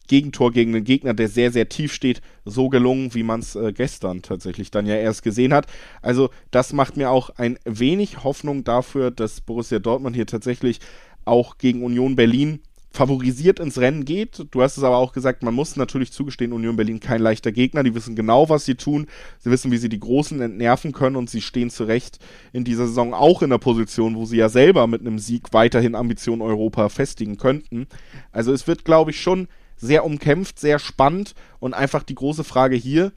Gegentor 0.07 0.53
gegen 0.53 0.75
einen 0.75 0.85
Gegner, 0.85 1.15
der 1.15 1.29
sehr, 1.29 1.51
sehr 1.51 1.69
tief 1.69 1.93
steht, 1.93 2.21
so 2.45 2.69
gelungen, 2.69 3.15
wie 3.15 3.23
man 3.23 3.41
es 3.41 3.55
äh, 3.57 3.73
gestern 3.73 4.23
tatsächlich 4.23 4.71
dann 4.71 4.87
ja 4.87 4.97
erst 4.97 5.23
gesehen 5.23 5.55
hat. 5.55 5.67
Also 6.03 6.31
das 6.51 6.73
macht 6.73 6.97
mir 6.97 7.11
auch 7.11 7.31
ein 7.31 7.59
wenig 7.65 8.25
Hoffnung 8.25 8.65
dafür, 8.65 9.11
dass 9.11 9.41
Borussia 9.41 9.79
Dortmund 9.79 10.17
hier 10.17 10.27
tatsächlich 10.27 10.81
auch 11.25 11.59
gegen 11.59 11.83
Union 11.83 12.17
Berlin 12.17 12.61
favorisiert 12.95 13.59
ins 13.59 13.79
Rennen 13.79 14.05
geht. 14.05 14.47
Du 14.53 14.63
hast 14.63 14.77
es 14.77 14.85
aber 14.85 14.99
auch 14.99 15.13
gesagt, 15.13 15.43
man 15.43 15.53
muss 15.53 15.75
natürlich 15.75 16.13
zugestehen, 16.13 16.53
Union 16.53 16.77
Berlin 16.77 17.01
kein 17.01 17.21
leichter 17.21 17.51
Gegner. 17.51 17.83
Die 17.83 17.95
wissen 17.95 18.15
genau, 18.15 18.49
was 18.49 18.65
sie 18.65 18.77
tun. 18.77 19.09
Sie 19.41 19.51
wissen, 19.51 19.73
wie 19.73 19.79
sie 19.79 19.89
die 19.89 19.99
Großen 19.99 20.41
entnerven 20.41 20.93
können 20.93 21.17
und 21.17 21.29
sie 21.29 21.41
stehen 21.41 21.71
zu 21.71 21.85
Recht 21.85 22.21
in 22.53 22.63
dieser 22.63 22.87
Saison 22.87 23.13
auch 23.13 23.43
in 23.43 23.51
der 23.51 23.59
Position, 23.59 24.15
wo 24.15 24.27
sie 24.27 24.37
ja 24.37 24.49
selber 24.49 24.87
mit 24.87 25.01
einem 25.01 25.19
Sieg 25.19 25.53
weiterhin 25.53 25.97
Ambitionen 25.97 26.41
Europa 26.41 26.89
festigen 26.89 27.37
könnten. 27.37 27.89
Also 28.31 28.53
es 28.53 28.69
wird, 28.69 28.85
glaube 28.85 29.11
ich, 29.11 29.21
schon 29.21 29.49
sehr 29.77 30.05
umkämpft, 30.05 30.59
sehr 30.59 30.79
spannend 30.79 31.35
und 31.61 31.75
einfach 31.75 32.03
die 32.03 32.15
große 32.15 32.45
Frage 32.45 32.77
hier, 32.77 33.13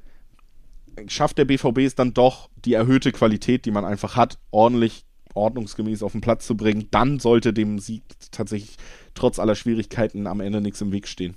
schafft 1.08 1.38
der 1.38 1.46
BVB 1.46 1.80
es 1.80 1.96
dann 1.96 2.14
doch, 2.14 2.50
die 2.66 2.74
erhöhte 2.74 3.12
Qualität, 3.12 3.66
die 3.66 3.72
man 3.72 3.86
einfach 3.86 4.16
hat, 4.16 4.40
ordentlich, 4.52 5.06
ordnungsgemäß 5.34 6.02
auf 6.04 6.14
den 6.14 6.22
Platz 6.22 6.48
zu 6.48 6.58
bringen, 6.58 6.88
dann 6.92 7.20
sollte 7.20 7.54
dem 7.54 7.80
Sieg 7.80 8.04
tatsächlich 8.32 8.78
trotz 9.14 9.40
aller 9.40 9.56
Schwierigkeiten 9.56 10.28
am 10.28 10.42
Ende 10.42 10.62
nichts 10.62 10.82
im 10.82 10.92
Weg 10.92 11.08
stehen. 11.08 11.36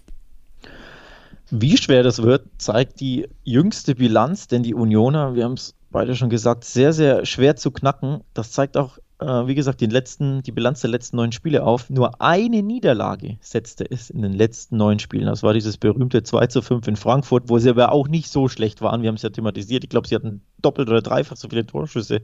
Wie 1.51 1.77
schwer 1.77 2.03
das 2.03 2.23
wird, 2.23 2.47
zeigt 2.59 3.01
die 3.01 3.29
jüngste 3.43 3.97
Bilanz, 3.97 4.47
denn 4.47 4.63
die 4.63 4.75
Unioner, 4.75 5.35
wir 5.35 5.45
haben 5.45 5.55
es 5.55 5.75
beide 5.91 6.15
schon 6.15 6.31
gesagt, 6.31 6.65
sehr, 6.65 6.93
sehr 6.93 7.27
schwer 7.27 7.57
zu 7.57 7.73
knacken. 7.73 8.21
Das 8.35 8.53
zeigt 8.53 8.77
auch 8.77 8.99
äh, 9.21 9.47
wie 9.47 9.55
gesagt, 9.55 9.81
den 9.81 9.91
letzten, 9.91 10.43
die 10.43 10.53
Bilanz 10.53 10.81
der 10.81 10.91
letzten 10.91 11.17
neun 11.17 11.33
Spiele 11.33 11.65
auf. 11.65 11.91
Nur 11.91 12.21
eine 12.21 12.63
Niederlage 12.63 13.37
setzte 13.41 13.91
es 13.91 14.11
in 14.11 14.23
den 14.23 14.33
letzten 14.33 14.77
neun 14.77 14.99
Spielen. 14.99 15.27
Das 15.27 15.43
war 15.43 15.53
dieses 15.53 15.77
berühmte 15.77 16.23
2 16.23 16.47
zu 16.47 16.63
5 16.63 16.89
in 16.89 16.97
Frankfurt, 16.97 17.49
wo 17.49 17.59
sie 17.59 17.71
aber 17.71 17.93
auch 17.93 18.09
nicht 18.09 18.29
so 18.29 18.49
schlecht 18.49 18.81
waren. 18.81 19.03
Wir 19.03 19.09
haben 19.09 19.17
es 19.17 19.23
ja 19.23 19.31
thematisiert. 19.31 19.85
Ich 19.85 19.91
glaube, 19.91 20.09
sie 20.09 20.15
hatten 20.15 20.43
doppelt 20.63 20.89
oder 20.89 21.03
dreifach 21.03 21.37
so 21.37 21.49
viele 21.49 21.67
Torschüsse 21.67 22.23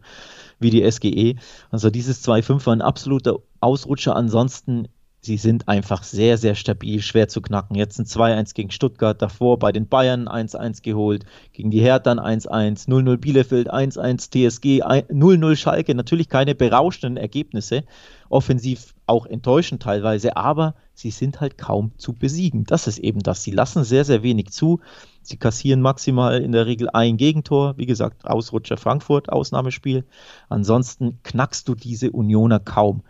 wie 0.59 0.71
die 0.71 0.91
SGE. 0.91 1.37
Also 1.71 1.91
dieses 1.91 2.27
2-5 2.27 2.67
war 2.67 2.75
ein 2.75 2.83
absoluter 2.83 3.37
Ausrutscher. 3.61 4.17
Ansonsten 4.17 4.89
sie 5.27 5.37
sind 5.37 5.69
einfach 5.69 6.05
sehr, 6.05 6.39
sehr 6.39 6.55
stabil, 6.55 7.03
schwer 7.03 7.29
zu 7.29 7.43
knacken. 7.43 7.77
Jetzt 7.77 7.99
ein 7.99 8.07
2-1 8.07 8.55
gegen 8.55 8.71
Stuttgart, 8.71 9.21
davor 9.21 9.59
bei 9.59 9.73
den 9.73 9.89
Bayern 9.89 10.29
1-1 10.29 10.83
geholt, 10.83 11.27
gegen 11.53 11.71
die 11.71 11.81
Hertha 11.81 12.13
1-1, 12.13 12.89
0-0 12.89 13.17
Bielefeld, 13.19 13.71
1-1 13.71 14.31
TSG, 14.31 14.83
0-0 14.83 15.57
Schalke. 15.57 15.95
Natürlich 15.95 16.29
keine 16.29 16.55
berauschenden 16.55 17.17
Ergebnisse, 17.17 17.85
offensiv 18.31 18.95
auch 19.07 19.27
enttäuschend 19.27 19.83
teilweise, 19.83 20.37
aber 20.37 20.75
sie 20.95 21.11
sind 21.11 21.41
halt 21.41 21.59
kaum 21.59 21.93
zu 21.99 22.13
besiegen. 22.13 22.65
Das 22.65 22.87
ist 22.87 22.99
eben 22.99 23.21
das. 23.21 23.43
Sie 23.43 23.51
lassen 23.51 23.85
sehr, 23.85 24.05
sehr 24.05 24.23
wenig 24.23 24.51
zu. 24.51 24.81
Sie 25.23 25.37
kassieren 25.37 25.83
maximal 25.83 26.41
in 26.41 26.53
der 26.53 26.67
Regel 26.67 26.89
ein 26.91 27.17
Gegentor. 27.17 27.77
Wie 27.77 27.87
gesagt, 27.87 28.27
Ausrutscher 28.27 28.77
Frankfurt, 28.77 29.29
Ausnahmespiel. 29.29 30.05
Ansonsten 30.49 31.19
knackst 31.25 31.69
du 31.69 31.75
diese 31.75 32.13
Unioner 32.13 32.61
kaum 32.61 33.03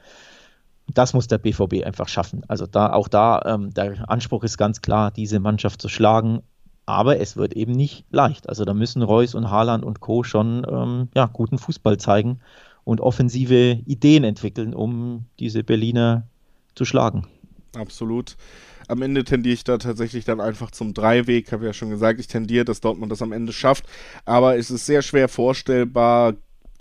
das 0.88 1.14
muss 1.14 1.26
der 1.26 1.38
BVB 1.38 1.84
einfach 1.84 2.08
schaffen. 2.08 2.42
Also 2.48 2.66
da 2.66 2.92
auch 2.92 3.08
da, 3.08 3.42
ähm, 3.44 3.74
der 3.74 4.08
Anspruch 4.08 4.44
ist 4.44 4.56
ganz 4.56 4.82
klar, 4.82 5.10
diese 5.10 5.40
Mannschaft 5.40 5.80
zu 5.82 5.88
schlagen. 5.88 6.42
Aber 6.88 7.18
es 7.18 7.36
wird 7.36 7.54
eben 7.54 7.72
nicht 7.72 8.04
leicht. 8.10 8.48
Also 8.48 8.64
da 8.64 8.72
müssen 8.72 9.02
Reus 9.02 9.34
und 9.34 9.50
Haaland 9.50 9.84
und 9.84 10.00
Co. 10.00 10.22
schon 10.22 10.64
ähm, 10.70 11.08
ja, 11.16 11.26
guten 11.26 11.58
Fußball 11.58 11.98
zeigen 11.98 12.38
und 12.84 13.00
offensive 13.00 13.80
Ideen 13.84 14.22
entwickeln, 14.22 14.72
um 14.72 15.26
diese 15.40 15.64
Berliner 15.64 16.28
zu 16.76 16.84
schlagen. 16.84 17.26
Absolut. 17.74 18.36
Am 18.86 19.02
Ende 19.02 19.24
tendiere 19.24 19.54
ich 19.54 19.64
da 19.64 19.78
tatsächlich 19.78 20.24
dann 20.24 20.40
einfach 20.40 20.70
zum 20.70 20.94
Dreiweg. 20.94 21.50
Habe 21.50 21.66
ja 21.66 21.72
schon 21.72 21.90
gesagt, 21.90 22.20
ich 22.20 22.28
tendiere, 22.28 22.64
dass 22.64 22.80
Dortmund 22.80 23.10
das 23.10 23.22
am 23.22 23.32
Ende 23.32 23.52
schafft. 23.52 23.84
Aber 24.24 24.56
es 24.56 24.70
ist 24.70 24.86
sehr 24.86 25.02
schwer 25.02 25.28
vorstellbar, 25.28 26.34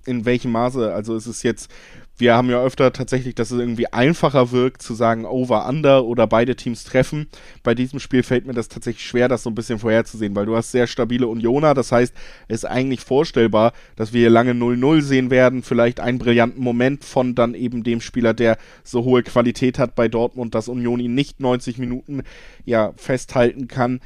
in 0.05 0.25
welchem 0.25 0.51
Maße. 0.51 0.93
Also 0.93 1.15
es 1.15 1.25
ist 1.25 1.41
jetzt 1.41 1.71
wir 2.17 2.35
haben 2.35 2.49
ja 2.49 2.63
öfter 2.63 2.93
tatsächlich, 2.93 3.35
dass 3.35 3.51
es 3.51 3.59
irgendwie 3.59 3.91
einfacher 3.91 4.51
wirkt, 4.51 4.81
zu 4.81 4.93
sagen 4.93 5.25
over, 5.25 5.67
under 5.67 6.05
oder 6.05 6.27
beide 6.27 6.55
Teams 6.55 6.83
treffen. 6.83 7.27
Bei 7.63 7.75
diesem 7.75 7.99
Spiel 7.99 8.23
fällt 8.23 8.45
mir 8.45 8.53
das 8.53 8.69
tatsächlich 8.69 9.05
schwer, 9.05 9.27
das 9.27 9.43
so 9.43 9.49
ein 9.49 9.55
bisschen 9.55 9.79
vorherzusehen, 9.79 10.35
weil 10.35 10.45
du 10.45 10.55
hast 10.55 10.71
sehr 10.71 10.87
stabile 10.87 11.27
Unioner. 11.27 11.73
Das 11.73 11.91
heißt, 11.91 12.13
es 12.47 12.63
ist 12.63 12.65
eigentlich 12.65 13.01
vorstellbar, 13.01 13.73
dass 13.95 14.13
wir 14.13 14.21
hier 14.21 14.29
lange 14.29 14.53
0-0 14.53 15.01
sehen 15.01 15.29
werden. 15.29 15.61
Vielleicht 15.61 15.99
einen 15.99 16.19
brillanten 16.19 16.63
Moment 16.63 17.03
von 17.03 17.35
dann 17.35 17.53
eben 17.53 17.83
dem 17.83 17.99
Spieler, 17.99 18.33
der 18.33 18.57
so 18.83 19.03
hohe 19.03 19.23
Qualität 19.23 19.77
hat 19.77 19.95
bei 19.95 20.07
Dortmund, 20.07 20.55
dass 20.55 20.69
Union 20.69 20.99
ihn 20.99 21.15
nicht 21.15 21.39
90 21.39 21.77
Minuten 21.77 22.23
ja 22.65 22.93
festhalten 22.95 23.67
kann 23.67 23.99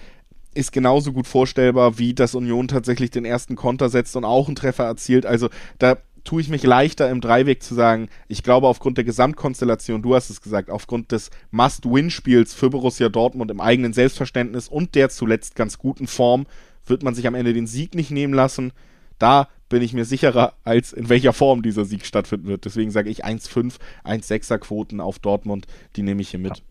ist 0.55 0.71
genauso 0.71 1.13
gut 1.13 1.27
vorstellbar, 1.27 1.99
wie 1.99 2.13
dass 2.13 2.35
Union 2.35 2.67
tatsächlich 2.67 3.11
den 3.11 3.23
ersten 3.23 3.55
Konter 3.55 3.89
setzt 3.89 4.15
und 4.15 4.25
auch 4.25 4.47
einen 4.47 4.55
Treffer 4.55 4.83
erzielt. 4.83 5.25
Also 5.25 5.49
da 5.77 5.97
tue 6.29 6.41
ich 6.41 6.49
mich 6.49 6.61
leichter 6.61 7.09
im 7.09 7.21
Dreiweg 7.21 7.63
zu 7.63 7.73
sagen, 7.73 8.07
ich 8.27 8.43
glaube 8.43 8.67
aufgrund 8.67 8.97
der 8.97 9.03
Gesamtkonstellation, 9.03 10.03
du 10.03 10.13
hast 10.13 10.29
es 10.29 10.41
gesagt, 10.41 10.69
aufgrund 10.69 11.11
des 11.11 11.31
Must-Win-Spiels 11.49 12.53
für 12.53 12.69
Borussia 12.69 13.09
Dortmund 13.09 13.49
im 13.49 13.59
eigenen 13.59 13.93
Selbstverständnis 13.93 14.67
und 14.67 14.93
der 14.93 15.09
zuletzt 15.09 15.55
ganz 15.55 15.79
guten 15.79 16.05
Form, 16.05 16.45
wird 16.85 17.01
man 17.01 17.15
sich 17.15 17.25
am 17.25 17.33
Ende 17.33 17.53
den 17.53 17.65
Sieg 17.65 17.95
nicht 17.95 18.11
nehmen 18.11 18.35
lassen. 18.35 18.73
Da 19.17 19.47
bin 19.69 19.81
ich 19.81 19.93
mir 19.93 20.05
sicherer, 20.05 20.53
als 20.63 20.93
in 20.93 21.09
welcher 21.09 21.33
Form 21.33 21.63
dieser 21.63 21.83
Sieg 21.83 22.05
stattfinden 22.05 22.45
wird. 22.45 22.63
Deswegen 22.63 22.91
sage 22.91 23.09
ich 23.09 23.25
1,5, 23.25 23.77
1,6er 24.05 24.59
Quoten 24.59 25.01
auf 25.01 25.17
Dortmund, 25.17 25.65
die 25.95 26.03
nehme 26.03 26.21
ich 26.21 26.29
hier 26.29 26.39
mit. 26.39 26.61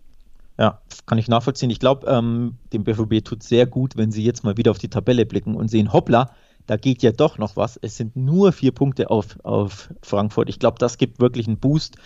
Ja. 0.57 0.83
kann 1.07 1.19
ich 1.19 1.27
nachvollziehen. 1.27 1.71
Ich 1.71 1.81
glaube, 1.81 2.07
ähm, 2.07 2.59
dem 2.73 2.85
BVB 2.85 3.25
tut 3.25 3.43
sehr 3.43 3.67
gut, 3.67 3.97
wenn 3.97 4.13
sie 4.13 4.23
jetzt 4.23 4.45
mal 4.45 4.57
wieder 4.57 4.71
auf 4.71 4.79
die 4.79 4.89
Tabelle 4.89 5.27
blicken 5.27 5.57
und 5.57 5.67
sehen, 5.67 5.93
hoppla, 5.93 6.31
da 6.69 6.77
geht 6.77 7.03
ja 7.03 7.13
doch 7.13 7.39
noch 7.39 7.57
was. 7.57 7.79
Es 7.79 7.97
sind 7.97 8.15
nur 8.15 8.53
vier 8.53 8.73
Punkte 8.73 9.11
auf, 9.11 9.39
auf 9.43 9.89
Frankfurt. 10.03 10.51
Ich 10.51 10.59
glaube, 10.59 10.79
das 10.79 10.99
gibt 10.99 11.19
wirklich 11.19 11.47
einen 11.47 11.57
Boost. 11.57 11.97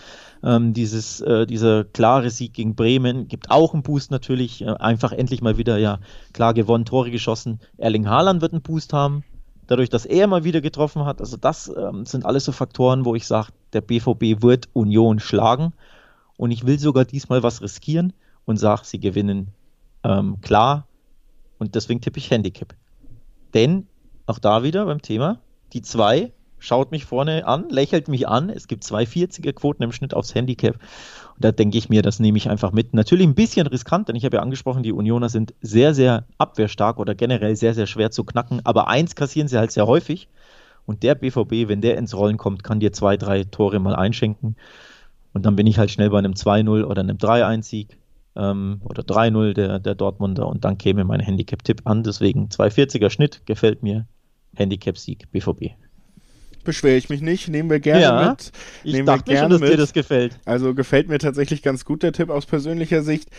Ähm, 0.44 0.72
dieses, 0.72 1.20
äh, 1.20 1.46
dieser 1.46 1.82
klare 1.82 2.30
Sieg 2.30 2.54
gegen 2.54 2.76
Bremen 2.76 3.26
gibt 3.26 3.50
auch 3.50 3.74
einen 3.74 3.82
Boost 3.82 4.12
natürlich. 4.12 4.62
Äh, 4.62 4.66
einfach 4.68 5.10
endlich 5.10 5.42
mal 5.42 5.58
wieder 5.58 5.78
ja 5.78 5.98
klar 6.32 6.54
gewonnen, 6.54 6.84
Tore 6.84 7.10
geschossen. 7.10 7.58
Erling 7.76 8.08
Haaland 8.08 8.40
wird 8.40 8.52
einen 8.52 8.62
Boost 8.62 8.92
haben, 8.92 9.24
dadurch, 9.66 9.90
dass 9.90 10.06
er 10.06 10.28
mal 10.28 10.44
wieder 10.44 10.60
getroffen 10.60 11.04
hat. 11.06 11.20
Also 11.20 11.36
das 11.36 11.66
ähm, 11.76 12.06
sind 12.06 12.24
alles 12.24 12.44
so 12.44 12.52
Faktoren, 12.52 13.04
wo 13.04 13.16
ich 13.16 13.26
sage, 13.26 13.48
der 13.72 13.80
BVB 13.80 14.42
wird 14.42 14.68
Union 14.74 15.18
schlagen. 15.18 15.72
Und 16.36 16.52
ich 16.52 16.64
will 16.64 16.78
sogar 16.78 17.04
diesmal 17.04 17.42
was 17.42 17.62
riskieren 17.62 18.12
und 18.44 18.58
sage, 18.58 18.82
sie 18.84 19.00
gewinnen 19.00 19.48
ähm, 20.04 20.40
klar. 20.40 20.86
Und 21.58 21.74
deswegen 21.74 22.00
tippe 22.00 22.18
ich 22.18 22.30
Handicap. 22.30 22.74
Denn 23.54 23.88
auch 24.26 24.38
da 24.38 24.62
wieder 24.62 24.86
beim 24.86 25.02
Thema. 25.02 25.38
Die 25.72 25.82
2 25.82 26.32
schaut 26.62 26.92
mich 26.92 27.04
vorne 27.04 27.46
an, 27.46 27.68
lächelt 27.70 28.08
mich 28.08 28.28
an. 28.28 28.48
Es 28.48 28.68
gibt 28.68 28.84
zwei 28.84 29.02
40er 29.02 29.52
Quoten 29.52 29.82
im 29.82 29.92
Schnitt 29.92 30.14
aufs 30.14 30.34
Handicap. 30.34 30.76
Und 30.76 31.44
da 31.44 31.50
denke 31.50 31.76
ich 31.76 31.88
mir, 31.88 32.02
das 32.02 32.20
nehme 32.20 32.38
ich 32.38 32.48
einfach 32.48 32.72
mit. 32.72 32.94
Natürlich 32.94 33.26
ein 33.26 33.34
bisschen 33.34 33.66
riskant, 33.66 34.08
denn 34.08 34.16
ich 34.16 34.24
habe 34.24 34.36
ja 34.36 34.42
angesprochen, 34.42 34.82
die 34.82 34.92
Unioner 34.92 35.28
sind 35.28 35.54
sehr, 35.60 35.92
sehr 35.92 36.24
abwehrstark 36.38 36.98
oder 36.98 37.14
generell 37.14 37.56
sehr, 37.56 37.74
sehr 37.74 37.86
schwer 37.86 38.10
zu 38.12 38.22
knacken. 38.22 38.60
Aber 38.64 38.88
eins 38.88 39.16
kassieren 39.16 39.48
sie 39.48 39.58
halt 39.58 39.72
sehr 39.72 39.86
häufig. 39.86 40.28
Und 40.86 41.02
der 41.02 41.14
BVB, 41.14 41.68
wenn 41.68 41.80
der 41.80 41.98
ins 41.98 42.16
Rollen 42.16 42.36
kommt, 42.36 42.62
kann 42.62 42.80
dir 42.80 42.92
zwei, 42.92 43.16
drei 43.16 43.44
Tore 43.44 43.80
mal 43.80 43.96
einschenken. 43.96 44.56
Und 45.32 45.46
dann 45.46 45.56
bin 45.56 45.66
ich 45.66 45.78
halt 45.78 45.90
schnell 45.90 46.10
bei 46.10 46.18
einem 46.18 46.34
2-0 46.34 46.84
oder 46.84 47.00
einem 47.00 47.16
3-1-Sieg 47.16 47.96
ähm, 48.36 48.80
oder 48.84 49.02
3-0 49.02 49.54
der, 49.54 49.78
der 49.78 49.94
Dortmunder 49.94 50.46
und 50.46 50.64
dann 50.64 50.78
käme 50.78 51.04
mein 51.04 51.20
Handicap-Tipp 51.20 51.82
an. 51.84 52.02
Deswegen 52.02 52.48
2,40er 52.48 53.10
Schnitt 53.10 53.42
gefällt 53.46 53.82
mir. 53.82 54.06
Handicap-Sieg 54.54 55.30
BVB. 55.30 55.72
Beschwere 56.64 56.96
ich 56.96 57.08
mich 57.08 57.22
nicht, 57.22 57.48
nehmen 57.48 57.70
wir 57.70 57.80
gerne 57.80 58.02
ja, 58.02 58.30
mit. 58.30 58.52
Ich 58.84 58.92
nehmen 58.92 59.06
dachte 59.06 59.26
wir 59.26 59.34
gerne 59.34 59.44
schon, 59.44 59.50
dass 59.50 59.60
mit. 59.60 59.72
dir 59.72 59.76
das 59.76 59.92
gefällt. 59.92 60.38
Also 60.44 60.74
gefällt 60.74 61.08
mir 61.08 61.18
tatsächlich 61.18 61.62
ganz 61.62 61.84
gut 61.84 62.02
der 62.02 62.12
Tipp 62.12 62.30
aus 62.30 62.46
persönlicher 62.46 63.02
Sicht. 63.02 63.30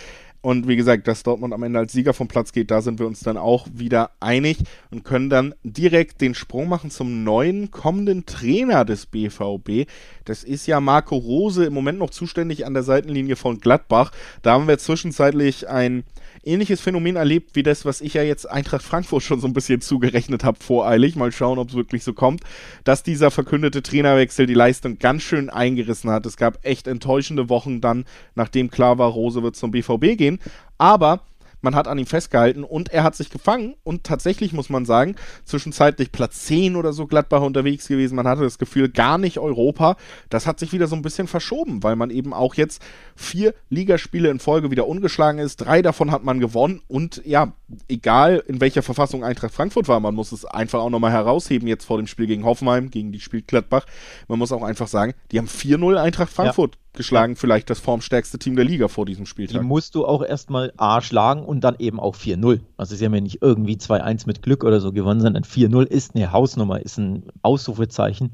Und 0.43 0.67
wie 0.67 0.75
gesagt, 0.75 1.07
dass 1.07 1.23
Dortmund 1.23 1.53
am 1.53 1.63
Ende 1.63 1.79
als 1.79 1.93
Sieger 1.93 2.13
vom 2.13 2.27
Platz 2.27 2.51
geht, 2.51 2.69
da 2.69 2.81
sind 2.81 2.99
wir 2.99 3.07
uns 3.07 3.21
dann 3.21 3.37
auch 3.37 3.65
wieder 3.73 4.11
einig 4.19 4.57
und 4.91 5.05
können 5.05 5.29
dann 5.29 5.55
direkt 5.63 6.19
den 6.19 6.35
Sprung 6.35 6.67
machen 6.67 6.91
zum 6.91 7.23
neuen 7.23 7.71
kommenden 7.71 8.25
Trainer 8.25 8.83
des 8.83 9.05
BVB. 9.05 9.89
Das 10.25 10.43
ist 10.43 10.67
ja 10.67 10.81
Marco 10.81 11.15
Rose, 11.15 11.63
im 11.63 11.73
Moment 11.73 11.97
noch 11.97 12.09
zuständig 12.09 12.65
an 12.65 12.73
der 12.73 12.83
Seitenlinie 12.83 13.37
von 13.37 13.61
Gladbach. 13.61 14.11
Da 14.41 14.51
haben 14.51 14.67
wir 14.67 14.77
zwischenzeitlich 14.77 15.69
ein 15.69 16.03
ähnliches 16.43 16.81
Phänomen 16.81 17.15
erlebt 17.15 17.55
wie 17.55 17.63
das, 17.63 17.85
was 17.85 18.01
ich 18.01 18.15
ja 18.15 18.23
jetzt 18.23 18.49
Eintracht 18.49 18.83
Frankfurt 18.83 19.23
schon 19.23 19.39
so 19.39 19.47
ein 19.47 19.53
bisschen 19.53 19.81
zugerechnet 19.81 20.43
habe, 20.43 20.59
voreilig. 20.63 21.15
Mal 21.15 21.31
schauen, 21.31 21.59
ob 21.59 21.69
es 21.69 21.75
wirklich 21.75 22.03
so 22.03 22.13
kommt, 22.13 22.41
dass 22.83 23.03
dieser 23.03 23.31
verkündete 23.31 23.81
Trainerwechsel 23.81 24.45
die 24.45 24.53
Leistung 24.53 24.99
ganz 24.99 25.23
schön 25.23 25.49
eingerissen 25.49 26.09
hat. 26.09 26.25
Es 26.25 26.37
gab 26.37 26.59
echt 26.65 26.87
enttäuschende 26.87 27.49
Wochen 27.49 27.81
dann, 27.81 28.05
nachdem 28.35 28.69
klar 28.69 28.97
war, 28.97 29.09
Rose 29.09 29.43
wird 29.43 29.55
zum 29.55 29.71
BVB 29.71 30.17
gehen. 30.17 30.39
Aber 30.77 31.21
man 31.63 31.75
hat 31.75 31.87
an 31.87 31.97
ihm 31.97 32.05
festgehalten 32.05 32.63
und 32.63 32.89
er 32.89 33.03
hat 33.03 33.15
sich 33.15 33.29
gefangen 33.29 33.75
und 33.83 34.03
tatsächlich 34.03 34.53
muss 34.53 34.69
man 34.69 34.85
sagen, 34.85 35.15
zwischenzeitlich 35.45 36.11
Platz 36.11 36.45
10 36.45 36.75
oder 36.75 36.93
so 36.93 37.07
Gladbach 37.07 37.41
unterwegs 37.41 37.87
gewesen. 37.87 38.15
Man 38.15 38.27
hatte 38.27 38.43
das 38.43 38.57
Gefühl, 38.57 38.89
gar 38.89 39.17
nicht 39.17 39.39
Europa. 39.39 39.95
Das 40.29 40.45
hat 40.45 40.59
sich 40.59 40.73
wieder 40.73 40.87
so 40.87 40.95
ein 40.95 41.01
bisschen 41.01 41.27
verschoben, 41.27 41.83
weil 41.83 41.95
man 41.95 42.09
eben 42.09 42.33
auch 42.33 42.55
jetzt 42.55 42.81
vier 43.15 43.53
Ligaspiele 43.69 44.29
in 44.29 44.39
Folge 44.39 44.71
wieder 44.71 44.87
ungeschlagen 44.87 45.39
ist. 45.39 45.57
Drei 45.57 45.81
davon 45.81 46.11
hat 46.11 46.23
man 46.23 46.39
gewonnen 46.39 46.81
und 46.87 47.21
ja, 47.25 47.53
egal 47.87 48.43
in 48.47 48.61
welcher 48.61 48.83
Verfassung 48.83 49.23
Eintracht 49.23 49.53
Frankfurt 49.53 49.87
war, 49.87 49.99
man 49.99 50.15
muss 50.15 50.31
es 50.31 50.45
einfach 50.45 50.79
auch 50.79 50.89
nochmal 50.89 51.11
herausheben 51.11 51.67
jetzt 51.67 51.85
vor 51.85 51.97
dem 51.97 52.07
Spiel 52.07 52.27
gegen 52.27 52.43
Hoffenheim, 52.43 52.89
gegen 52.89 53.11
die 53.11 53.19
spielt 53.19 53.47
Gladbach. 53.47 53.85
Man 54.27 54.39
muss 54.39 54.51
auch 54.51 54.63
einfach 54.63 54.87
sagen, 54.87 55.13
die 55.31 55.39
haben 55.39 55.47
4-0 55.47 55.95
Eintracht 55.95 56.31
Frankfurt 56.31 56.75
ja 56.75 56.82
geschlagen, 56.93 57.35
vielleicht 57.35 57.69
das 57.69 57.79
formstärkste 57.79 58.39
Team 58.39 58.55
der 58.55 58.65
Liga 58.65 58.87
vor 58.87 59.05
diesem 59.05 59.25
Spieltag. 59.25 59.61
Die 59.61 59.67
musst 59.67 59.95
du 59.95 60.05
auch 60.05 60.23
erstmal 60.23 60.73
A 60.77 61.01
schlagen 61.01 61.43
und 61.43 61.63
dann 61.63 61.75
eben 61.79 61.99
auch 61.99 62.15
4-0. 62.15 62.61
Also 62.77 62.95
sie 62.95 63.05
haben 63.05 63.15
ja 63.15 63.21
nicht 63.21 63.41
irgendwie 63.41 63.75
2-1 63.75 64.27
mit 64.27 64.41
Glück 64.41 64.63
oder 64.63 64.79
so 64.79 64.91
gewonnen, 64.91 65.21
sondern 65.21 65.43
4-0 65.43 65.83
ist 65.83 66.15
eine 66.15 66.31
Hausnummer, 66.31 66.81
ist 66.81 66.97
ein 66.97 67.23
Ausrufezeichen, 67.41 68.33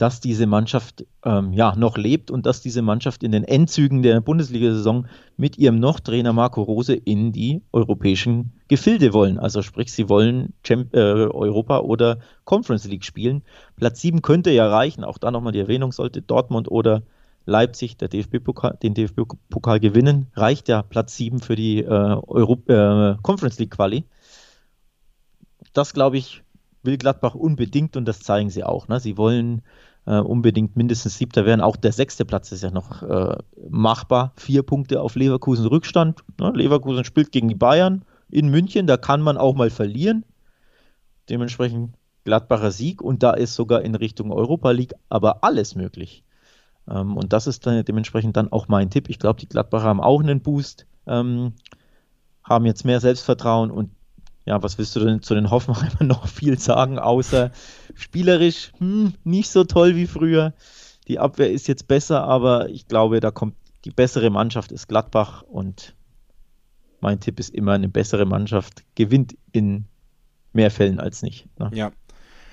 dass 0.00 0.18
diese 0.18 0.46
Mannschaft 0.46 1.04
ähm, 1.26 1.52
ja 1.52 1.76
noch 1.76 1.98
lebt 1.98 2.30
und 2.30 2.46
dass 2.46 2.62
diese 2.62 2.80
Mannschaft 2.80 3.22
in 3.22 3.32
den 3.32 3.44
Endzügen 3.44 4.02
der 4.02 4.22
Bundesliga-Saison 4.22 5.06
mit 5.36 5.58
ihrem 5.58 5.78
noch 5.78 6.00
Trainer 6.00 6.32
Marco 6.32 6.62
Rose 6.62 6.94
in 6.94 7.32
die 7.32 7.60
europäischen 7.70 8.52
Gefilde 8.68 9.12
wollen. 9.12 9.38
Also 9.38 9.60
sprich, 9.60 9.92
sie 9.92 10.08
wollen 10.08 10.54
Champ 10.64 10.94
äh, 10.94 10.98
Europa 10.98 11.80
oder 11.80 12.18
Conference 12.44 12.86
League 12.86 13.04
spielen. 13.04 13.42
Platz 13.76 14.00
7 14.00 14.22
könnte 14.22 14.50
ja 14.50 14.66
reichen, 14.68 15.04
auch 15.04 15.18
da 15.18 15.30
nochmal 15.30 15.52
die 15.52 15.60
Erwähnung 15.60 15.92
sollte 15.92 16.22
Dortmund 16.22 16.70
oder 16.70 17.02
Leipzig 17.46 17.96
der 17.96 18.08
DFB-Pokal, 18.08 18.78
den 18.82 18.94
DFB-Pokal 18.94 19.80
gewinnen, 19.80 20.26
reicht 20.34 20.68
ja 20.68 20.82
Platz 20.82 21.16
7 21.16 21.40
für 21.40 21.56
die 21.56 21.78
äh, 21.78 21.86
Euro 21.88 22.54
äh, 22.68 23.16
Conference 23.22 23.58
League 23.58 23.72
Quali. 23.72 24.04
Das, 25.72 25.92
glaube 25.92 26.18
ich, 26.18 26.42
will 26.82 26.98
Gladbach 26.98 27.34
unbedingt 27.34 27.96
und 27.96 28.06
das 28.06 28.20
zeigen 28.20 28.50
sie 28.50 28.64
auch. 28.64 28.88
Ne? 28.88 29.00
Sie 29.00 29.16
wollen 29.16 29.62
äh, 30.06 30.18
unbedingt 30.18 30.76
mindestens 30.76 31.18
siebter 31.18 31.44
werden. 31.44 31.60
Auch 31.60 31.76
der 31.76 31.92
sechste 31.92 32.24
Platz 32.24 32.52
ist 32.52 32.62
ja 32.62 32.70
noch 32.70 33.02
äh, 33.02 33.36
machbar. 33.68 34.32
Vier 34.36 34.62
Punkte 34.62 35.00
auf 35.00 35.14
Leverkusen 35.14 35.66
Rückstand. 35.66 36.20
Ne? 36.38 36.52
Leverkusen 36.54 37.04
spielt 37.04 37.32
gegen 37.32 37.48
die 37.48 37.54
Bayern 37.54 38.04
in 38.30 38.48
München, 38.48 38.86
da 38.86 38.96
kann 38.96 39.22
man 39.22 39.36
auch 39.36 39.54
mal 39.54 39.70
verlieren. 39.70 40.24
Dementsprechend 41.28 41.94
Gladbacher 42.24 42.70
Sieg 42.70 43.02
und 43.02 43.22
da 43.22 43.32
ist 43.32 43.54
sogar 43.54 43.82
in 43.82 43.94
Richtung 43.94 44.32
Europa 44.32 44.70
League 44.70 44.94
aber 45.08 45.42
alles 45.42 45.74
möglich. 45.74 46.22
Ähm, 46.88 47.16
und 47.16 47.32
das 47.32 47.46
ist 47.46 47.66
dann 47.66 47.84
dementsprechend 47.84 48.36
dann 48.36 48.52
auch 48.52 48.68
mein 48.68 48.90
Tipp. 48.90 49.08
Ich 49.08 49.18
glaube, 49.18 49.40
die 49.40 49.48
Gladbacher 49.48 49.84
haben 49.84 50.00
auch 50.00 50.20
einen 50.20 50.40
Boost, 50.40 50.86
ähm, 51.06 51.54
haben 52.44 52.66
jetzt 52.66 52.84
mehr 52.84 53.00
Selbstvertrauen 53.00 53.70
und 53.70 53.90
ja, 54.46 54.62
was 54.62 54.78
willst 54.78 54.96
du 54.96 55.00
denn 55.00 55.22
zu 55.22 55.34
den 55.34 55.50
Hoffenheimern 55.50 56.06
noch 56.08 56.26
viel 56.26 56.58
sagen, 56.58 56.98
außer 56.98 57.52
spielerisch 57.94 58.72
hm, 58.78 59.14
nicht 59.24 59.50
so 59.50 59.64
toll 59.64 59.96
wie 59.96 60.06
früher. 60.06 60.54
Die 61.08 61.18
Abwehr 61.18 61.50
ist 61.50 61.68
jetzt 61.68 61.88
besser, 61.88 62.24
aber 62.24 62.68
ich 62.68 62.86
glaube, 62.86 63.20
da 63.20 63.30
kommt 63.30 63.54
die 63.84 63.90
bessere 63.90 64.30
Mannschaft 64.30 64.72
ist 64.72 64.88
Gladbach 64.88 65.42
und 65.42 65.94
mein 67.00 67.20
Tipp 67.20 67.40
ist 67.40 67.54
immer, 67.54 67.72
eine 67.72 67.88
bessere 67.88 68.26
Mannschaft 68.26 68.84
gewinnt 68.94 69.36
in 69.52 69.86
mehr 70.52 70.70
Fällen 70.70 71.00
als 71.00 71.22
nicht. 71.22 71.46
Ne? 71.58 71.70
Ja. 71.72 71.92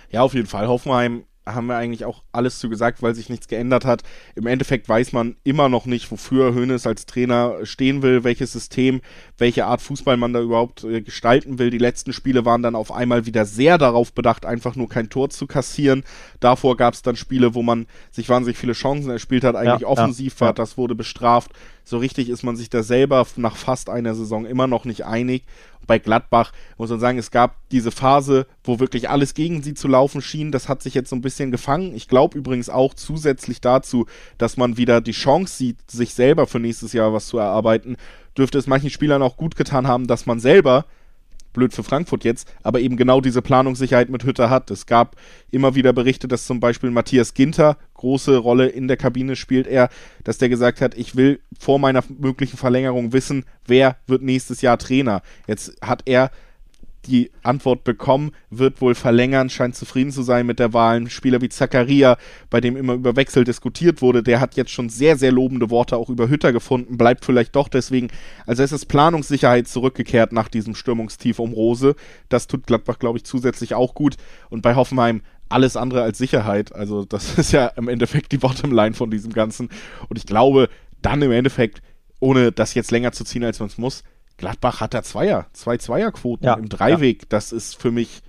Ja, 0.09 0.21
auf 0.21 0.33
jeden 0.33 0.47
Fall. 0.47 0.67
Hoffenheim 0.67 1.25
haben 1.53 1.67
wir 1.67 1.75
eigentlich 1.75 2.05
auch 2.05 2.23
alles 2.31 2.59
zu 2.59 2.69
gesagt, 2.69 3.01
weil 3.01 3.15
sich 3.15 3.29
nichts 3.29 3.47
geändert 3.47 3.85
hat. 3.85 4.03
Im 4.35 4.47
Endeffekt 4.47 4.87
weiß 4.87 5.13
man 5.13 5.35
immer 5.43 5.69
noch 5.69 5.85
nicht, 5.85 6.11
wofür 6.11 6.53
Hoeneß 6.53 6.85
als 6.87 7.05
Trainer 7.05 7.55
stehen 7.63 8.01
will, 8.01 8.23
welches 8.23 8.51
System, 8.51 9.01
welche 9.37 9.65
Art 9.65 9.81
Fußball 9.81 10.17
man 10.17 10.33
da 10.33 10.41
überhaupt 10.41 10.83
äh, 10.83 11.01
gestalten 11.01 11.59
will. 11.59 11.69
Die 11.69 11.77
letzten 11.77 12.13
Spiele 12.13 12.45
waren 12.45 12.61
dann 12.61 12.75
auf 12.75 12.91
einmal 12.91 13.25
wieder 13.25 13.45
sehr 13.45 13.77
darauf 13.77 14.13
bedacht, 14.13 14.45
einfach 14.45 14.75
nur 14.75 14.89
kein 14.89 15.09
Tor 15.09 15.29
zu 15.29 15.47
kassieren. 15.47 16.03
Davor 16.39 16.77
gab 16.77 16.93
es 16.93 17.01
dann 17.01 17.15
Spiele, 17.15 17.53
wo 17.53 17.63
man 17.63 17.87
sich 18.11 18.29
wahnsinnig 18.29 18.57
viele 18.57 18.73
Chancen 18.73 19.09
erspielt 19.09 19.43
hat, 19.43 19.55
eigentlich 19.55 19.81
ja, 19.81 19.87
offensiv 19.87 20.35
ja, 20.35 20.41
war, 20.41 20.49
ja. 20.49 20.53
das 20.53 20.77
wurde 20.77 20.95
bestraft. 20.95 21.51
So 21.83 21.97
richtig 21.99 22.29
ist 22.29 22.43
man 22.43 22.57
sich 22.57 22.69
da 22.69 22.83
selber 22.83 23.25
nach 23.37 23.55
fast 23.55 23.89
einer 23.89 24.13
Saison 24.13 24.45
immer 24.45 24.67
noch 24.67 24.83
nicht 24.83 25.05
einig 25.05 25.43
bei 25.87 25.99
Gladbach 25.99 26.51
muss 26.77 26.89
man 26.89 26.99
sagen, 26.99 27.17
es 27.17 27.31
gab 27.31 27.55
diese 27.71 27.91
Phase, 27.91 28.45
wo 28.63 28.79
wirklich 28.79 29.09
alles 29.09 29.33
gegen 29.33 29.63
sie 29.63 29.73
zu 29.73 29.87
laufen 29.87 30.21
schien. 30.21 30.51
Das 30.51 30.69
hat 30.69 30.83
sich 30.83 30.93
jetzt 30.93 31.09
so 31.09 31.15
ein 31.15 31.21
bisschen 31.21 31.51
gefangen. 31.51 31.95
Ich 31.95 32.07
glaube 32.07 32.37
übrigens 32.37 32.69
auch 32.69 32.93
zusätzlich 32.93 33.61
dazu, 33.61 34.05
dass 34.37 34.57
man 34.57 34.77
wieder 34.77 35.01
die 35.01 35.11
Chance 35.11 35.55
sieht, 35.55 35.89
sich 35.89 36.13
selber 36.13 36.45
für 36.45 36.59
nächstes 36.59 36.93
Jahr 36.93 37.13
was 37.13 37.27
zu 37.27 37.37
erarbeiten, 37.39 37.97
dürfte 38.37 38.57
es 38.57 38.67
manchen 38.67 38.89
Spielern 38.89 39.21
auch 39.21 39.37
gut 39.37 39.55
getan 39.55 39.87
haben, 39.87 40.07
dass 40.07 40.25
man 40.25 40.39
selber 40.39 40.85
blöd 41.57 41.73
für 41.73 41.83
Frankfurt 41.83 42.23
jetzt, 42.23 42.47
aber 42.63 42.79
eben 42.79 42.95
genau 42.95 43.19
diese 43.19 43.41
Planungssicherheit 43.41 44.09
mit 44.09 44.23
Hütter 44.23 44.49
hat. 44.49 44.71
Es 44.71 44.85
gab 44.85 45.15
immer 45.51 45.75
wieder 45.75 45.91
Berichte, 45.91 46.27
dass 46.27 46.45
zum 46.45 46.59
Beispiel 46.59 46.91
Matthias 46.91 47.33
Ginter 47.33 47.77
große 47.95 48.37
Rolle 48.37 48.67
in 48.67 48.87
der 48.87 48.95
Kabine 48.95 49.35
spielt 49.35 49.67
er, 49.67 49.89
dass 50.23 50.37
der 50.37 50.49
gesagt 50.49 50.81
hat, 50.81 50.95
ich 50.95 51.15
will 51.15 51.39
vor 51.59 51.79
meiner 51.79 52.03
möglichen 52.19 52.57
Verlängerung 52.57 53.11
wissen, 53.11 53.43
wer 53.65 53.97
wird 54.05 54.21
nächstes 54.21 54.61
Jahr 54.61 54.77
Trainer. 54.77 55.23
Jetzt 55.47 55.75
hat 55.81 56.03
er 56.05 56.29
die 57.07 57.31
Antwort 57.43 57.83
bekommen, 57.83 58.31
wird 58.49 58.81
wohl 58.81 58.95
verlängern, 58.95 59.49
scheint 59.49 59.75
zufrieden 59.75 60.11
zu 60.11 60.21
sein 60.21 60.45
mit 60.45 60.59
der 60.59 60.73
Wahl. 60.73 60.97
Ein 60.97 61.09
Spieler 61.09 61.41
wie 61.41 61.49
Zakaria, 61.49 62.17
bei 62.49 62.61
dem 62.61 62.77
immer 62.77 62.93
über 62.93 63.15
Wechsel 63.15 63.43
diskutiert 63.43 64.01
wurde, 64.01 64.23
der 64.23 64.39
hat 64.39 64.55
jetzt 64.55 64.71
schon 64.71 64.89
sehr, 64.89 65.17
sehr 65.17 65.31
lobende 65.31 65.69
Worte 65.69 65.97
auch 65.97 66.09
über 66.09 66.29
Hütter 66.29 66.53
gefunden, 66.53 66.97
bleibt 66.97 67.25
vielleicht 67.25 67.55
doch 67.55 67.67
deswegen. 67.67 68.09
Also 68.45 68.63
es 68.63 68.71
ist 68.71 68.85
Planungssicherheit 68.85 69.67
zurückgekehrt 69.67 70.31
nach 70.31 70.47
diesem 70.47 70.75
Stürmungstief 70.75 71.39
um 71.39 71.53
Rose. 71.53 71.95
Das 72.29 72.47
tut 72.47 72.67
Gladbach, 72.67 72.99
glaube 72.99 73.17
ich, 73.17 73.23
zusätzlich 73.23 73.73
auch 73.73 73.93
gut. 73.93 74.17
Und 74.49 74.61
bei 74.61 74.75
Hoffenheim 74.75 75.21
alles 75.49 75.77
andere 75.77 76.03
als 76.03 76.17
Sicherheit. 76.17 76.73
Also 76.73 77.05
das 77.05 77.33
ist 77.37 77.51
ja 77.51 77.67
im 77.67 77.87
Endeffekt 77.87 78.31
die 78.31 78.37
Bottomline 78.37 78.93
von 78.93 79.11
diesem 79.11 79.33
Ganzen. 79.33 79.69
Und 80.09 80.17
ich 80.17 80.25
glaube, 80.25 80.69
dann 81.01 81.21
im 81.21 81.31
Endeffekt, 81.31 81.81
ohne 82.19 82.51
das 82.51 82.73
jetzt 82.73 82.91
länger 82.91 83.11
zu 83.11 83.23
ziehen, 83.23 83.43
als 83.43 83.59
man 83.59 83.69
es 83.69 83.77
muss, 83.77 84.03
Gladbach 84.37 84.81
hat 84.81 84.93
da 84.93 85.03
Zweier, 85.03 85.47
zwei 85.53 85.77
Zweierquoten 85.77 86.45
ja, 86.45 86.53
im 86.53 86.69
Dreiweg. 86.69 87.23
Ja. 87.23 87.27
Das 87.29 87.51
ist 87.51 87.75
für 87.75 87.91
mich 87.91 88.21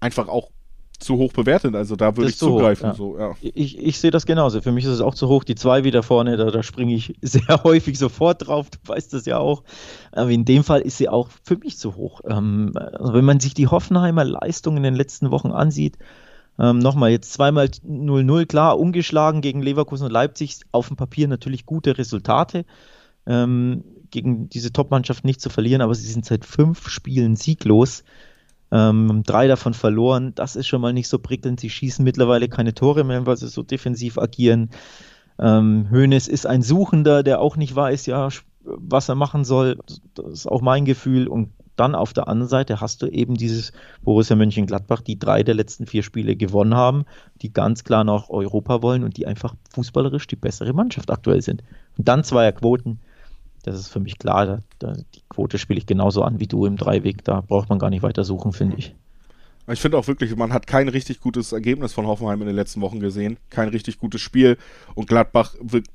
einfach 0.00 0.28
auch 0.28 0.50
zu 0.98 1.16
hoch 1.18 1.32
bewertet. 1.32 1.74
Also 1.74 1.96
da 1.96 2.16
würde 2.16 2.30
ich 2.30 2.38
zugreifen. 2.38 2.96
Hoch, 2.98 3.18
ja. 3.18 3.34
So. 3.34 3.36
Ich, 3.42 3.78
ich 3.78 3.98
sehe 3.98 4.10
das 4.10 4.26
genauso. 4.26 4.62
Für 4.62 4.72
mich 4.72 4.84
ist 4.84 4.92
es 4.92 5.00
auch 5.00 5.14
zu 5.14 5.28
hoch. 5.28 5.44
Die 5.44 5.54
zwei 5.54 5.84
wieder 5.84 6.02
vorne, 6.02 6.36
da, 6.36 6.50
da 6.50 6.62
springe 6.62 6.94
ich 6.94 7.14
sehr 7.22 7.62
häufig 7.62 7.98
sofort 7.98 8.46
drauf. 8.46 8.70
Du 8.70 8.78
weißt 8.86 9.12
das 9.12 9.26
ja 9.26 9.38
auch. 9.38 9.64
Aber 10.12 10.30
in 10.30 10.44
dem 10.44 10.64
Fall 10.64 10.80
ist 10.80 10.96
sie 10.96 11.08
auch 11.08 11.28
für 11.42 11.56
mich 11.56 11.78
zu 11.78 11.96
hoch. 11.96 12.22
Ähm, 12.26 12.72
also 12.74 13.12
wenn 13.12 13.24
man 13.24 13.40
sich 13.40 13.54
die 13.54 13.68
Hoffenheimer 13.68 14.24
Leistung 14.24 14.76
in 14.76 14.82
den 14.82 14.94
letzten 14.94 15.30
Wochen 15.30 15.50
ansieht, 15.50 15.98
ähm, 16.58 16.78
Nochmal, 16.78 17.10
jetzt 17.10 17.32
zweimal 17.32 17.66
0-0, 17.66 18.46
klar, 18.46 18.78
ungeschlagen 18.78 19.40
gegen 19.40 19.60
Leverkusen 19.60 20.06
und 20.06 20.12
Leipzig, 20.12 20.60
auf 20.70 20.86
dem 20.86 20.96
Papier 20.96 21.26
natürlich 21.26 21.66
gute 21.66 21.98
Resultate. 21.98 22.64
Ähm, 23.26 23.82
gegen 24.14 24.48
diese 24.48 24.72
Top-Mannschaft 24.72 25.24
nicht 25.24 25.40
zu 25.40 25.50
verlieren, 25.50 25.82
aber 25.82 25.94
sie 25.94 26.10
sind 26.10 26.24
seit 26.24 26.44
fünf 26.44 26.88
Spielen 26.88 27.34
sieglos. 27.34 28.04
Ähm, 28.70 29.22
drei 29.26 29.48
davon 29.48 29.74
verloren. 29.74 30.34
Das 30.36 30.56
ist 30.56 30.68
schon 30.68 30.80
mal 30.80 30.92
nicht 30.92 31.08
so 31.08 31.18
prickelnd. 31.18 31.60
Sie 31.60 31.68
schießen 31.68 32.04
mittlerweile 32.04 32.48
keine 32.48 32.74
Tore 32.74 33.04
mehr, 33.04 33.26
weil 33.26 33.36
sie 33.36 33.48
so 33.48 33.62
defensiv 33.62 34.16
agieren. 34.16 34.70
Ähm, 35.38 35.88
ist 35.92 36.46
ein 36.46 36.62
Suchender, 36.62 37.24
der 37.24 37.40
auch 37.40 37.56
nicht 37.56 37.74
weiß, 37.74 38.06
ja, 38.06 38.28
was 38.62 39.08
er 39.08 39.16
machen 39.16 39.44
soll. 39.44 39.78
Das 40.14 40.26
ist 40.28 40.46
auch 40.46 40.62
mein 40.62 40.84
Gefühl. 40.84 41.26
Und 41.26 41.50
dann 41.74 41.96
auf 41.96 42.12
der 42.12 42.28
anderen 42.28 42.48
Seite 42.48 42.80
hast 42.80 43.02
du 43.02 43.08
eben 43.08 43.34
dieses 43.34 43.72
Borussia 44.02 44.36
Mönchengladbach, 44.36 45.00
die 45.00 45.18
drei 45.18 45.42
der 45.42 45.54
letzten 45.54 45.86
vier 45.86 46.04
Spiele 46.04 46.36
gewonnen 46.36 46.74
haben, 46.74 47.04
die 47.42 47.52
ganz 47.52 47.82
klar 47.82 48.04
nach 48.04 48.28
Europa 48.28 48.80
wollen 48.80 49.02
und 49.02 49.16
die 49.16 49.26
einfach 49.26 49.56
fußballerisch 49.70 50.28
die 50.28 50.36
bessere 50.36 50.72
Mannschaft 50.72 51.10
aktuell 51.10 51.42
sind. 51.42 51.64
Und 51.98 52.06
dann 52.06 52.22
zweier 52.22 52.52
Quoten 52.52 53.00
das 53.64 53.78
ist 53.78 53.88
für 53.88 54.00
mich 54.00 54.18
klar. 54.18 54.46
Da, 54.46 54.58
da, 54.78 54.92
die 54.92 55.22
Quote 55.28 55.58
spiele 55.58 55.78
ich 55.78 55.86
genauso 55.86 56.22
an 56.22 56.38
wie 56.38 56.46
du 56.46 56.66
im 56.66 56.76
Dreiweg. 56.76 57.24
Da 57.24 57.40
braucht 57.40 57.68
man 57.70 57.78
gar 57.78 57.90
nicht 57.90 58.02
weiter 58.02 58.24
suchen, 58.24 58.52
finde 58.52 58.76
ich. 58.76 58.94
Ich 59.72 59.80
finde 59.80 59.96
auch 59.96 60.06
wirklich, 60.06 60.36
man 60.36 60.52
hat 60.52 60.66
kein 60.66 60.88
richtig 60.88 61.20
gutes 61.20 61.52
Ergebnis 61.52 61.94
von 61.94 62.06
Hoffenheim 62.06 62.40
in 62.42 62.46
den 62.46 62.56
letzten 62.56 62.82
Wochen 62.82 63.00
gesehen. 63.00 63.38
Kein 63.48 63.68
richtig 63.68 63.98
gutes 63.98 64.20
Spiel. 64.20 64.58
Und 64.94 65.08
Gladbach 65.08 65.54
wirkt, 65.62 65.88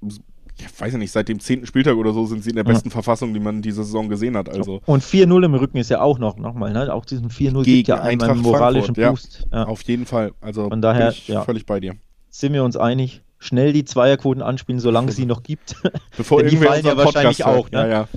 ich 0.00 0.80
weiß 0.80 0.92
ja 0.92 0.98
nicht, 0.98 1.10
seit 1.10 1.28
dem 1.28 1.40
zehnten 1.40 1.66
Spieltag 1.66 1.96
oder 1.96 2.12
so 2.12 2.26
sind 2.26 2.44
sie 2.44 2.50
in 2.50 2.56
der 2.56 2.64
besten 2.64 2.88
ja. 2.88 2.92
Verfassung, 2.92 3.34
die 3.34 3.40
man 3.40 3.60
diese 3.60 3.82
Saison 3.82 4.08
gesehen 4.08 4.36
hat. 4.36 4.48
Also. 4.48 4.80
Und 4.86 5.02
4-0 5.02 5.44
im 5.44 5.54
Rücken 5.54 5.78
ist 5.78 5.90
ja 5.90 6.00
auch 6.00 6.20
noch, 6.20 6.36
nochmal, 6.36 6.72
ne? 6.72 6.94
Auch 6.94 7.04
diesen 7.04 7.30
4-0 7.30 7.64
gibt 7.64 7.88
ja 7.88 8.00
einen 8.00 8.40
moralischen 8.40 8.94
Boost. 8.94 9.48
Ja, 9.50 9.58
ja. 9.58 9.64
Auf 9.66 9.82
jeden 9.82 10.06
Fall. 10.06 10.32
Also 10.40 10.68
Von 10.68 10.80
daher, 10.80 11.12
bin 11.26 11.36
ich 11.36 11.44
völlig 11.44 11.66
bei 11.66 11.80
dir. 11.80 11.96
Sind 12.30 12.52
wir 12.52 12.62
uns 12.62 12.76
einig? 12.76 13.22
Schnell 13.38 13.72
die 13.72 13.84
Zweierquoten 13.84 14.42
anspielen, 14.42 14.80
solange 14.80 15.10
es 15.10 15.16
sie 15.16 15.26
noch 15.26 15.42
gibt. 15.42 15.76
Bevor 16.16 16.42
die 16.42 16.56
fallen 16.56 16.84
ja 16.84 16.96
wahrscheinlich 16.96 17.44
auch. 17.44 17.70
Ne? 17.70 17.78
Ja, 17.78 17.86
ja. 17.88 18.08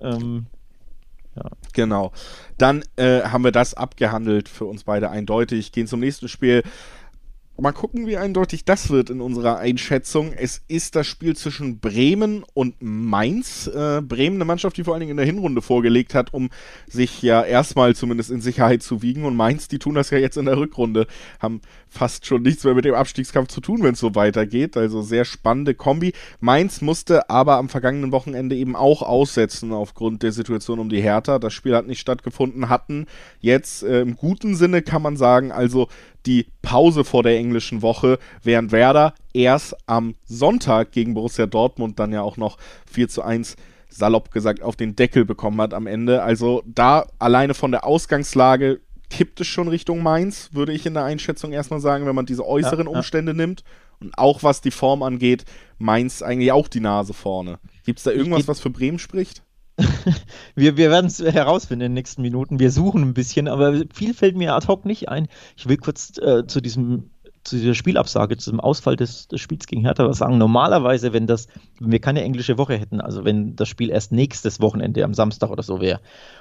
Ähm, 0.00 0.46
ja. 1.36 1.50
Genau. 1.72 2.12
Dann 2.56 2.82
äh, 2.96 3.22
haben 3.22 3.44
wir 3.44 3.52
das 3.52 3.74
abgehandelt 3.74 4.48
für 4.48 4.64
uns 4.64 4.84
beide 4.84 5.10
eindeutig. 5.10 5.72
Gehen 5.72 5.86
zum 5.86 6.00
nächsten 6.00 6.28
Spiel. 6.28 6.62
Mal 7.60 7.72
gucken, 7.72 8.06
wie 8.06 8.16
eindeutig 8.16 8.64
das 8.64 8.88
wird 8.88 9.10
in 9.10 9.20
unserer 9.20 9.58
Einschätzung. 9.58 10.32
Es 10.32 10.62
ist 10.68 10.94
das 10.94 11.08
Spiel 11.08 11.34
zwischen 11.34 11.80
Bremen 11.80 12.44
und 12.54 12.76
Mainz. 12.78 13.66
Äh, 13.66 14.00
Bremen, 14.00 14.36
eine 14.36 14.44
Mannschaft, 14.44 14.76
die 14.76 14.84
vor 14.84 14.94
allen 14.94 15.00
Dingen 15.00 15.10
in 15.10 15.16
der 15.16 15.26
Hinrunde 15.26 15.60
vorgelegt 15.60 16.14
hat, 16.14 16.32
um 16.32 16.50
sich 16.86 17.20
ja 17.20 17.42
erstmal 17.42 17.96
zumindest 17.96 18.30
in 18.30 18.40
Sicherheit 18.40 18.84
zu 18.84 19.02
wiegen. 19.02 19.24
Und 19.24 19.34
Mainz, 19.34 19.66
die 19.66 19.80
tun 19.80 19.96
das 19.96 20.10
ja 20.10 20.18
jetzt 20.18 20.36
in 20.36 20.44
der 20.44 20.56
Rückrunde, 20.56 21.08
haben 21.40 21.60
fast 21.88 22.26
schon 22.26 22.42
nichts 22.42 22.62
mehr 22.62 22.74
mit 22.74 22.84
dem 22.84 22.94
Abstiegskampf 22.94 23.48
zu 23.48 23.60
tun, 23.60 23.82
wenn 23.82 23.94
es 23.94 23.98
so 23.98 24.14
weitergeht. 24.14 24.76
Also 24.76 25.02
sehr 25.02 25.24
spannende 25.24 25.74
Kombi. 25.74 26.12
Mainz 26.38 26.80
musste 26.80 27.28
aber 27.28 27.56
am 27.56 27.68
vergangenen 27.68 28.12
Wochenende 28.12 28.54
eben 28.54 28.76
auch 28.76 29.02
aussetzen 29.02 29.72
aufgrund 29.72 30.22
der 30.22 30.30
Situation 30.30 30.78
um 30.78 30.90
die 30.90 31.02
Hertha. 31.02 31.40
Das 31.40 31.54
Spiel 31.54 31.74
hat 31.74 31.88
nicht 31.88 31.98
stattgefunden, 31.98 32.68
hatten 32.68 33.06
jetzt 33.40 33.82
äh, 33.82 34.02
im 34.02 34.14
guten 34.14 34.54
Sinne 34.54 34.82
kann 34.82 35.02
man 35.02 35.16
sagen, 35.16 35.50
also 35.50 35.88
die 36.26 36.46
Pause 36.62 37.04
vor 37.04 37.22
der 37.22 37.36
englischen 37.36 37.82
Woche, 37.82 38.18
während 38.42 38.72
Werder 38.72 39.14
erst 39.32 39.76
am 39.86 40.14
Sonntag 40.26 40.92
gegen 40.92 41.14
Borussia 41.14 41.46
Dortmund 41.46 41.98
dann 41.98 42.12
ja 42.12 42.22
auch 42.22 42.36
noch 42.36 42.58
4 42.90 43.08
zu 43.08 43.22
1 43.22 43.56
salopp 43.88 44.30
gesagt 44.30 44.62
auf 44.62 44.76
den 44.76 44.96
Deckel 44.96 45.24
bekommen 45.24 45.60
hat 45.60 45.74
am 45.74 45.86
Ende. 45.86 46.22
Also 46.22 46.62
da 46.66 47.06
alleine 47.18 47.54
von 47.54 47.70
der 47.70 47.86
Ausgangslage 47.86 48.80
kippt 49.10 49.40
es 49.40 49.46
schon 49.46 49.68
Richtung 49.68 50.02
Mainz, 50.02 50.50
würde 50.52 50.72
ich 50.72 50.84
in 50.84 50.94
der 50.94 51.04
Einschätzung 51.04 51.52
erstmal 51.52 51.80
sagen, 51.80 52.06
wenn 52.06 52.14
man 52.14 52.26
diese 52.26 52.46
äußeren 52.46 52.86
ja, 52.86 52.92
ja. 52.92 52.98
Umstände 52.98 53.34
nimmt. 53.34 53.64
Und 54.00 54.16
auch 54.16 54.42
was 54.42 54.60
die 54.60 54.70
Form 54.70 55.02
angeht, 55.02 55.44
Mainz 55.78 56.22
eigentlich 56.22 56.52
auch 56.52 56.68
die 56.68 56.80
Nase 56.80 57.14
vorne. 57.14 57.58
Gibt 57.84 57.98
es 57.98 58.04
da 58.04 58.12
irgendwas, 58.12 58.46
was 58.46 58.60
für 58.60 58.70
Bremen 58.70 58.98
spricht? 58.98 59.42
wir 60.54 60.76
wir 60.76 60.90
werden 60.90 61.06
es 61.06 61.20
herausfinden 61.20 61.82
in 61.82 61.90
den 61.90 61.94
nächsten 61.94 62.22
Minuten. 62.22 62.58
Wir 62.58 62.70
suchen 62.70 63.02
ein 63.02 63.14
bisschen, 63.14 63.48
aber 63.48 63.82
viel 63.92 64.14
fällt 64.14 64.36
mir 64.36 64.54
ad 64.54 64.66
hoc 64.66 64.84
nicht 64.84 65.08
ein. 65.08 65.28
Ich 65.56 65.68
will 65.68 65.76
kurz 65.76 66.18
äh, 66.18 66.46
zu 66.46 66.60
diesem 66.60 67.10
zu 67.44 67.56
dieser 67.56 67.74
Spielabsage, 67.74 68.36
zu 68.36 68.50
dem 68.50 68.60
Ausfall 68.60 68.96
des, 68.96 69.28
des 69.28 69.40
Spiels 69.40 69.66
gegen 69.66 69.82
Hertha 69.82 70.06
was 70.06 70.18
sagen. 70.18 70.38
Normalerweise, 70.38 71.12
wenn 71.12 71.26
das, 71.26 71.48
wenn 71.78 71.92
wir 71.92 72.00
keine 72.00 72.22
englische 72.22 72.58
Woche 72.58 72.76
hätten, 72.76 73.00
also 73.00 73.24
wenn 73.24 73.56
das 73.56 73.68
Spiel 73.68 73.90
erst 73.90 74.12
nächstes 74.12 74.60
Wochenende 74.60 75.04
am 75.04 75.14
Samstag 75.14 75.50
oder 75.50 75.62
so 75.62 75.80
wäre 75.80 76.00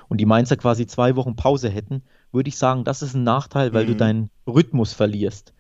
und 0.10 0.20
die 0.20 0.26
Mainzer 0.26 0.58
quasi 0.58 0.86
zwei 0.86 1.16
Wochen 1.16 1.36
Pause 1.36 1.70
hätten, 1.70 2.04
würde 2.32 2.50
ich 2.50 2.58
sagen, 2.58 2.84
das 2.84 3.02
ist 3.02 3.14
ein 3.14 3.24
Nachteil, 3.24 3.74
weil 3.74 3.86
mhm. 3.86 3.88
du 3.90 3.96
deinen 3.96 4.30
Rhythmus 4.46 4.94
verlierst. 4.94 5.54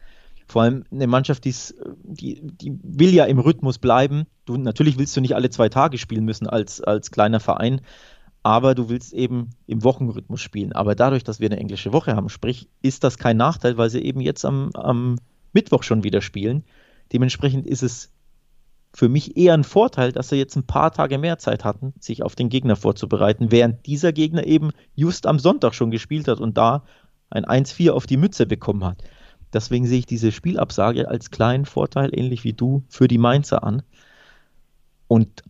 Vor 0.48 0.62
allem 0.62 0.86
eine 0.92 1.08
Mannschaft, 1.08 1.44
die, 1.44 1.54
die 2.04 2.80
will 2.82 3.14
ja 3.14 3.26
im 3.26 3.40
Rhythmus 3.40 3.80
bleiben. 3.80 4.28
Du, 4.46 4.56
natürlich 4.56 4.98
willst 4.98 5.16
du 5.18 5.22
nicht 5.22 5.36
alle 5.36 5.50
zwei 5.50 5.68
Tage 5.68 5.98
spielen 5.98 6.24
müssen 6.24 6.48
als, 6.48 6.82
als 6.82 7.12
kleiner 7.12 7.42
Verein, 7.42 7.82
aber 8.44 8.74
du 8.74 8.88
willst 8.88 9.12
eben 9.12 9.50
im 9.66 9.84
Wochenrhythmus 9.84 10.40
spielen. 10.40 10.72
Aber 10.72 10.96
dadurch, 10.96 11.26
dass 11.26 11.42
wir 11.42 11.50
eine 11.50 11.60
englische 11.60 11.92
Woche 11.92 12.16
haben, 12.16 12.30
sprich, 12.30 12.70
ist 12.82 13.04
das 13.04 13.18
kein 13.18 13.36
Nachteil, 13.36 13.78
weil 13.78 13.90
sie 13.90 14.02
eben 14.02 14.22
jetzt 14.22 14.46
am, 14.46 14.70
am 14.74 15.18
Mittwoch 15.52 15.84
schon 15.84 16.06
wieder 16.06 16.22
spielen. 16.22 16.64
Dementsprechend 17.12 17.68
ist 17.68 17.84
es 17.84 18.14
für 18.94 19.10
mich 19.10 19.36
eher 19.36 19.54
ein 19.54 19.66
Vorteil, 19.66 20.14
dass 20.14 20.30
sie 20.30 20.38
jetzt 20.38 20.56
ein 20.56 20.66
paar 20.66 20.92
Tage 20.92 21.18
mehr 21.18 21.38
Zeit 21.40 21.66
hatten, 21.66 21.94
sich 22.00 22.24
auf 22.24 22.36
den 22.36 22.48
Gegner 22.48 22.78
vorzubereiten, 22.78 23.52
während 23.52 23.86
dieser 23.86 24.14
Gegner 24.14 24.48
eben 24.48 24.72
just 24.96 25.26
am 25.26 25.40
Sonntag 25.40 25.76
schon 25.76 25.92
gespielt 25.92 26.30
hat 26.30 26.40
und 26.40 26.58
da 26.58 26.86
ein 27.30 27.46
1-4 27.46 27.92
auf 27.92 28.08
die 28.08 28.18
Mütze 28.18 28.46
bekommen 28.46 28.86
hat. 28.86 29.04
Deswegen 29.54 29.86
sehe 29.86 30.00
ich 30.00 30.06
diese 30.06 30.32
Spielabsage 30.32 31.08
als 31.08 31.32
kleinen 31.32 31.66
Vorteil, 31.66 32.10
ähnlich 32.14 32.44
wie 32.44 32.54
du, 32.54 32.84
für 32.90 33.08
die 33.08 33.18
Mainzer 33.18 33.64
an. 33.64 33.82
Und 35.08 35.44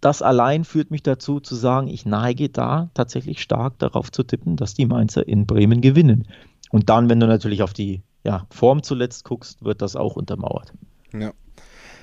das 0.00 0.22
allein 0.22 0.64
führt 0.64 0.90
mich 0.90 1.02
dazu 1.02 1.40
zu 1.40 1.54
sagen, 1.54 1.88
ich 1.88 2.06
neige 2.06 2.50
da 2.50 2.90
tatsächlich 2.94 3.42
stark 3.42 3.78
darauf 3.78 4.12
zu 4.12 4.22
tippen, 4.22 4.56
dass 4.56 4.74
die 4.74 4.86
Mainzer 4.86 5.26
in 5.26 5.46
Bremen 5.46 5.80
gewinnen. 5.80 6.28
Und 6.70 6.88
dann, 6.88 7.08
wenn 7.08 7.20
du 7.20 7.26
natürlich 7.26 7.62
auf 7.62 7.72
die 7.72 8.02
ja, 8.22 8.46
Form 8.50 8.82
zuletzt 8.82 9.24
guckst, 9.24 9.64
wird 9.64 9.82
das 9.82 9.96
auch 9.96 10.16
untermauert. 10.16 10.72
Ja. 11.12 11.32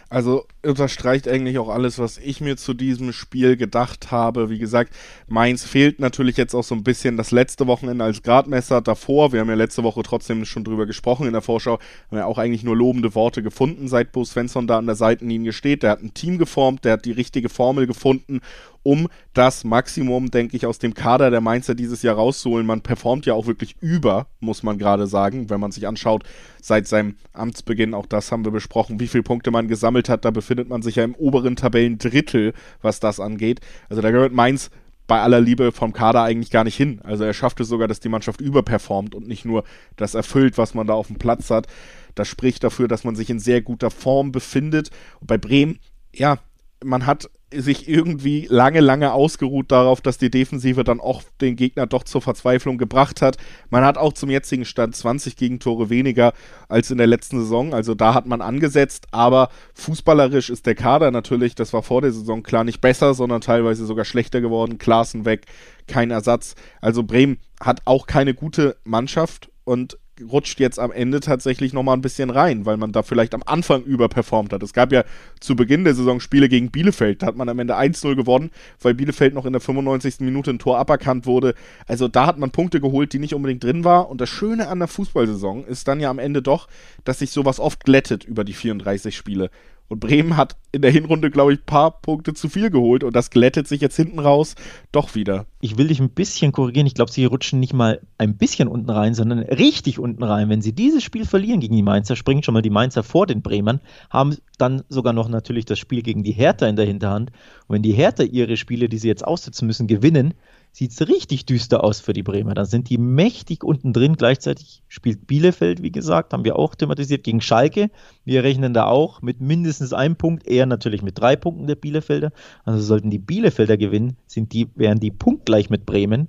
Also 0.10 0.46
unterstreicht 0.64 1.28
eigentlich 1.28 1.58
auch 1.58 1.70
alles, 1.70 1.98
was 1.98 2.18
ich 2.18 2.40
mir 2.40 2.58
zu 2.58 2.74
diesem 2.74 3.12
Spiel 3.12 3.58
gedacht 3.58 4.12
habe. 4.12 4.50
Wie 4.50 4.60
gesagt, 4.60 4.94
Mainz 5.28 5.64
fehlt 5.64 6.00
natürlich 6.00 6.38
jetzt 6.38 6.54
auch 6.54 6.64
so 6.64 6.76
ein 6.76 6.84
bisschen 6.84 7.18
das 7.18 7.32
letzte 7.32 7.66
Wochenende 7.66 8.06
als 8.06 8.22
Gradmesser 8.22 8.82
davor. 8.82 9.34
Wir 9.34 9.40
haben 9.40 9.50
ja 9.50 9.56
letzte 9.56 9.84
Woche 9.84 10.04
trotzdem 10.04 10.46
schon 10.46 10.64
drüber 10.64 10.86
gesprochen 10.86 11.26
in 11.26 11.34
der 11.34 11.42
Vorschau. 11.42 11.80
Haben 12.12 12.18
ja 12.18 12.26
auch 12.26 12.38
eigentlich 12.38 12.64
nur 12.64 12.78
lobende 12.78 13.16
Worte 13.16 13.42
gefunden, 13.42 13.88
seit 13.88 14.12
Bo 14.12 14.24
Svensson 14.24 14.68
da 14.68 14.78
an 14.78 14.86
der 14.86 14.96
Seitenlinie 14.96 15.54
steht. 15.54 15.82
Der 15.82 15.92
hat 15.92 16.04
ein 16.04 16.14
Team 16.14 16.38
geformt, 16.38 16.86
der 16.86 16.94
hat 16.94 17.06
die 17.06 17.12
richtige 17.12 17.50
Formel 17.50 17.88
gefunden 17.88 18.42
um 18.86 19.08
das 19.34 19.64
Maximum, 19.64 20.30
denke 20.30 20.56
ich, 20.56 20.68
aus 20.68 20.78
dem 20.78 20.94
Kader 20.94 21.32
der 21.32 21.42
Mainzer 21.42 21.74
dieses 21.74 22.04
Jahr 22.04 22.16
rauszuholen. 22.16 22.68
Man 22.68 22.82
performt 22.82 23.26
ja 23.26 23.34
auch 23.34 23.48
wirklich 23.48 23.76
über, 23.82 24.28
muss 24.40 24.62
man 24.62 24.78
gerade 24.78 25.08
sagen, 25.08 25.50
wenn 25.50 25.60
man 25.60 25.72
sich 25.72 25.88
anschaut, 25.88 26.24
seit 26.62 26.88
seinem 26.88 27.16
Amtsbeginn, 27.34 27.96
auch 27.96 28.06
das 28.06 28.32
haben 28.32 28.46
wir 28.46 28.52
besprochen, 28.52 29.00
wie 29.00 29.08
viele 29.08 29.24
Punkte 29.24 29.50
man 29.50 29.68
gesammelt 29.68 30.08
hat. 30.08 30.24
Da 30.24 30.30
befindet 30.30 30.70
man 30.70 30.84
sich 30.84 30.98
ja 30.98 31.04
im 31.04 31.16
oberen 31.16 31.56
Tabellendrittel, 31.56 32.54
was 32.84 33.00
das 33.00 33.20
angeht. 33.20 33.60
Also 33.90 34.04
da 34.04 34.12
gehört 34.12 34.34
Mainz 34.34 34.70
bei 35.08 35.20
aller 35.20 35.42
Liebe 35.42 35.72
vom 35.72 35.92
Kader 35.92 36.22
eigentlich 36.22 36.52
gar 36.52 36.64
nicht 36.64 36.78
hin. 36.78 37.02
Also 37.04 37.24
er 37.24 37.34
schafft 37.34 37.60
es 37.60 37.68
sogar, 37.68 37.88
dass 37.88 38.02
die 38.02 38.10
Mannschaft 38.10 38.40
überperformt 38.40 39.16
und 39.16 39.28
nicht 39.28 39.46
nur 39.46 39.64
das 39.96 40.14
erfüllt, 40.14 40.60
was 40.60 40.76
man 40.76 40.86
da 40.86 40.94
auf 40.94 41.08
dem 41.08 41.18
Platz 41.18 41.50
hat. 41.50 41.66
Das 42.14 42.28
spricht 42.28 42.64
dafür, 42.64 42.88
dass 42.88 43.04
man 43.04 43.16
sich 43.16 43.32
in 43.32 43.40
sehr 43.40 43.64
guter 43.64 43.90
Form 43.90 44.32
befindet. 44.32 44.92
Und 45.20 45.28
bei 45.28 45.40
Bremen, 45.40 45.80
ja, 46.14 46.38
man 46.84 47.08
hat 47.08 47.30
sich 47.62 47.88
irgendwie 47.88 48.48
lange, 48.50 48.80
lange 48.80 49.14
ausgeruht 49.14 49.72
darauf, 49.72 50.02
dass 50.02 50.18
die 50.18 50.30
Defensive 50.30 50.84
dann 50.84 51.00
auch 51.00 51.24
den 51.42 51.56
Gegner 51.56 51.88
doch 51.88 52.04
zur 52.04 52.22
Verzweiflung 52.22 52.78
gebracht 52.78 53.22
hat. 53.22 53.38
Man 53.70 53.84
hat 53.84 53.98
auch 53.98 54.14
zum 54.14 54.30
jetzigen 54.30 54.66
Stand 54.66 54.96
20 54.96 55.36
Gegentore 55.36 55.90
weniger 55.90 56.34
als 56.70 56.92
in 56.92 56.98
der 56.98 57.08
letzten 57.08 57.40
Saison. 57.40 57.74
Also 57.74 57.96
da 57.96 58.14
hat 58.14 58.26
man 58.26 58.42
angesetzt, 58.42 59.08
aber 59.12 59.50
fußballerisch 59.74 60.50
ist 60.50 60.66
der 60.66 60.76
Kader 60.76 61.12
natürlich, 61.12 61.56
das 61.56 61.74
war 61.74 61.84
vor 61.84 62.02
der 62.02 62.12
Saison 62.12 62.44
klar 62.44 62.64
nicht 62.64 62.82
besser, 62.82 63.14
sondern 63.14 63.42
teilweise 63.42 63.86
sogar 63.86 64.06
schlechter 64.06 64.42
geworden. 64.42 64.78
Klassen 64.78 65.26
weg, 65.26 65.46
kein 65.88 66.12
Ersatz. 66.12 66.56
Also 66.82 67.04
Bremen 67.04 67.38
hat 67.60 67.82
auch 67.86 68.08
keine 68.08 68.34
gute 68.34 68.78
Mannschaft 68.84 69.50
und 69.64 69.98
rutscht 70.22 70.60
jetzt 70.60 70.80
am 70.80 70.92
Ende 70.92 71.20
tatsächlich 71.20 71.74
nochmal 71.74 71.98
ein 71.98 72.02
bisschen 72.02 72.30
rein, 72.30 72.66
weil 72.66 72.78
man 72.78 72.92
da 72.92 73.04
vielleicht 73.04 73.34
am 73.34 73.44
Anfang 73.46 73.84
überperformt 73.84 74.54
hat. 74.54 74.64
Es 74.64 74.74
gab 74.74 74.92
ja 74.92 75.04
zu 75.40 75.56
Beginn 75.56 75.84
der 75.84 75.96
Saison 75.96 76.20
Spiele 76.20 76.50
gegen 76.50 76.72
Bielefeld, 76.72 77.22
da 77.22 77.28
hat 77.28 77.36
man 77.36 77.50
am 77.50 77.60
Ende 77.60 77.78
1-0 77.78 78.16
gewonnen, 78.16 78.52
weil 78.82 78.94
Bielefeld 78.94 79.34
noch 79.34 79.46
in 79.46 79.54
der 79.54 79.62
95. 79.62 80.22
Minute 80.22 80.52
ein 80.52 80.60
Tor 80.60 80.78
aberkannt 80.78 81.26
wurde. 81.26 81.54
Also 81.88 82.08
da 82.08 82.26
hat 82.26 82.38
man 82.38 82.52
Punkte 82.52 82.80
geholt, 82.80 83.14
die 83.14 83.20
nicht 83.20 83.34
unbedingt 83.34 83.64
drin 83.64 83.84
war. 83.84 84.10
Und 84.10 84.22
das 84.22 84.30
Schöne 84.30 84.68
an 84.68 84.80
der 84.80 84.88
Fußballsaison 84.88 85.66
ist 85.66 85.88
dann 85.88 86.00
ja 86.00 86.10
am 86.10 86.20
Ende 86.20 86.42
doch, 86.42 86.68
dass 87.04 87.20
sich 87.20 87.32
sowas 87.32 87.60
oft 87.60 87.84
glättet 87.84 88.24
über 88.24 88.44
die 88.44 88.54
34 88.54 89.16
Spiele. 89.16 89.50
Und 89.88 90.00
Bremen 90.00 90.36
hat 90.36 90.56
in 90.72 90.82
der 90.82 90.90
Hinrunde, 90.90 91.30
glaube 91.30 91.54
ich, 91.54 91.60
ein 91.60 91.66
paar 91.66 92.02
Punkte 92.02 92.34
zu 92.34 92.50
viel 92.50 92.72
geholt 92.72 93.04
und 93.04 93.16
das 93.16 93.30
glättet 93.30 93.68
sich 93.68 93.82
jetzt 93.82 93.96
hinten 93.96 94.18
raus 94.18 94.56
doch 94.92 95.14
wieder. 95.14 95.46
Ich 95.62 95.78
will 95.78 95.88
dich 95.88 96.00
ein 96.00 96.10
bisschen 96.10 96.52
korrigieren. 96.52 96.88
Ich 96.88 96.96
glaube, 96.96 97.12
sie 97.12 97.26
rutschen 97.26 97.60
nicht 97.60 97.74
mal 97.74 98.02
ein 98.18 98.36
bisschen 98.36 98.68
unten 98.68 98.90
rein, 98.90 99.14
sondern 99.14 99.40
richtig 99.40 100.00
unten 100.00 100.24
rein. 100.24 100.50
Wenn 100.50 100.62
sie 100.62 100.74
dieses 100.74 101.04
Spiel 101.04 101.26
verlieren 101.26 101.60
gegen 101.60 101.76
die 101.76 101.84
Mainzer, 101.84 102.16
springen 102.16 102.42
schon 102.42 102.56
mal 102.56 102.64
die 102.64 102.72
Mainzer 102.72 103.04
vor 103.04 103.28
den 103.28 103.44
Bremern, 103.44 103.80
haben 104.10 104.36
dann 104.58 104.84
sogar 104.90 105.14
noch 105.14 105.30
natürlich 105.30 105.66
das 105.66 105.78
Spiel 105.78 106.02
gegen 106.02 106.24
die 106.24 106.32
Hertha 106.32 106.66
in 106.68 106.76
der 106.76 106.86
Hinterhand. 106.86 107.32
Und 107.68 107.76
wenn 107.76 107.84
die 107.84 107.94
Hertha 107.94 108.24
ihre 108.24 108.58
Spiele, 108.58 108.90
die 108.90 108.98
sie 108.98 109.08
jetzt 109.08 109.26
aussitzen 109.26 109.68
müssen, 109.68 109.86
gewinnen, 109.86 110.34
sieht 110.76 110.92
es 110.92 111.08
richtig 111.08 111.46
düster 111.46 111.86
aus 111.86 112.02
für 112.02 112.12
die 112.12 112.22
Bremer. 112.22 112.54
Da 112.54 112.66
sind 112.66 112.90
die 112.90 112.98
mächtig 112.98 113.64
unten 113.64 113.94
drin. 113.94 114.18
Gleichzeitig 114.18 114.84
spielt 114.90 115.26
Bielefeld, 115.26 115.82
wie 115.82 115.92
gesagt, 115.92 116.34
haben 116.34 116.44
wir 116.44 116.60
auch 116.60 116.76
thematisiert, 116.76 117.24
gegen 117.24 117.40
Schalke. 117.40 117.90
Wir 118.26 118.44
rechnen 118.44 118.74
da 118.74 118.86
auch 118.86 119.22
mit 119.22 119.40
mindestens 119.40 119.94
einem 119.94 120.18
Punkt, 120.18 120.46
eher 120.46 120.66
natürlich 120.66 121.02
mit 121.02 121.18
drei 121.18 121.38
Punkten 121.38 121.68
der 121.68 121.76
Bielefelder. 121.76 122.34
Also 122.66 122.82
sollten 122.82 123.10
die 123.10 123.20
Bielefelder 123.20 123.78
gewinnen, 123.78 124.18
sind 124.28 124.52
die, 124.52 124.68
wären 124.76 125.00
die 125.00 125.12
punktgleich 125.12 125.70
mit 125.70 125.86
Bremen. 125.86 126.28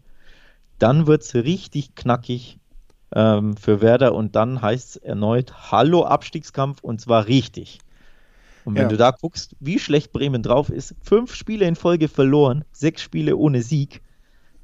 Dann 0.79 1.09
wird 1.09 1.23
es 1.23 1.35
richtig 1.35 1.97
knackig 1.97 2.61
ähm, 3.17 3.57
für 3.57 3.81
Werder 3.81 4.15
und 4.15 4.37
dann 4.37 4.63
heißt 4.63 4.91
es 4.91 4.97
erneut 4.99 5.73
Hallo 5.73 6.05
Abstiegskampf 6.05 6.85
und 6.85 7.01
zwar 7.01 7.27
richtig. 7.27 7.81
Und 8.65 8.77
wenn 8.77 8.83
ja. 8.83 8.89
du 8.91 8.97
da 8.97 9.11
guckst, 9.11 9.57
wie 9.59 9.81
schlecht 9.81 10.13
Bremen 10.13 10.45
drauf 10.45 10.71
ist, 10.71 10.95
fünf 11.03 11.35
Spiele 11.35 11.67
in 11.67 11.75
Folge 11.75 12.07
verloren, 12.07 12.65
sechs 12.71 13.03
Spiele 13.03 13.37
ohne 13.37 13.63
Sieg, 13.63 14.03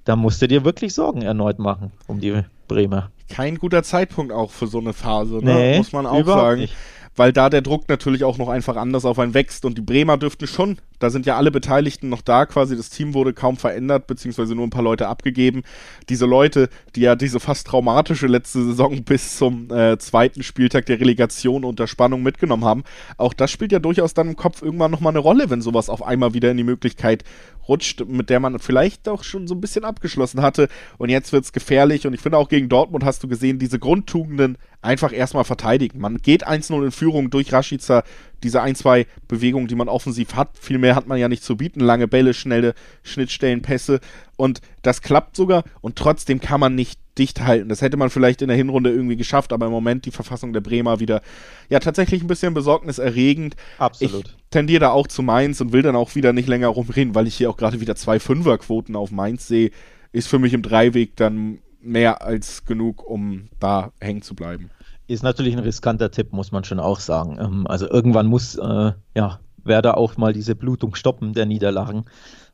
da 0.05 0.17
musst 0.17 0.43
du 0.43 0.49
dir 0.49 0.65
wirklich 0.65 0.95
Sorgen 0.95 1.23
erneut 1.23 1.59
machen 1.59 1.93
um 2.07 2.21
die 2.21 2.43
Bremer. 2.69 3.11
Kein 3.29 3.57
guter 3.57 3.83
Zeitpunkt 3.83 4.33
auch 4.33 4.51
für 4.51 4.67
so 4.67 4.79
eine 4.79 4.93
Phase, 4.93 5.37
ne? 5.37 5.55
nee, 5.55 5.79
muss 5.79 5.93
man 5.93 6.07
auch 6.07 6.25
sagen. 6.25 6.61
Nicht 6.63 6.75
weil 7.17 7.33
da 7.33 7.51
der 7.51 7.63
Druck 7.63 7.89
natürlich 7.89 8.25
auch 8.25 8.39
noch 8.39 8.49
einfach 8.49 8.77
anders 8.77 9.05
auf 9.05 9.19
einen 9.19 9.35
wächst. 9.35 9.65
Und 9.65 9.79
die 9.79 9.83
Bremer 9.83 10.17
dürften 10.17 10.47
schon, 10.47 10.79
da 10.99 11.11
sind 11.11 11.27
ja 11.27 11.37
alle 11.37 11.51
Beteiligten 11.51 12.09
noch 12.09 12.23
da 12.23 12.47
quasi, 12.47 12.77
das 12.77 12.91
Team 12.91 13.15
wurde 13.15 13.33
kaum 13.33 13.57
verändert, 13.57 14.07
beziehungsweise 14.07 14.55
nur 14.55 14.67
ein 14.67 14.71
paar 14.71 14.83
Leute 14.83 15.09
abgegeben. 15.09 15.63
Diese 16.09 16.27
Leute, 16.27 16.69
die 16.95 17.01
ja 17.03 17.17
diese 17.17 17.41
fast 17.41 17.67
traumatische 17.67 18.27
letzte 18.27 18.65
Saison 18.65 19.03
bis 19.03 19.37
zum 19.37 19.71
äh, 19.71 19.99
zweiten 19.99 20.43
Spieltag 20.43 20.87
der 20.87 21.01
Relegation 21.01 21.65
unter 21.65 21.87
Spannung 21.87 22.23
mitgenommen 22.23 22.65
haben, 22.65 22.85
auch 23.17 23.35
das 23.35 23.51
spielt 23.51 23.73
ja 23.73 23.79
durchaus 23.79 24.15
dann 24.15 24.29
im 24.29 24.37
Kopf 24.37 24.63
irgendwann 24.63 24.91
nochmal 24.91 25.13
eine 25.13 25.19
Rolle, 25.19 25.51
wenn 25.51 25.61
sowas 25.61 25.91
auf 25.91 26.03
einmal 26.03 26.35
wieder 26.35 26.51
in 26.51 26.57
die 26.57 26.65
Möglichkeit 26.65 27.25
rutscht, 27.69 28.05
mit 28.07 28.31
der 28.31 28.41
man 28.41 28.59
vielleicht 28.59 29.09
auch 29.09 29.25
schon 29.25 29.47
so 29.47 29.55
ein 29.55 29.61
bisschen 29.61 29.85
abgeschlossen 29.85 30.43
hatte. 30.43 30.69
Und 30.99 31.09
jetzt 31.09 31.33
wird 31.33 31.45
es 31.45 31.53
gefährlich. 31.53 32.07
Und 32.07 32.15
ich 32.15 32.21
finde 32.21 32.39
auch 32.39 32.49
gegen 32.49 32.69
Dortmund 32.69 33.05
hast 33.05 33.23
du 33.23 33.29
gesehen, 33.29 33.59
diese 33.59 33.79
Grundtugenden 33.79 34.59
einfach 34.83 35.13
erstmal 35.13 35.45
verteidigen. 35.45 36.01
Man 36.01 36.19
geht 36.19 36.47
1-0 36.47 36.85
in 36.85 36.91
Führung 36.91 37.31
durch 37.31 37.53
Rashica, 37.53 38.03
diese 38.43 38.61
ein, 38.61 38.75
zwei 38.75 39.07
Bewegungen, 39.29 39.69
die 39.69 39.77
man 39.77 39.89
offensiv 39.89 40.35
hat. 40.35 40.59
Viel 40.59 40.79
mehr 40.79 40.97
hat 40.97 41.07
man 41.07 41.19
ja 41.19 41.29
nicht 41.29 41.45
zu 41.45 41.57
bieten. 41.57 41.81
Lange 41.81 42.09
Bälle, 42.09 42.35
schnelle 42.35 42.75
Schnittstellen, 43.03 43.63
Pässe. 43.63 44.01
Und 44.37 44.61
das 44.83 45.01
klappt 45.01 45.37
sogar. 45.37 45.63
Und 45.81 45.97
trotzdem 45.97 46.41
kann 46.41 46.61
man 46.61 46.75
nicht 46.75 47.01
dicht 47.19 47.43
halten. 47.43 47.69
Das 47.69 47.83
hätte 47.83 47.97
man 47.97 48.11
vielleicht 48.11 48.43
in 48.43 48.49
der 48.49 48.57
Hinrunde 48.57 48.91
irgendwie 48.91 49.17
geschafft, 49.17 49.53
aber 49.53 49.67
im 49.67 49.73
Moment 49.73 50.07
die 50.07 50.11
Verfassung 50.11 50.53
der 50.53 50.63
Bremer 50.63 50.99
wieder, 50.99 51.23
ja, 51.69 51.79
tatsächlich 51.79 52.23
ein 52.23 52.27
bisschen 52.27 52.55
besorgniserregend. 52.55 53.55
Absolut. 53.79 54.25
Ich 54.27 54.51
tendiere 54.51 54.81
da 54.81 54.91
auch 54.91 55.07
zu 55.07 55.23
Mainz 55.23 55.61
und 55.61 55.73
will 55.73 55.83
dann 55.83 55.95
auch 55.95 56.15
wieder 56.15 56.33
nicht 56.33 56.49
länger 56.49 56.69
rumreden, 56.69 57.15
weil 57.15 57.27
ich 57.27 57.37
hier 57.37 57.51
auch 57.51 57.57
gerade 57.57 57.81
wieder 57.81 57.97
zwei 57.97 58.19
Fünferquoten 58.19 58.97
auf 58.97 59.11
Mainz 59.11 59.47
sehe. 59.47 59.71
Ist 60.11 60.29
für 60.29 60.39
mich 60.39 60.55
im 60.55 60.63
Dreiweg 60.63 61.17
dann 61.17 61.59
mehr 61.83 62.23
als 62.23 62.65
genug, 62.65 63.05
um 63.05 63.49
da 63.61 63.93
hängen 64.01 64.23
zu 64.23 64.35
bleiben. 64.35 64.71
Ist 65.07 65.23
natürlich 65.23 65.55
ein 65.55 65.63
riskanter 65.63 66.11
Tipp, 66.11 66.33
muss 66.33 66.53
man 66.53 66.65
schon 66.65 66.81
auch 66.81 67.01
sagen. 67.01 67.39
Ähm, 67.41 67.67
also 67.67 67.89
irgendwann 67.89 68.27
muss 68.27 68.57
äh, 68.57 68.93
ja, 69.15 69.41
Werder 69.65 69.97
auch 69.97 70.17
mal 70.17 70.33
diese 70.33 70.55
Blutung 70.55 70.95
stoppen 70.95 71.33
der 71.33 71.47
Niederlagen. 71.47 72.05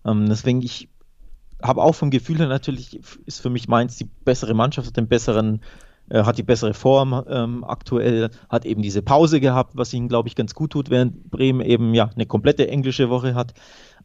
Ähm, 0.04 0.26
deswegen, 0.28 0.62
ich 0.62 0.88
habe 1.62 1.82
auch 1.82 1.94
vom 1.94 2.10
Gefühl 2.10 2.38
her 2.38 2.48
natürlich, 2.48 3.00
ist 3.26 3.40
für 3.40 3.50
mich 3.50 3.68
Mainz 3.68 3.96
die 3.96 4.08
bessere 4.24 4.54
Mannschaft, 4.54 4.88
hat 4.88 4.96
den 4.96 5.08
besseren 5.08 5.60
äh, 6.10 6.24
hat 6.24 6.38
die 6.38 6.42
bessere 6.42 6.74
Form 6.74 7.24
ähm, 7.28 7.64
aktuell, 7.64 8.30
hat 8.48 8.64
eben 8.64 8.82
diese 8.82 9.02
Pause 9.02 9.40
gehabt, 9.40 9.76
was 9.76 9.92
ihnen, 9.92 10.08
glaube 10.08 10.28
ich, 10.28 10.36
ganz 10.36 10.54
gut 10.54 10.72
tut, 10.72 10.90
während 10.90 11.30
Bremen 11.30 11.60
eben 11.60 11.94
ja 11.94 12.10
eine 12.14 12.26
komplette 12.26 12.68
englische 12.68 13.10
Woche 13.10 13.34
hat. 13.34 13.52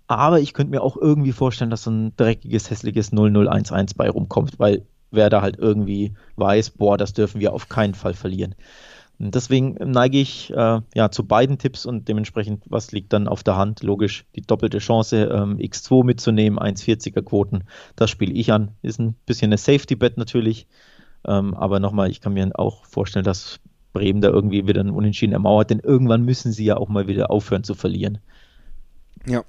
Aber 0.07 0.39
ich 0.41 0.53
könnte 0.53 0.71
mir 0.71 0.81
auch 0.81 0.97
irgendwie 0.97 1.31
vorstellen, 1.31 1.69
dass 1.69 1.83
so 1.83 1.91
ein 1.91 2.15
dreckiges, 2.17 2.69
hässliches 2.69 3.13
0-0-1-1 3.13 3.95
bei 3.95 4.09
rumkommt, 4.09 4.59
weil 4.59 4.85
wer 5.13 5.29
da 5.29 5.41
halt 5.41 5.57
irgendwie 5.57 6.13
weiß, 6.35 6.71
boah, 6.71 6.97
das 6.97 7.13
dürfen 7.13 7.39
wir 7.39 7.53
auf 7.53 7.69
keinen 7.69 7.93
Fall 7.93 8.13
verlieren. 8.13 8.55
Und 9.19 9.35
deswegen 9.35 9.75
neige 9.79 10.19
ich 10.19 10.51
äh, 10.51 10.81
ja 10.93 11.11
zu 11.11 11.25
beiden 11.25 11.57
Tipps 11.57 11.85
und 11.85 12.07
dementsprechend, 12.07 12.63
was 12.67 12.91
liegt 12.91 13.13
dann 13.13 13.27
auf 13.27 13.43
der 13.43 13.55
Hand? 13.55 13.83
Logisch, 13.83 14.25
die 14.35 14.41
doppelte 14.41 14.79
Chance, 14.79 15.29
ähm, 15.31 15.57
X2 15.57 16.03
mitzunehmen, 16.03 16.59
1,40er 16.59 17.21
Quoten, 17.21 17.63
das 17.95 18.09
spiele 18.09 18.33
ich 18.33 18.51
an. 18.51 18.71
Ist 18.81 18.99
ein 18.99 19.15
bisschen 19.25 19.49
eine 19.49 19.57
Safety-Bet 19.57 20.17
natürlich, 20.17 20.67
ähm, 21.25 21.53
aber 21.53 21.79
nochmal, 21.79 22.09
ich 22.09 22.21
kann 22.21 22.33
mir 22.33 22.49
auch 22.55 22.85
vorstellen, 22.85 23.23
dass 23.23 23.59
Bremen 23.93 24.21
da 24.21 24.29
irgendwie 24.29 24.67
wieder 24.67 24.81
ein 24.81 24.89
Unentschieden 24.89 25.33
ermauert, 25.33 25.69
denn 25.69 25.79
irgendwann 25.79 26.25
müssen 26.25 26.51
sie 26.51 26.65
ja 26.65 26.77
auch 26.77 26.89
mal 26.89 27.07
wieder 27.07 27.29
aufhören 27.29 27.63
zu 27.63 27.75
verlieren. 27.75 28.17
Ja, 29.25 29.43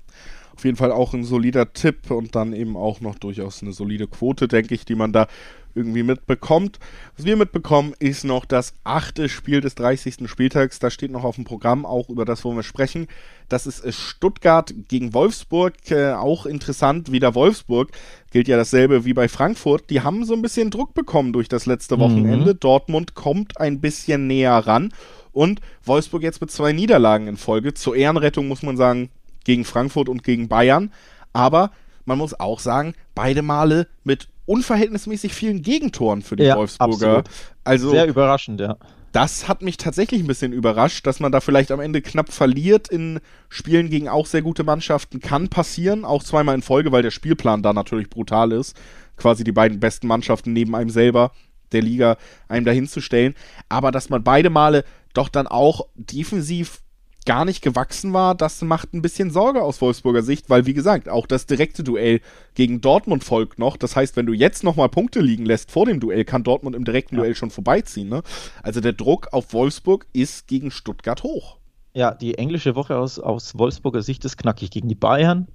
auf 0.56 0.64
jeden 0.64 0.76
Fall 0.76 0.92
auch 0.92 1.14
ein 1.14 1.24
solider 1.24 1.72
Tipp 1.72 2.10
und 2.10 2.34
dann 2.34 2.52
eben 2.52 2.76
auch 2.76 3.00
noch 3.00 3.16
durchaus 3.16 3.62
eine 3.62 3.72
solide 3.72 4.06
Quote, 4.06 4.48
denke 4.48 4.74
ich, 4.74 4.84
die 4.84 4.94
man 4.94 5.12
da 5.12 5.26
irgendwie 5.74 6.02
mitbekommt. 6.02 6.78
Was 7.16 7.26
wir 7.26 7.36
mitbekommen, 7.36 7.94
ist 7.98 8.24
noch 8.24 8.44
das 8.44 8.74
achte 8.84 9.28
Spiel 9.28 9.60
des 9.60 9.74
30. 9.74 10.28
Spieltags. 10.28 10.78
Da 10.78 10.90
steht 10.90 11.10
noch 11.10 11.24
auf 11.24 11.34
dem 11.34 11.44
Programm, 11.44 11.84
auch 11.84 12.08
über 12.08 12.24
das 12.24 12.44
wollen 12.44 12.56
wir 12.56 12.62
sprechen. 12.62 13.08
Das 13.48 13.66
ist 13.66 13.92
Stuttgart 13.92 14.72
gegen 14.88 15.14
Wolfsburg. 15.14 15.74
Äh, 15.90 16.12
auch 16.12 16.46
interessant, 16.46 17.10
wieder 17.10 17.34
Wolfsburg. 17.34 17.90
Gilt 18.30 18.48
ja 18.48 18.56
dasselbe 18.56 19.04
wie 19.04 19.14
bei 19.14 19.28
Frankfurt. 19.28 19.90
Die 19.90 20.02
haben 20.02 20.24
so 20.24 20.34
ein 20.34 20.42
bisschen 20.42 20.70
Druck 20.70 20.94
bekommen 20.94 21.32
durch 21.32 21.48
das 21.48 21.66
letzte 21.66 21.98
Wochenende. 21.98 22.54
Mhm. 22.54 22.60
Dortmund 22.60 23.14
kommt 23.14 23.60
ein 23.60 23.80
bisschen 23.80 24.26
näher 24.26 24.58
ran. 24.58 24.92
Und 25.32 25.60
Wolfsburg 25.84 26.22
jetzt 26.22 26.40
mit 26.40 26.52
zwei 26.52 26.72
Niederlagen 26.72 27.26
in 27.26 27.36
Folge. 27.36 27.74
Zur 27.74 27.96
Ehrenrettung 27.96 28.46
muss 28.46 28.62
man 28.62 28.76
sagen, 28.76 29.10
gegen 29.44 29.64
Frankfurt 29.64 30.08
und 30.08 30.22
gegen 30.22 30.48
Bayern. 30.48 30.92
Aber 31.32 31.70
man 32.04 32.18
muss 32.18 32.38
auch 32.38 32.60
sagen, 32.60 32.94
beide 33.14 33.42
Male 33.42 33.86
mit 34.02 34.28
unverhältnismäßig 34.46 35.34
vielen 35.34 35.62
Gegentoren 35.62 36.22
für 36.22 36.36
die 36.36 36.44
ja, 36.44 36.56
Wolfsburger. 36.56 37.18
Absolut. 37.18 37.30
Also 37.64 37.90
sehr 37.90 38.06
überraschend, 38.06 38.60
ja. 38.60 38.76
Das 39.12 39.46
hat 39.46 39.62
mich 39.62 39.76
tatsächlich 39.76 40.22
ein 40.22 40.26
bisschen 40.26 40.52
überrascht, 40.52 41.06
dass 41.06 41.20
man 41.20 41.30
da 41.30 41.40
vielleicht 41.40 41.70
am 41.70 41.78
Ende 41.78 42.02
knapp 42.02 42.32
verliert 42.32 42.88
in 42.88 43.20
Spielen 43.48 43.88
gegen 43.88 44.08
auch 44.08 44.26
sehr 44.26 44.42
gute 44.42 44.64
Mannschaften. 44.64 45.20
Kann 45.20 45.48
passieren, 45.48 46.04
auch 46.04 46.24
zweimal 46.24 46.56
in 46.56 46.62
Folge, 46.62 46.90
weil 46.90 47.02
der 47.02 47.12
Spielplan 47.12 47.62
da 47.62 47.72
natürlich 47.72 48.10
brutal 48.10 48.50
ist. 48.50 48.76
Quasi 49.16 49.44
die 49.44 49.52
beiden 49.52 49.78
besten 49.78 50.08
Mannschaften 50.08 50.52
neben 50.52 50.74
einem 50.74 50.90
selber 50.90 51.30
der 51.70 51.82
Liga 51.82 52.16
einem 52.48 52.64
dahinzustellen. 52.64 53.34
Aber 53.68 53.92
dass 53.92 54.10
man 54.10 54.24
beide 54.24 54.50
Male 54.50 54.84
doch 55.12 55.28
dann 55.28 55.46
auch 55.46 55.86
defensiv 55.94 56.80
gar 57.24 57.44
nicht 57.44 57.62
gewachsen 57.62 58.12
war, 58.12 58.34
das 58.34 58.60
macht 58.62 58.92
ein 58.92 59.02
bisschen 59.02 59.30
Sorge 59.30 59.62
aus 59.62 59.80
Wolfsburger 59.80 60.22
Sicht, 60.22 60.50
weil 60.50 60.66
wie 60.66 60.74
gesagt, 60.74 61.08
auch 61.08 61.26
das 61.26 61.46
direkte 61.46 61.82
Duell 61.82 62.20
gegen 62.54 62.80
Dortmund 62.80 63.24
folgt 63.24 63.58
noch. 63.58 63.76
Das 63.76 63.96
heißt, 63.96 64.16
wenn 64.16 64.26
du 64.26 64.32
jetzt 64.32 64.62
nochmal 64.64 64.88
Punkte 64.88 65.20
liegen 65.20 65.46
lässt 65.46 65.70
vor 65.70 65.86
dem 65.86 66.00
Duell, 66.00 66.24
kann 66.24 66.44
Dortmund 66.44 66.76
im 66.76 66.84
direkten 66.84 67.16
ja. 67.16 67.22
Duell 67.22 67.34
schon 67.34 67.50
vorbeiziehen. 67.50 68.08
Ne? 68.08 68.22
Also 68.62 68.80
der 68.80 68.92
Druck 68.92 69.28
auf 69.32 69.52
Wolfsburg 69.52 70.06
ist 70.12 70.46
gegen 70.46 70.70
Stuttgart 70.70 71.22
hoch. 71.22 71.58
Ja, 71.94 72.12
die 72.12 72.36
englische 72.36 72.74
Woche 72.74 72.96
aus, 72.96 73.18
aus 73.18 73.56
Wolfsburger 73.56 74.02
Sicht 74.02 74.24
ist 74.24 74.36
knackig 74.36 74.70
gegen 74.70 74.88
die 74.88 74.96
Bayern, 74.96 75.46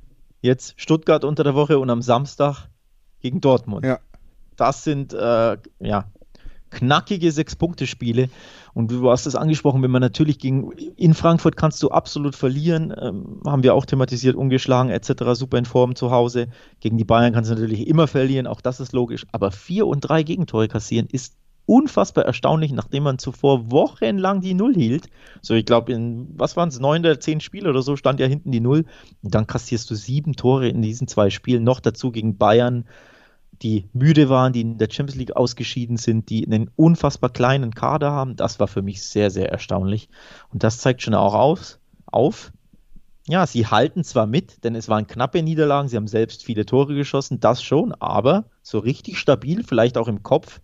jetzt 0.42 0.74
Stuttgart 0.78 1.24
unter 1.24 1.44
der 1.44 1.54
Woche 1.54 1.80
und 1.80 1.90
am 1.90 2.02
Samstag 2.02 2.70
gegen 3.20 3.42
Dortmund. 3.42 3.86
Ja. 3.86 4.00
Das 4.56 4.84
sind 4.84 5.14
äh, 5.14 5.58
ja 5.80 6.06
knackige 6.70 7.32
Sechs-Punkte-Spiele. 7.32 8.30
Und 8.74 8.92
du 8.92 9.10
hast 9.10 9.26
es 9.26 9.36
angesprochen, 9.36 9.82
wenn 9.82 9.92
man 9.92 10.02
natürlich 10.02 10.40
gegen 10.40 10.72
in 10.72 11.14
Frankfurt 11.14 11.58
kannst 11.58 11.82
du 11.84 11.90
absolut 11.90 12.36
verlieren, 12.36 12.94
ähm, 13.00 13.42
haben 13.46 13.64
wir 13.64 13.74
auch 13.74 13.86
thematisiert, 13.86 14.36
ungeschlagen 14.36 14.92
etc., 14.92 15.34
super 15.34 15.58
in 15.58 15.66
Form 15.66 15.96
zu 15.96 16.12
Hause. 16.12 16.48
Gegen 16.80 16.98
die 16.98 17.06
Bayern 17.06 17.34
kannst 17.34 17.50
du 17.50 17.56
natürlich 17.56 17.88
immer 17.88 18.08
verlieren, 18.08 18.48
auch 18.48 18.62
das 18.62 18.80
ist 18.80 18.94
logisch. 18.94 19.26
Aber 19.32 19.52
vier 19.52 19.88
und 19.88 20.02
drei 20.02 20.24
Gegentore 20.24 20.68
kassieren 20.68 21.08
ist 21.12 21.36
unfassbar 21.70 22.26
erstaunlich, 22.26 22.72
nachdem 22.72 23.04
man 23.04 23.20
zuvor 23.20 23.72
wochenlang 23.72 24.42
die 24.42 24.56
Null 24.56 24.74
hielt. 24.74 25.08
So, 25.42 25.54
ich 25.54 25.66
glaube, 25.66 25.94
in, 25.94 26.28
was 26.36 26.58
waren 26.58 26.70
es, 26.70 26.80
neun 26.80 27.04
der 27.04 27.20
zehn 27.20 27.42
Spiele 27.42 27.70
oder 27.70 27.84
so, 27.84 27.96
stand 27.96 28.20
ja 28.20 28.26
hinten 28.26 28.52
die 28.52 28.60
Null. 28.60 28.86
Und 29.22 29.36
dann 29.36 29.46
kassierst 29.46 29.90
du 29.92 29.94
sieben 29.94 30.34
Tore 30.34 30.68
in 30.68 30.82
diesen 30.82 31.08
zwei 31.08 31.30
Spielen, 31.30 31.64
noch 31.64 31.80
dazu 31.80 32.12
gegen 32.12 32.38
Bayern 32.38 32.86
die 33.62 33.90
müde 33.94 34.30
waren, 34.30 34.54
die 34.54 34.62
in 34.62 34.78
der 34.78 34.90
Champions 34.90 35.18
League 35.18 35.36
ausgeschieden 35.36 35.98
sind, 35.98 36.30
die 36.30 36.46
einen 36.46 36.70
unfassbar 36.76 37.30
kleinen 37.30 37.74
Kader 37.74 38.12
haben. 38.12 38.36
Das 38.36 38.60
war 38.60 38.68
für 38.68 38.82
mich 38.82 39.04
sehr, 39.04 39.32
sehr 39.32 39.52
erstaunlich. 39.52 40.10
Und 40.52 40.64
das 40.64 40.80
zeigt 40.80 41.02
schon 41.02 41.14
auch 41.14 41.34
aus, 41.34 41.80
auf. 42.06 42.52
Ja, 43.28 43.46
sie 43.46 43.68
halten 43.68 44.04
zwar 44.04 44.26
mit, 44.26 44.64
denn 44.64 44.76
es 44.76 44.90
waren 44.90 45.06
knappe 45.06 45.44
Niederlagen, 45.44 45.88
sie 45.88 45.98
haben 45.98 46.08
selbst 46.08 46.44
viele 46.44 46.66
Tore 46.66 46.96
geschossen, 46.96 47.40
das 47.40 47.62
schon, 47.62 47.94
aber 47.94 48.46
so 48.64 48.80
richtig 48.80 49.20
stabil, 49.20 49.64
vielleicht 49.64 49.98
auch 49.98 50.08
im 50.08 50.24
Kopf, 50.24 50.62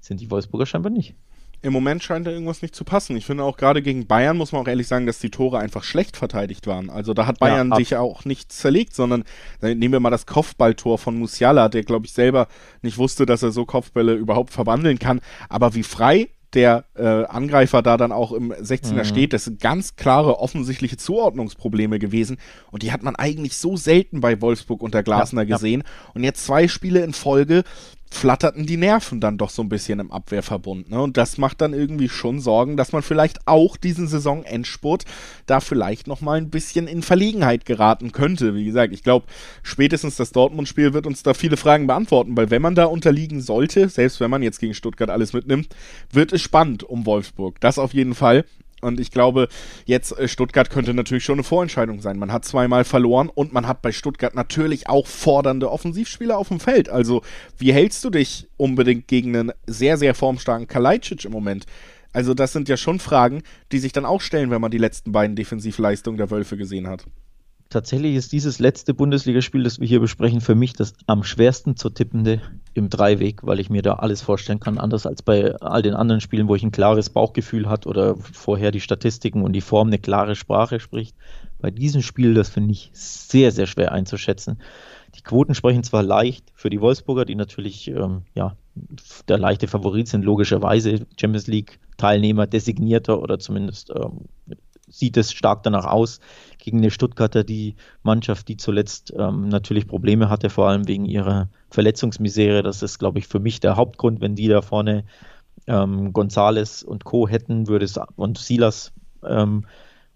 sind 0.00 0.20
die 0.20 0.30
Wolfsburger 0.30 0.66
scheinbar 0.66 0.92
nicht 0.92 1.16
im 1.64 1.72
Moment 1.72 2.02
scheint 2.02 2.26
da 2.26 2.30
irgendwas 2.30 2.60
nicht 2.60 2.74
zu 2.74 2.84
passen. 2.84 3.16
Ich 3.16 3.24
finde 3.24 3.42
auch 3.42 3.56
gerade 3.56 3.80
gegen 3.80 4.06
Bayern 4.06 4.36
muss 4.36 4.52
man 4.52 4.62
auch 4.62 4.68
ehrlich 4.68 4.86
sagen, 4.86 5.06
dass 5.06 5.18
die 5.18 5.30
Tore 5.30 5.58
einfach 5.58 5.82
schlecht 5.82 6.16
verteidigt 6.16 6.66
waren. 6.66 6.90
Also 6.90 7.14
da 7.14 7.26
hat 7.26 7.38
Bayern 7.38 7.70
ja, 7.70 7.76
sich 7.76 7.96
auch 7.96 8.26
nicht 8.26 8.52
zerlegt, 8.52 8.94
sondern 8.94 9.24
nehmen 9.62 9.92
wir 9.92 10.00
mal 10.00 10.10
das 10.10 10.26
Kopfballtor 10.26 10.98
von 10.98 11.18
Musiala, 11.18 11.70
der 11.70 11.82
glaube 11.82 12.04
ich 12.04 12.12
selber 12.12 12.48
nicht 12.82 12.98
wusste, 12.98 13.24
dass 13.24 13.42
er 13.42 13.50
so 13.50 13.64
Kopfbälle 13.64 14.12
überhaupt 14.12 14.52
verwandeln 14.52 14.98
kann. 14.98 15.20
Aber 15.48 15.74
wie 15.74 15.82
frei 15.82 16.28
der 16.52 16.84
äh, 16.94 17.24
Angreifer 17.24 17.82
da 17.82 17.96
dann 17.96 18.12
auch 18.12 18.32
im 18.32 18.52
16er 18.52 18.92
mhm. 18.92 19.04
steht. 19.04 19.32
Das 19.32 19.44
sind 19.44 19.60
ganz 19.60 19.96
klare, 19.96 20.38
offensichtliche 20.38 20.96
Zuordnungsprobleme 20.96 21.98
gewesen. 21.98 22.38
Und 22.70 22.84
die 22.84 22.92
hat 22.92 23.02
man 23.02 23.16
eigentlich 23.16 23.56
so 23.56 23.76
selten 23.76 24.20
bei 24.20 24.40
Wolfsburg 24.40 24.80
unter 24.80 25.02
Glasner 25.02 25.42
ja, 25.42 25.56
gesehen. 25.56 25.82
Ja. 25.84 26.10
Und 26.14 26.22
jetzt 26.22 26.44
zwei 26.44 26.68
Spiele 26.68 27.00
in 27.00 27.12
Folge 27.12 27.64
flatterten 28.10 28.66
die 28.66 28.76
Nerven 28.76 29.20
dann 29.20 29.38
doch 29.38 29.50
so 29.50 29.62
ein 29.62 29.68
bisschen 29.68 29.98
im 29.98 30.12
Abwehrverbund. 30.12 30.90
Ne? 30.90 31.02
Und 31.02 31.16
das 31.16 31.36
macht 31.36 31.60
dann 31.60 31.74
irgendwie 31.74 32.08
schon 32.08 32.40
Sorgen, 32.40 32.76
dass 32.76 32.92
man 32.92 33.02
vielleicht 33.02 33.46
auch 33.46 33.76
diesen 33.76 34.06
Saisonendspurt 34.06 35.04
da 35.46 35.60
vielleicht 35.60 36.06
noch 36.06 36.20
mal 36.20 36.38
ein 36.38 36.50
bisschen 36.50 36.86
in 36.86 37.02
Verlegenheit 37.02 37.64
geraten 37.64 38.12
könnte. 38.12 38.54
Wie 38.54 38.64
gesagt, 38.64 38.92
ich 38.92 39.02
glaube, 39.02 39.26
spätestens 39.62 40.16
das 40.16 40.32
Dortmund-Spiel 40.32 40.94
wird 40.94 41.06
uns 41.06 41.22
da 41.22 41.34
viele 41.34 41.56
Fragen 41.56 41.86
beantworten, 41.86 42.36
weil 42.36 42.50
wenn 42.50 42.62
man 42.62 42.74
da 42.74 42.84
unterliegen 42.84 43.40
sollte, 43.40 43.88
selbst 43.88 44.20
wenn 44.20 44.30
man 44.30 44.42
jetzt 44.42 44.60
gegen 44.60 44.74
Stuttgart 44.74 45.10
alles 45.10 45.32
mitnimmt, 45.32 45.74
wird 46.12 46.32
es 46.32 46.40
spannend 46.40 46.84
um 46.84 47.06
Wolfsburg. 47.06 47.60
Das 47.60 47.78
auf 47.78 47.94
jeden 47.94 48.14
Fall. 48.14 48.44
Und 48.84 49.00
ich 49.00 49.10
glaube, 49.10 49.48
jetzt 49.86 50.16
äh, 50.18 50.28
Stuttgart 50.28 50.70
könnte 50.70 50.94
natürlich 50.94 51.24
schon 51.24 51.36
eine 51.36 51.42
Vorentscheidung 51.42 52.00
sein. 52.00 52.18
Man 52.18 52.32
hat 52.32 52.44
zweimal 52.44 52.84
verloren 52.84 53.28
und 53.28 53.52
man 53.52 53.66
hat 53.66 53.82
bei 53.82 53.92
Stuttgart 53.92 54.34
natürlich 54.34 54.88
auch 54.88 55.06
fordernde 55.06 55.70
Offensivspieler 55.70 56.38
auf 56.38 56.48
dem 56.48 56.60
Feld. 56.60 56.88
Also, 56.88 57.22
wie 57.58 57.72
hältst 57.72 58.04
du 58.04 58.10
dich 58.10 58.46
unbedingt 58.56 59.08
gegen 59.08 59.34
einen 59.34 59.52
sehr, 59.66 59.96
sehr 59.96 60.14
formstarken 60.14 60.68
Kalajdzic 60.68 61.24
im 61.24 61.32
Moment? 61.32 61.66
Also, 62.12 62.34
das 62.34 62.52
sind 62.52 62.68
ja 62.68 62.76
schon 62.76 63.00
Fragen, 63.00 63.42
die 63.72 63.78
sich 63.78 63.92
dann 63.92 64.04
auch 64.04 64.20
stellen, 64.20 64.50
wenn 64.50 64.60
man 64.60 64.70
die 64.70 64.78
letzten 64.78 65.12
beiden 65.12 65.34
Defensivleistungen 65.34 66.18
der 66.18 66.30
Wölfe 66.30 66.56
gesehen 66.56 66.86
hat 66.86 67.04
tatsächlich 67.74 68.14
ist 68.14 68.32
dieses 68.32 68.58
letzte 68.58 68.94
Bundesligaspiel, 68.94 69.64
das 69.64 69.80
wir 69.80 69.86
hier 69.86 70.00
besprechen, 70.00 70.40
für 70.40 70.54
mich 70.54 70.72
das 70.72 70.94
am 71.06 71.24
schwersten 71.24 71.76
zu 71.76 71.90
tippende 71.90 72.40
im 72.72 72.88
Dreiweg, 72.88 73.40
weil 73.42 73.60
ich 73.60 73.68
mir 73.68 73.82
da 73.82 73.94
alles 73.94 74.22
vorstellen 74.22 74.60
kann, 74.60 74.78
anders 74.78 75.06
als 75.06 75.22
bei 75.22 75.54
all 75.56 75.82
den 75.82 75.94
anderen 75.94 76.20
Spielen, 76.20 76.48
wo 76.48 76.54
ich 76.54 76.62
ein 76.62 76.70
klares 76.70 77.10
Bauchgefühl 77.10 77.68
hat 77.68 77.86
oder 77.86 78.16
vorher 78.16 78.70
die 78.70 78.80
Statistiken 78.80 79.42
und 79.42 79.52
die 79.52 79.60
Form 79.60 79.88
eine 79.88 79.98
klare 79.98 80.36
Sprache 80.36 80.80
spricht. 80.80 81.16
Bei 81.58 81.70
diesem 81.70 82.00
Spiel, 82.00 82.34
das 82.34 82.48
finde 82.48 82.72
ich 82.72 82.90
sehr, 82.94 83.50
sehr 83.50 83.66
schwer 83.66 83.92
einzuschätzen. 83.92 84.58
Die 85.16 85.22
Quoten 85.22 85.54
sprechen 85.54 85.82
zwar 85.82 86.02
leicht 86.02 86.52
für 86.54 86.70
die 86.70 86.80
Wolfsburger, 86.80 87.24
die 87.24 87.34
natürlich 87.34 87.88
ähm, 87.88 88.22
ja, 88.34 88.56
der 89.28 89.38
leichte 89.38 89.68
Favorit 89.68 90.08
sind, 90.08 90.24
logischerweise 90.24 91.06
Champions 91.20 91.46
League 91.46 91.78
Teilnehmer, 91.96 92.46
designierter 92.46 93.20
oder 93.20 93.38
zumindest 93.38 93.90
ähm, 93.94 94.26
sieht 94.88 95.16
es 95.16 95.32
stark 95.32 95.62
danach 95.62 95.86
aus 95.86 96.20
gegen 96.64 96.78
eine 96.78 96.90
Stuttgarter, 96.90 97.44
die 97.44 97.74
Mannschaft, 98.02 98.48
die 98.48 98.56
zuletzt 98.56 99.12
ähm, 99.16 99.48
natürlich 99.48 99.86
Probleme 99.86 100.30
hatte, 100.30 100.48
vor 100.48 100.68
allem 100.68 100.88
wegen 100.88 101.04
ihrer 101.04 101.48
Verletzungsmisere. 101.70 102.62
Das 102.62 102.82
ist, 102.82 102.98
glaube 102.98 103.18
ich, 103.18 103.26
für 103.26 103.38
mich 103.38 103.60
der 103.60 103.76
Hauptgrund, 103.76 104.22
wenn 104.22 104.34
die 104.34 104.48
da 104.48 104.62
vorne 104.62 105.04
ähm, 105.66 106.12
Gonzales 106.12 106.82
und 106.82 107.04
Co. 107.04 107.28
hätten, 107.28 107.68
würde 107.68 107.84
es 107.84 108.00
und 108.16 108.38
Silas 108.38 108.92
ähm, 109.22 109.66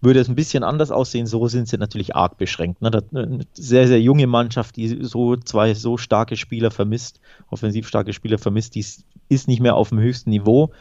würde 0.01 0.19
es 0.19 0.29
ein 0.29 0.35
bisschen 0.35 0.63
anders 0.63 0.91
aussehen. 0.91 1.27
So 1.27 1.47
sind 1.47 1.67
sie 1.67 1.77
natürlich 1.77 2.15
arg 2.15 2.37
beschränkt. 2.37 2.81
Ne? 2.81 2.89
Eine 3.13 3.45
sehr, 3.53 3.87
sehr 3.87 4.01
junge 4.01 4.27
Mannschaft, 4.27 4.75
die 4.75 4.87
so 5.03 5.35
zwei 5.35 5.73
so 5.73 5.97
starke 5.97 6.35
Spieler 6.35 6.71
vermisst, 6.71 7.19
offensiv 7.49 7.87
starke 7.87 8.13
Spieler 8.13 8.37
vermisst, 8.37 8.75
die 8.75 8.85
ist 9.29 9.47
nicht 9.47 9.59
mehr 9.59 9.75
auf 9.75 9.89
dem 9.89 9.99
höchsten 9.99 10.29
Niveau. 10.29 10.71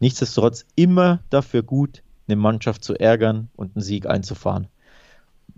Nichtsdestotrotz 0.00 0.66
immer 0.74 1.20
dafür 1.30 1.62
gut, 1.62 2.02
eine 2.28 2.36
Mannschaft 2.36 2.84
zu 2.84 2.94
ärgern 2.94 3.48
und 3.56 3.76
einen 3.76 3.82
Sieg 3.82 4.06
einzufahren. 4.06 4.66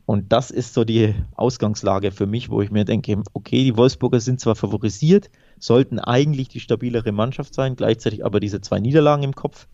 Und 0.08 0.32
das 0.32 0.50
ist 0.50 0.72
so 0.72 0.84
die 0.84 1.14
Ausgangslage 1.34 2.12
für 2.12 2.24
mich, 2.24 2.48
wo 2.48 2.62
ich 2.62 2.70
mir 2.70 2.86
denke, 2.86 3.22
okay, 3.34 3.62
die 3.62 3.76
Wolfsburger 3.76 4.20
sind 4.20 4.40
zwar 4.40 4.56
favorisiert, 4.56 5.28
sollten 5.58 5.98
eigentlich 5.98 6.48
die 6.48 6.60
stabilere 6.60 7.12
Mannschaft 7.12 7.52
sein, 7.52 7.76
gleichzeitig 7.76 8.24
aber 8.24 8.40
diese 8.40 8.62
zwei 8.62 8.80
Niederlagen 8.80 9.22
im 9.22 9.34
Kopf 9.34 9.68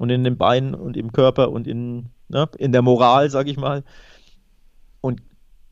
und 0.00 0.10
in 0.10 0.24
den 0.24 0.36
Beinen 0.36 0.74
und 0.74 0.96
im 0.96 1.12
Körper 1.12 1.52
und 1.52 1.68
in, 1.68 2.06
ne, 2.26 2.48
in 2.58 2.72
der 2.72 2.82
Moral, 2.82 3.30
sage 3.30 3.48
ich 3.48 3.58
mal. 3.58 3.84
Und 5.02 5.22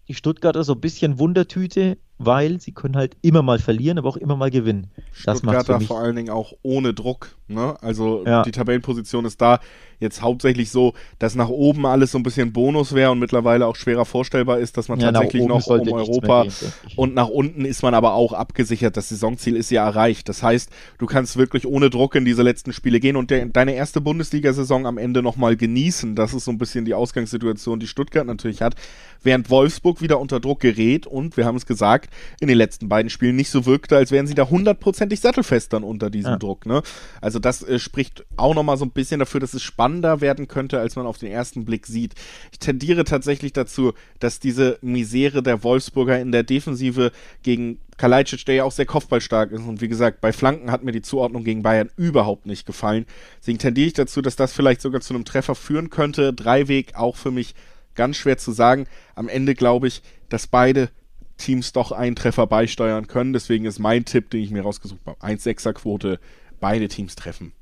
die 0.06 0.14
Stuttgarter 0.14 0.62
so 0.62 0.74
ein 0.74 0.80
bisschen 0.80 1.18
Wundertüte, 1.18 1.98
weil 2.18 2.60
sie 2.60 2.72
können 2.72 2.96
halt 2.96 3.16
immer 3.22 3.42
mal 3.42 3.58
verlieren, 3.58 3.98
aber 3.98 4.08
auch 4.08 4.16
immer 4.16 4.36
mal 4.36 4.50
gewinnen. 4.50 4.90
Das 5.24 5.38
Stuttgarter 5.38 5.80
vor 5.80 6.00
allen 6.00 6.16
Dingen 6.16 6.30
auch 6.30 6.52
ohne 6.62 6.94
Druck. 6.94 7.36
Ne? 7.48 7.76
Also 7.82 8.24
ja. 8.24 8.42
die 8.42 8.52
Tabellenposition 8.52 9.24
ist 9.24 9.40
da 9.40 9.60
jetzt 10.00 10.22
hauptsächlich 10.22 10.70
so, 10.70 10.94
dass 11.18 11.34
nach 11.34 11.48
oben 11.48 11.86
alles 11.86 12.12
so 12.12 12.18
ein 12.18 12.22
bisschen 12.22 12.52
Bonus 12.52 12.94
wäre 12.94 13.10
und 13.10 13.18
mittlerweile 13.18 13.66
auch 13.66 13.76
schwerer 13.76 14.04
vorstellbar 14.04 14.58
ist, 14.58 14.76
dass 14.76 14.88
man 14.88 15.00
ja, 15.00 15.12
tatsächlich 15.12 15.46
noch 15.46 15.66
um 15.66 15.92
Europa 15.92 16.44
gehen, 16.44 16.52
und 16.96 17.14
nach 17.14 17.28
unten 17.28 17.64
ist 17.64 17.82
man 17.82 17.94
aber 17.94 18.14
auch 18.14 18.32
abgesichert. 18.32 18.96
Das 18.96 19.08
Saisonziel 19.08 19.56
ist 19.56 19.70
ja 19.70 19.84
erreicht. 19.84 20.28
Das 20.28 20.42
heißt, 20.42 20.70
du 20.98 21.06
kannst 21.06 21.36
wirklich 21.36 21.66
ohne 21.66 21.90
Druck 21.90 22.14
in 22.14 22.24
diese 22.24 22.42
letzten 22.42 22.72
Spiele 22.72 23.00
gehen 23.00 23.16
und 23.16 23.30
de 23.30 23.48
deine 23.50 23.74
erste 23.74 24.00
Bundesliga-Saison 24.00 24.86
am 24.86 24.98
Ende 24.98 25.22
nochmal 25.22 25.56
genießen. 25.56 26.14
Das 26.14 26.34
ist 26.34 26.44
so 26.44 26.50
ein 26.50 26.58
bisschen 26.58 26.84
die 26.84 26.94
Ausgangssituation, 26.94 27.80
die 27.80 27.86
Stuttgart 27.86 28.26
natürlich 28.26 28.62
hat. 28.62 28.74
Während 29.22 29.50
Wolfsburg 29.50 30.00
wieder 30.00 30.20
unter 30.20 30.40
Druck 30.40 30.60
gerät 30.60 31.06
und, 31.06 31.36
wir 31.36 31.46
haben 31.46 31.56
es 31.56 31.66
gesagt, 31.66 32.03
in 32.40 32.48
den 32.48 32.58
letzten 32.58 32.88
beiden 32.88 33.10
Spielen 33.10 33.36
nicht 33.36 33.50
so 33.50 33.66
wirkte, 33.66 33.96
als 33.96 34.10
wären 34.10 34.26
sie 34.26 34.34
da 34.34 34.48
hundertprozentig 34.48 35.20
sattelfest 35.20 35.72
dann 35.72 35.84
unter 35.84 36.10
diesem 36.10 36.32
ja. 36.32 36.38
Druck. 36.38 36.66
Ne? 36.66 36.82
Also 37.20 37.38
das 37.38 37.62
äh, 37.62 37.78
spricht 37.78 38.24
auch 38.36 38.54
nochmal 38.54 38.76
so 38.76 38.84
ein 38.84 38.90
bisschen 38.90 39.20
dafür, 39.20 39.40
dass 39.40 39.54
es 39.54 39.62
spannender 39.62 40.20
werden 40.20 40.48
könnte, 40.48 40.78
als 40.78 40.96
man 40.96 41.06
auf 41.06 41.18
den 41.18 41.30
ersten 41.30 41.64
Blick 41.64 41.86
sieht. 41.86 42.14
Ich 42.52 42.58
tendiere 42.58 43.04
tatsächlich 43.04 43.52
dazu, 43.52 43.92
dass 44.20 44.40
diese 44.40 44.78
Misere 44.82 45.42
der 45.42 45.62
Wolfsburger 45.62 46.20
in 46.20 46.32
der 46.32 46.42
Defensive 46.42 47.12
gegen 47.42 47.78
Kalajdzic, 47.96 48.44
der 48.44 48.56
ja 48.56 48.64
auch 48.64 48.72
sehr 48.72 48.86
kopfballstark 48.86 49.52
ist 49.52 49.62
und 49.62 49.80
wie 49.80 49.88
gesagt, 49.88 50.20
bei 50.20 50.32
Flanken 50.32 50.70
hat 50.70 50.82
mir 50.82 50.92
die 50.92 51.02
Zuordnung 51.02 51.44
gegen 51.44 51.62
Bayern 51.62 51.90
überhaupt 51.96 52.46
nicht 52.46 52.66
gefallen. 52.66 53.06
Deswegen 53.40 53.58
tendiere 53.58 53.86
ich 53.86 53.92
dazu, 53.92 54.20
dass 54.20 54.36
das 54.36 54.52
vielleicht 54.52 54.80
sogar 54.80 55.00
zu 55.00 55.14
einem 55.14 55.24
Treffer 55.24 55.54
führen 55.54 55.90
könnte. 55.90 56.32
Dreiweg 56.32 56.96
auch 56.96 57.16
für 57.16 57.30
mich 57.30 57.54
ganz 57.94 58.16
schwer 58.16 58.38
zu 58.38 58.52
sagen. 58.52 58.86
Am 59.14 59.28
Ende 59.28 59.54
glaube 59.54 59.86
ich, 59.86 60.02
dass 60.28 60.46
beide 60.46 60.90
Teams 61.36 61.72
doch 61.72 61.92
einen 61.92 62.16
Treffer 62.16 62.46
beisteuern 62.46 63.06
können. 63.06 63.32
Deswegen 63.32 63.64
ist 63.64 63.78
mein 63.78 64.04
Tipp, 64.04 64.30
den 64.30 64.42
ich 64.42 64.50
mir 64.50 64.62
rausgesucht 64.62 65.00
habe, 65.06 65.20
1-6er 65.20 65.72
Quote, 65.72 66.20
beide 66.60 66.88
Teams 66.88 67.16
treffen. 67.16 67.52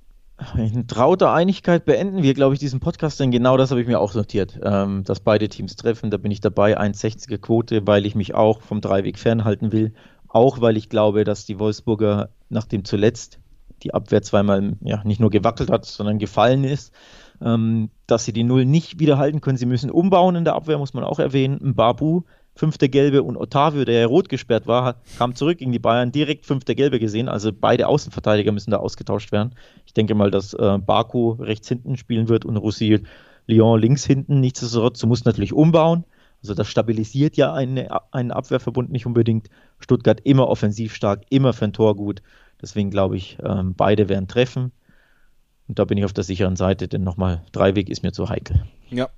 In 0.57 0.87
trauter 0.89 1.33
Einigkeit 1.33 1.85
beenden 1.85 2.23
wir, 2.23 2.35
glaube 2.35 2.55
ich, 2.55 2.61
diesen 2.61 2.81
Podcast, 2.81 3.21
denn 3.21 3.31
genau 3.31 3.57
das 3.57 3.71
habe 3.71 3.81
ich 3.81 3.87
mir 3.87 4.01
auch 4.01 4.15
notiert, 4.15 4.59
ähm, 4.63 5.05
dass 5.05 5.21
beide 5.21 5.49
Teams 5.49 5.77
treffen. 5.77 6.11
Da 6.11 6.17
bin 6.17 6.33
ich 6.33 6.41
dabei, 6.41 6.79
1,60er 6.79 7.39
Quote, 7.39 7.87
weil 7.87 8.07
ich 8.07 8.15
mich 8.15 8.35
auch 8.35 8.61
vom 8.63 8.81
Dreiweg 8.81 9.19
fernhalten 9.19 9.73
will. 9.73 9.93
Auch 10.29 10.61
weil 10.61 10.77
ich 10.77 10.89
glaube, 10.89 11.25
dass 11.25 11.45
die 11.45 11.59
Wolfsburger, 11.59 12.31
nachdem 12.49 12.85
zuletzt 12.85 13.39
die 13.83 13.95
Abwehr 13.95 14.23
zweimal 14.23 14.77
ja, 14.81 15.03
nicht 15.05 15.21
nur 15.21 15.31
gewackelt 15.31 15.71
hat, 15.71 15.85
sondern 15.85 16.19
gefallen 16.19 16.65
ist, 16.65 16.93
ähm, 17.41 17.91
dass 18.07 18.25
sie 18.25 18.33
die 18.33 18.45
Null 18.45 18.65
nicht 18.65 18.99
wieder 18.99 19.19
halten 19.19 19.41
können. 19.41 19.59
Sie 19.59 19.67
müssen 19.67 19.91
umbauen 19.91 20.37
in 20.37 20.45
der 20.45 20.55
Abwehr, 20.55 20.79
muss 20.79 20.95
man 20.95 21.05
auch 21.05 21.19
erwähnen. 21.19 21.61
Ein 21.63 21.75
Babu, 21.75 22.23
fünfte 22.55 22.89
Gelbe 22.89 23.23
und 23.23 23.37
Otavio, 23.37 23.85
der 23.85 24.01
ja 24.01 24.07
rot 24.07 24.29
gesperrt 24.29 24.67
war, 24.67 24.97
kam 25.19 25.35
zurück 25.35 25.59
gegen 25.59 25.73
die 25.73 25.79
Bayern, 25.79 26.13
direkt 26.13 26.47
fünfte 26.47 26.75
Gelbe 26.75 26.99
gesehen. 26.99 27.29
Also 27.29 27.51
beide 27.53 27.89
Außenverteidiger 27.89 28.53
müssen 28.53 28.71
da 28.71 28.79
ausgetauscht 28.79 29.33
werden. 29.33 29.55
Ich 29.87 29.95
denke 29.95 30.15
mal, 30.15 30.31
dass 30.31 30.55
äh, 30.55 30.79
Baku 30.79 31.33
rechts 31.33 31.69
hinten 31.69 31.97
spielen 31.97 32.29
wird 32.29 32.45
und 32.45 32.57
Russi 32.57 33.03
Lyon 33.47 33.81
links 33.81 34.05
hinten. 34.05 34.41
Nichtsdestotrotz, 34.41 34.99
du 35.01 35.07
musst 35.07 35.25
natürlich 35.25 35.53
umbauen. 35.53 36.05
Also 36.43 36.55
das 36.55 36.69
stabilisiert 36.69 37.37
ja 37.37 37.53
eine, 37.55 37.89
einen 38.13 38.33
Abwehrverbund 38.33 38.91
nicht 38.91 39.07
unbedingt. 39.07 39.49
Stuttgart 39.79 40.21
immer 40.25 40.49
offensiv 40.49 40.95
stark, 40.95 41.23
immer 41.31 41.53
für 41.53 41.67
ein 41.67 41.73
Tor 41.73 41.97
gut. 41.97 42.23
Deswegen 42.61 42.91
glaube 42.91 43.17
ich, 43.17 43.39
ähm, 43.43 43.75
beide 43.75 44.09
werden 44.09 44.29
treffen. 44.29 44.73
Und 45.69 45.79
da 45.79 45.85
bin 45.85 45.99
ich 45.99 46.05
auf 46.05 46.13
der 46.13 46.25
sicheren 46.25 46.57
Seite, 46.57 46.89
denn 46.89 47.05
nochmal 47.05 47.43
Dreiweg 47.53 47.89
ist 47.89 48.03
mir 48.03 48.13
zu 48.13 48.29
heikel. 48.29 48.65
Ja. 48.91 49.09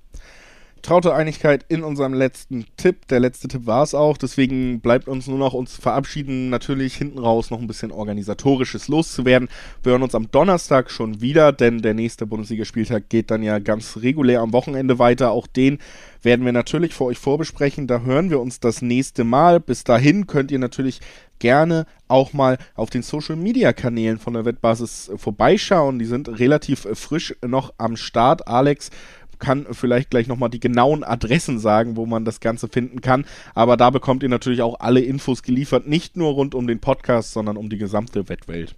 Traute 0.85 1.15
Einigkeit 1.15 1.65
in 1.67 1.83
unserem 1.83 2.13
letzten 2.13 2.67
Tipp. 2.77 3.07
Der 3.07 3.19
letzte 3.19 3.47
Tipp 3.47 3.65
war 3.65 3.81
es 3.81 3.95
auch. 3.95 4.19
Deswegen 4.19 4.81
bleibt 4.81 5.07
uns 5.07 5.25
nur 5.25 5.39
noch 5.39 5.55
uns 5.55 5.75
verabschieden. 5.75 6.51
Natürlich 6.51 6.93
hinten 6.93 7.17
raus 7.17 7.49
noch 7.49 7.59
ein 7.59 7.65
bisschen 7.65 7.91
organisatorisches 7.91 8.87
loszuwerden. 8.87 9.49
Wir 9.81 9.93
hören 9.93 10.03
uns 10.03 10.13
am 10.13 10.29
Donnerstag 10.29 10.91
schon 10.91 11.21
wieder, 11.21 11.51
denn 11.53 11.81
der 11.81 11.95
nächste 11.95 12.27
Bundesligaspieltag 12.27 13.09
geht 13.09 13.31
dann 13.31 13.41
ja 13.41 13.57
ganz 13.57 13.97
regulär 13.97 14.41
am 14.41 14.53
Wochenende 14.53 14.99
weiter. 14.99 15.31
Auch 15.31 15.47
den 15.47 15.79
werden 16.21 16.45
wir 16.45 16.51
natürlich 16.51 16.93
für 16.93 17.05
euch 17.05 17.17
vorbesprechen. 17.17 17.87
Da 17.87 18.01
hören 18.01 18.29
wir 18.29 18.39
uns 18.39 18.59
das 18.59 18.83
nächste 18.83 19.23
Mal. 19.23 19.59
Bis 19.59 19.85
dahin 19.85 20.27
könnt 20.27 20.51
ihr 20.51 20.59
natürlich 20.59 20.99
gerne 21.39 21.87
auch 22.07 22.33
mal 22.33 22.57
auf 22.75 22.91
den 22.91 23.01
Social 23.01 23.35
Media 23.35 23.73
Kanälen 23.73 24.19
von 24.19 24.33
der 24.33 24.45
Wettbasis 24.45 25.11
vorbeischauen. 25.15 25.97
Die 25.97 26.05
sind 26.05 26.39
relativ 26.39 26.87
frisch 26.93 27.35
noch 27.45 27.73
am 27.77 27.97
Start. 27.97 28.47
Alex, 28.47 28.91
kann 29.39 29.67
vielleicht 29.71 30.09
gleich 30.09 30.27
nochmal 30.27 30.49
die 30.49 30.59
genauen 30.59 31.03
Adressen 31.03 31.59
sagen, 31.59 31.95
wo 31.95 32.05
man 32.05 32.25
das 32.25 32.39
Ganze 32.39 32.67
finden 32.67 33.01
kann. 33.01 33.25
Aber 33.53 33.77
da 33.77 33.89
bekommt 33.89 34.23
ihr 34.23 34.29
natürlich 34.29 34.61
auch 34.61 34.79
alle 34.79 35.01
Infos 35.01 35.43
geliefert, 35.43 35.87
nicht 35.87 36.17
nur 36.17 36.33
rund 36.33 36.55
um 36.55 36.67
den 36.67 36.79
Podcast, 36.79 37.33
sondern 37.33 37.57
um 37.57 37.69
die 37.69 37.77
gesamte 37.77 38.29
Wettwelt. 38.29 38.75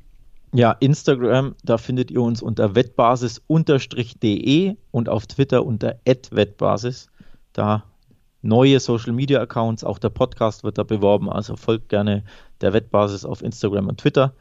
Ja, 0.53 0.71
Instagram, 0.71 1.55
da 1.63 1.77
findet 1.77 2.09
ihr 2.09 2.21
uns 2.21 2.41
unter 2.41 2.73
wettbasis-de 2.73 3.45
und 4.91 5.09
auf 5.09 5.27
Twitter 5.27 5.65
unter 5.65 5.99
wettbasis. 6.05 7.07
Da 7.53 7.83
neue 8.41 8.79
Social 8.79 9.11
Media 9.13 9.41
Accounts, 9.41 9.83
auch 9.83 9.99
der 9.99 10.09
Podcast 10.09 10.63
wird 10.63 10.77
da 10.77 10.83
beworben, 10.83 11.29
also 11.29 11.57
folgt 11.57 11.89
gerne 11.89 12.23
der 12.61 12.71
Wettbasis 12.73 13.25
auf 13.25 13.41
Instagram 13.41 13.87
und 13.87 13.99
Twitter. 13.99 14.33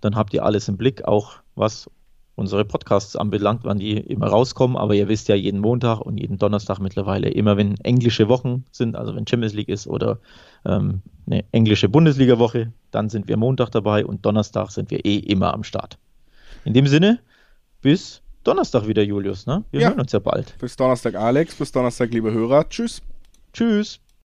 Dann 0.00 0.14
habt 0.14 0.32
ihr 0.32 0.44
alles 0.44 0.68
im 0.68 0.76
Blick, 0.76 1.04
auch 1.04 1.34
was 1.56 1.90
unsere 2.38 2.64
Podcasts 2.64 3.16
anbelangt, 3.16 3.64
wann 3.64 3.78
die 3.78 3.96
immer 3.96 4.28
rauskommen. 4.28 4.76
Aber 4.76 4.94
ihr 4.94 5.08
wisst 5.08 5.28
ja 5.28 5.34
jeden 5.34 5.60
Montag 5.60 6.00
und 6.00 6.18
jeden 6.18 6.38
Donnerstag 6.38 6.78
mittlerweile, 6.78 7.28
immer 7.28 7.56
wenn 7.56 7.76
englische 7.80 8.28
Wochen 8.28 8.64
sind, 8.70 8.96
also 8.96 9.14
wenn 9.14 9.26
Champions 9.26 9.54
League 9.54 9.68
ist 9.68 9.86
oder 9.86 10.18
ähm, 10.64 11.02
eine 11.26 11.44
englische 11.52 11.88
Bundesliga-Woche, 11.88 12.72
dann 12.90 13.08
sind 13.08 13.28
wir 13.28 13.36
Montag 13.36 13.70
dabei 13.70 14.06
und 14.06 14.24
Donnerstag 14.24 14.70
sind 14.70 14.90
wir 14.90 15.04
eh 15.04 15.16
immer 15.16 15.52
am 15.52 15.64
Start. 15.64 15.98
In 16.64 16.74
dem 16.74 16.86
Sinne, 16.86 17.18
bis 17.82 18.22
Donnerstag 18.44 18.86
wieder, 18.86 19.02
Julius. 19.02 19.46
Ne? 19.46 19.64
Wir 19.70 19.80
ja. 19.80 19.88
hören 19.88 20.00
uns 20.00 20.12
ja 20.12 20.20
bald. 20.20 20.56
Bis 20.58 20.76
Donnerstag, 20.76 21.16
Alex. 21.16 21.56
Bis 21.56 21.72
Donnerstag, 21.72 22.10
liebe 22.12 22.32
Hörer. 22.32 22.68
Tschüss. 22.68 23.02
Tschüss. 23.52 24.00